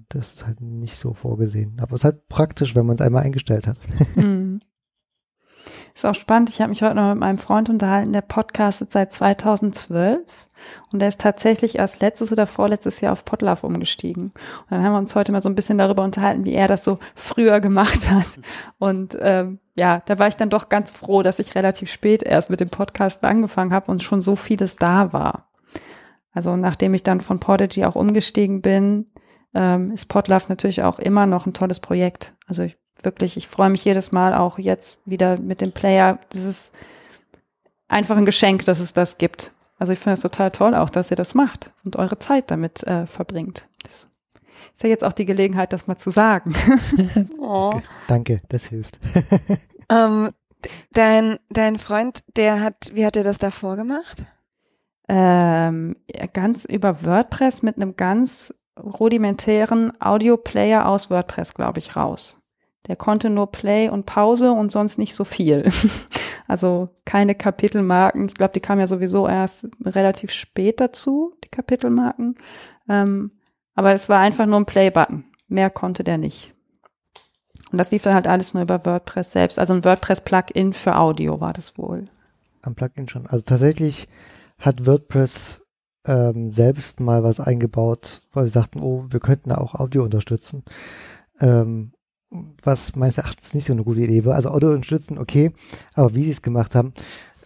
[0.08, 1.78] Das ist halt nicht so vorgesehen.
[1.80, 3.78] Aber es ist halt praktisch, wenn man es einmal eingestellt hat.
[4.16, 4.60] Mhm.
[5.98, 6.50] Ist auch spannend.
[6.50, 10.20] Ich habe mich heute noch mit meinem Freund unterhalten, der podcastet seit 2012
[10.92, 14.26] und der ist tatsächlich erst letztes oder vorletztes Jahr auf Podlove umgestiegen.
[14.26, 16.84] Und dann haben wir uns heute mal so ein bisschen darüber unterhalten, wie er das
[16.84, 18.38] so früher gemacht hat.
[18.78, 22.48] Und ähm, ja, da war ich dann doch ganz froh, dass ich relativ spät erst
[22.48, 25.48] mit dem Podcast angefangen habe und schon so vieles da war.
[26.32, 29.10] Also nachdem ich dann von Podigy auch umgestiegen bin,
[29.52, 32.34] ähm, ist Podlove natürlich auch immer noch ein tolles Projekt.
[32.46, 36.18] Also ich wirklich, ich freue mich jedes Mal auch jetzt wieder mit dem Player.
[36.30, 36.74] Das ist
[37.88, 39.52] einfach ein Geschenk, dass es das gibt.
[39.78, 42.82] Also ich finde es total toll auch, dass ihr das macht und eure Zeit damit
[42.84, 43.68] äh, verbringt.
[43.82, 44.08] Das
[44.74, 46.54] ist ja jetzt auch die Gelegenheit, das mal zu sagen.
[47.40, 47.80] oh.
[48.08, 48.98] Danke, das hilft.
[49.90, 50.30] ähm,
[50.92, 54.24] dein, dein Freund, der hat, wie hat er das davor gemacht?
[55.08, 55.96] Ähm,
[56.32, 62.42] ganz über WordPress mit einem ganz rudimentären Audio-Player aus WordPress, glaube ich, raus.
[62.86, 65.70] Der konnte nur Play und Pause und sonst nicht so viel.
[66.48, 68.26] also keine Kapitelmarken.
[68.26, 72.36] Ich glaube, die kamen ja sowieso erst relativ spät dazu, die Kapitelmarken.
[72.88, 73.32] Ähm,
[73.74, 75.24] aber es war einfach nur ein Play-Button.
[75.48, 76.54] Mehr konnte der nicht.
[77.70, 79.58] Und das lief dann halt alles nur über WordPress selbst.
[79.58, 82.06] Also ein WordPress-Plugin für Audio war das wohl.
[82.62, 83.26] Am Plugin schon.
[83.26, 84.08] Also tatsächlich
[84.58, 85.62] hat WordPress
[86.06, 90.64] ähm, selbst mal was eingebaut, weil sie sagten, oh, wir könnten da auch Audio unterstützen.
[91.40, 91.92] Ähm,
[92.62, 94.34] was meines Erachtens nicht so eine gute Idee war.
[94.34, 95.52] Also Audio unterstützen, okay,
[95.94, 96.92] aber wie sie es gemacht haben,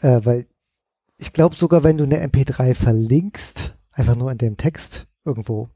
[0.01, 0.47] äh, weil
[1.19, 5.69] ich glaube sogar, wenn du eine MP3 verlinkst, einfach nur in dem Text irgendwo,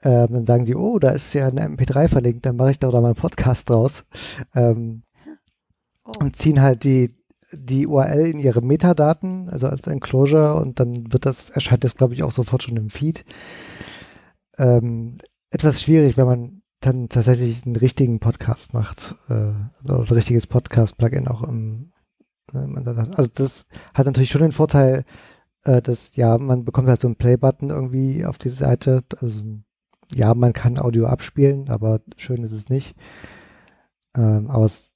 [0.00, 2.90] äh, dann sagen sie, oh, da ist ja eine MP3 verlinkt, dann mache ich da
[2.90, 4.04] mal einen Podcast draus.
[4.54, 5.04] Ähm,
[6.04, 6.12] oh.
[6.20, 7.16] Und ziehen halt die,
[7.52, 12.12] die URL in ihre Metadaten, also als Enclosure, und dann wird das, erscheint das, glaube
[12.12, 13.24] ich, auch sofort schon im Feed.
[14.58, 15.16] Ähm,
[15.50, 19.52] etwas schwierig, wenn man dann tatsächlich einen richtigen Podcast macht, äh,
[19.84, 21.92] oder ein richtiges Podcast-Plugin auch im,
[22.52, 25.04] äh, also das hat natürlich schon den Vorteil,
[25.64, 29.40] äh, dass ja, man bekommt halt so einen Play-Button irgendwie auf die Seite, also
[30.14, 32.94] ja, man kann Audio abspielen, aber schön ist es nicht.
[34.16, 34.92] Ähm, aber es,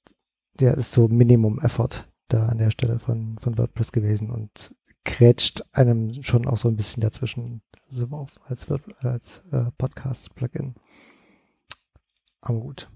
[0.59, 6.21] der ist so Minimum-Effort da an der Stelle von, von WordPress gewesen und grätscht einem
[6.21, 8.67] schon auch so ein bisschen dazwischen, also als,
[8.99, 10.75] als äh, Podcast-Plugin.
[12.41, 12.89] Aber gut.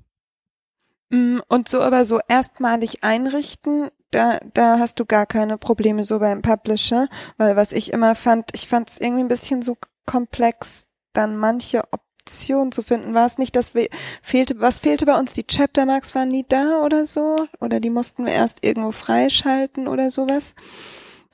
[1.10, 6.20] Mm, und so aber so erstmalig einrichten, da, da hast du gar keine Probleme so
[6.20, 7.07] beim Publisher,
[7.38, 11.84] weil was ich immer fand, ich fand es irgendwie ein bisschen so komplex, dann manche
[11.91, 13.14] Optionen zu finden.
[13.14, 13.88] War es nicht, dass wir
[14.22, 15.34] fehlte, was fehlte bei uns?
[15.34, 17.36] Die Chaptermarks waren nie da oder so?
[17.60, 20.56] Oder die mussten wir erst irgendwo freischalten oder sowas?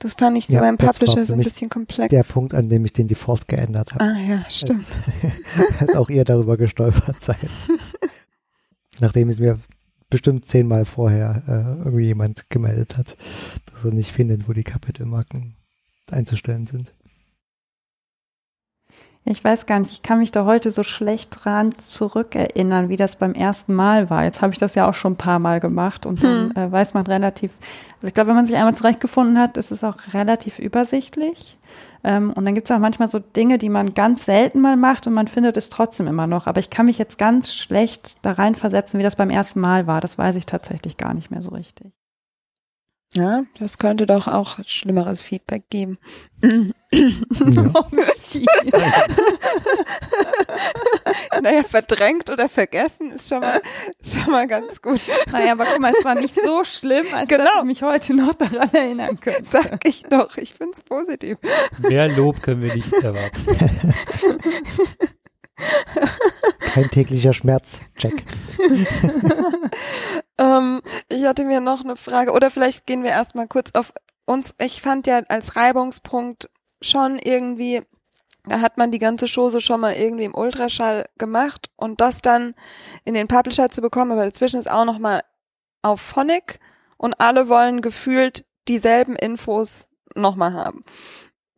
[0.00, 2.08] Das fand ich so ja, beim Publisher so ein bisschen komplex.
[2.08, 4.04] Der Punkt, an dem ich den Default geändert habe.
[4.04, 4.86] Ah ja, stimmt.
[5.78, 7.36] Hätte auch ihr darüber gestolpert sein.
[8.98, 9.60] Nachdem es mir
[10.08, 13.16] bestimmt zehnmal vorher äh, irgendwie jemand gemeldet hat,
[13.66, 15.54] dass er nicht findet, wo die Kapitelmarken
[16.10, 16.94] einzustellen sind.
[19.24, 23.16] Ich weiß gar nicht, ich kann mich da heute so schlecht dran zurückerinnern, wie das
[23.16, 24.24] beim ersten Mal war.
[24.24, 26.56] Jetzt habe ich das ja auch schon ein paar Mal gemacht und dann hm.
[26.56, 27.52] äh, weiß man relativ,
[27.96, 31.58] also ich glaube, wenn man sich einmal zurechtgefunden hat, ist es auch relativ übersichtlich.
[32.02, 35.06] Ähm, und dann gibt es auch manchmal so Dinge, die man ganz selten mal macht
[35.06, 36.46] und man findet es trotzdem immer noch.
[36.46, 40.00] Aber ich kann mich jetzt ganz schlecht da reinversetzen, wie das beim ersten Mal war.
[40.00, 41.92] Das weiß ich tatsächlich gar nicht mehr so richtig.
[43.14, 45.98] Ja, das könnte doch auch schlimmeres Feedback geben.
[46.42, 46.50] Ja.
[51.42, 53.60] naja, verdrängt oder vergessen ist schon mal,
[54.00, 55.00] ist schon mal ganz gut.
[55.32, 57.44] Naja, aber guck mal, es war nicht so schlimm, als genau.
[57.44, 59.42] dass ich mich heute noch daran erinnern könnte.
[59.42, 61.38] Sag ich doch, ich find's positiv.
[61.78, 63.94] Mehr Lob können wir nicht erwarten.
[66.60, 68.24] Kein täglicher Schmerz, Check.
[70.38, 73.92] ähm, ich hatte mir noch eine Frage, oder vielleicht gehen wir erstmal kurz auf
[74.24, 74.54] uns.
[74.58, 76.48] Ich fand ja als Reibungspunkt
[76.80, 77.82] schon irgendwie,
[78.46, 82.54] da hat man die ganze Chose schon mal irgendwie im Ultraschall gemacht und das dann
[83.04, 85.22] in den Publisher zu bekommen, aber dazwischen ist auch noch mal
[85.82, 86.60] auf Phonic
[86.96, 90.82] und alle wollen gefühlt dieselben Infos nochmal haben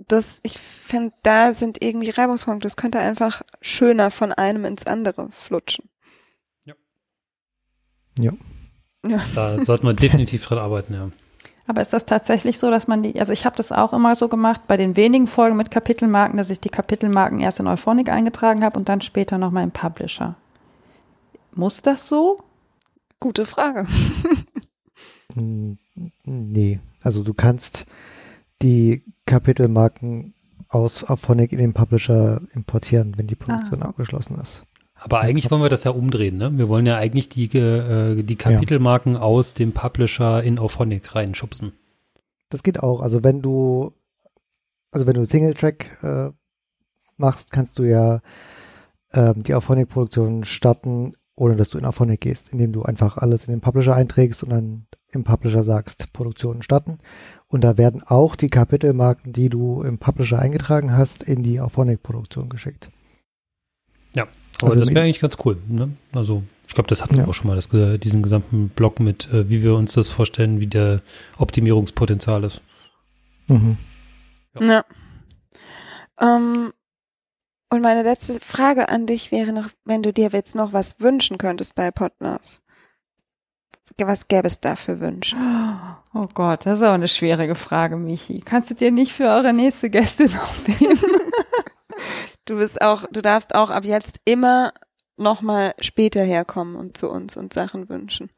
[0.08, 2.66] das, ich finde, da sind irgendwie Reibungspunkte.
[2.66, 5.88] Das könnte einfach schöner von einem ins andere flutschen.
[6.64, 6.74] Ja.
[8.18, 8.32] Ja.
[9.06, 9.20] ja.
[9.34, 11.10] Da sollte man definitiv dran arbeiten, ja.
[11.66, 14.28] Aber ist das tatsächlich so, dass man die, also ich habe das auch immer so
[14.28, 18.64] gemacht, bei den wenigen Folgen mit Kapitelmarken, dass ich die Kapitelmarken erst in Euphonic eingetragen
[18.64, 20.34] habe und dann später nochmal im Publisher.
[21.54, 22.38] Muss das so?
[23.20, 23.86] Gute Frage.
[25.34, 25.74] Mm,
[26.24, 27.86] Nee, also du kannst
[28.62, 30.34] die Kapitelmarken
[30.68, 33.86] aus Auphonic in den Publisher importieren, wenn die Produktion Ah.
[33.86, 34.64] abgeschlossen ist.
[34.94, 36.56] Aber eigentlich wollen wir das ja umdrehen, ne?
[36.56, 41.72] Wir wollen ja eigentlich die, äh, die Kapitelmarken aus dem Publisher in Auphonic reinschubsen.
[42.50, 43.00] Das geht auch.
[43.00, 43.92] Also wenn du,
[44.92, 46.30] also wenn du Singletrack äh,
[47.16, 48.20] machst, kannst du ja
[49.12, 53.50] ähm, die Auphonic-Produktion starten, ohne dass du in Auphonic gehst, indem du einfach alles in
[53.52, 56.98] den Publisher einträgst und dann im Publisher sagst, Produktionen starten.
[57.48, 62.48] Und da werden auch die Kapitelmarken, die du im Publisher eingetragen hast, in die Auphonic-Produktion
[62.48, 62.90] geschickt.
[64.60, 65.90] Aber Also das wäre eigentlich ganz cool, ne?
[66.12, 67.28] Also ich glaube, das hatten wir Ja.
[67.28, 70.60] auch schon mal, das, äh, diesen gesamten Block mit, äh, wie wir uns das vorstellen,
[70.60, 71.02] wie der
[71.36, 72.60] Optimierungspotenzial ist.
[73.48, 73.76] Mhm.
[74.60, 74.84] Ja.
[76.20, 76.72] Ähm,
[77.70, 81.38] und meine letzte Frage an dich wäre noch, wenn du dir jetzt noch was wünschen
[81.38, 82.38] könntest bei Podlove.
[84.00, 85.36] Was gäbe es da für Wünsche?
[86.14, 88.40] Oh Gott, das ist auch eine schwierige Frage, Michi.
[88.40, 90.98] Kannst du dir nicht für eure nächste Gästin aufnehmen?
[92.44, 94.72] Du bist auch, du darfst auch ab jetzt immer
[95.16, 98.30] noch mal später herkommen und zu uns und Sachen wünschen.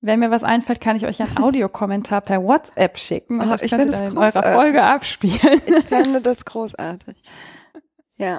[0.00, 3.62] Wenn mir was einfällt, kann ich euch einen Audiokommentar per WhatsApp schicken und Oh, das
[3.62, 4.52] ich könnt ihr dann das in eurer.
[4.54, 5.62] Folge abspielen.
[5.66, 7.16] Ich fände das großartig.
[8.16, 8.38] Ja.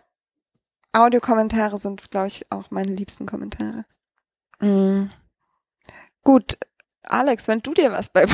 [0.94, 3.86] Audiokommentare sind, glaube ich, auch meine liebsten Kommentare.
[4.60, 5.06] Mm.
[6.26, 6.58] Gut,
[7.04, 8.24] Alex, wenn du dir was bei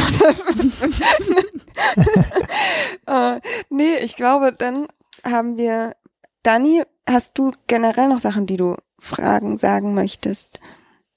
[3.06, 3.40] äh,
[3.70, 4.88] Nee, ich glaube, dann
[5.24, 5.96] haben wir.
[6.42, 10.60] Dani, hast du generell noch Sachen, die du fragen, sagen möchtest?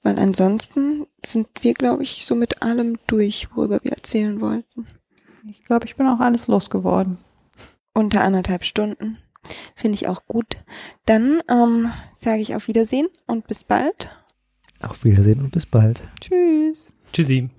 [0.03, 4.85] Weil ansonsten sind wir, glaube ich, so mit allem durch, worüber wir erzählen wollten.
[5.49, 7.17] Ich glaube, ich bin auch alles losgeworden.
[7.93, 9.17] Unter anderthalb Stunden.
[9.75, 10.57] Finde ich auch gut.
[11.05, 14.09] Dann ähm, sage ich auf Wiedersehen und bis bald.
[14.87, 16.03] Auf Wiedersehen und bis bald.
[16.21, 16.91] Tschüss.
[17.11, 17.49] Tschüssi.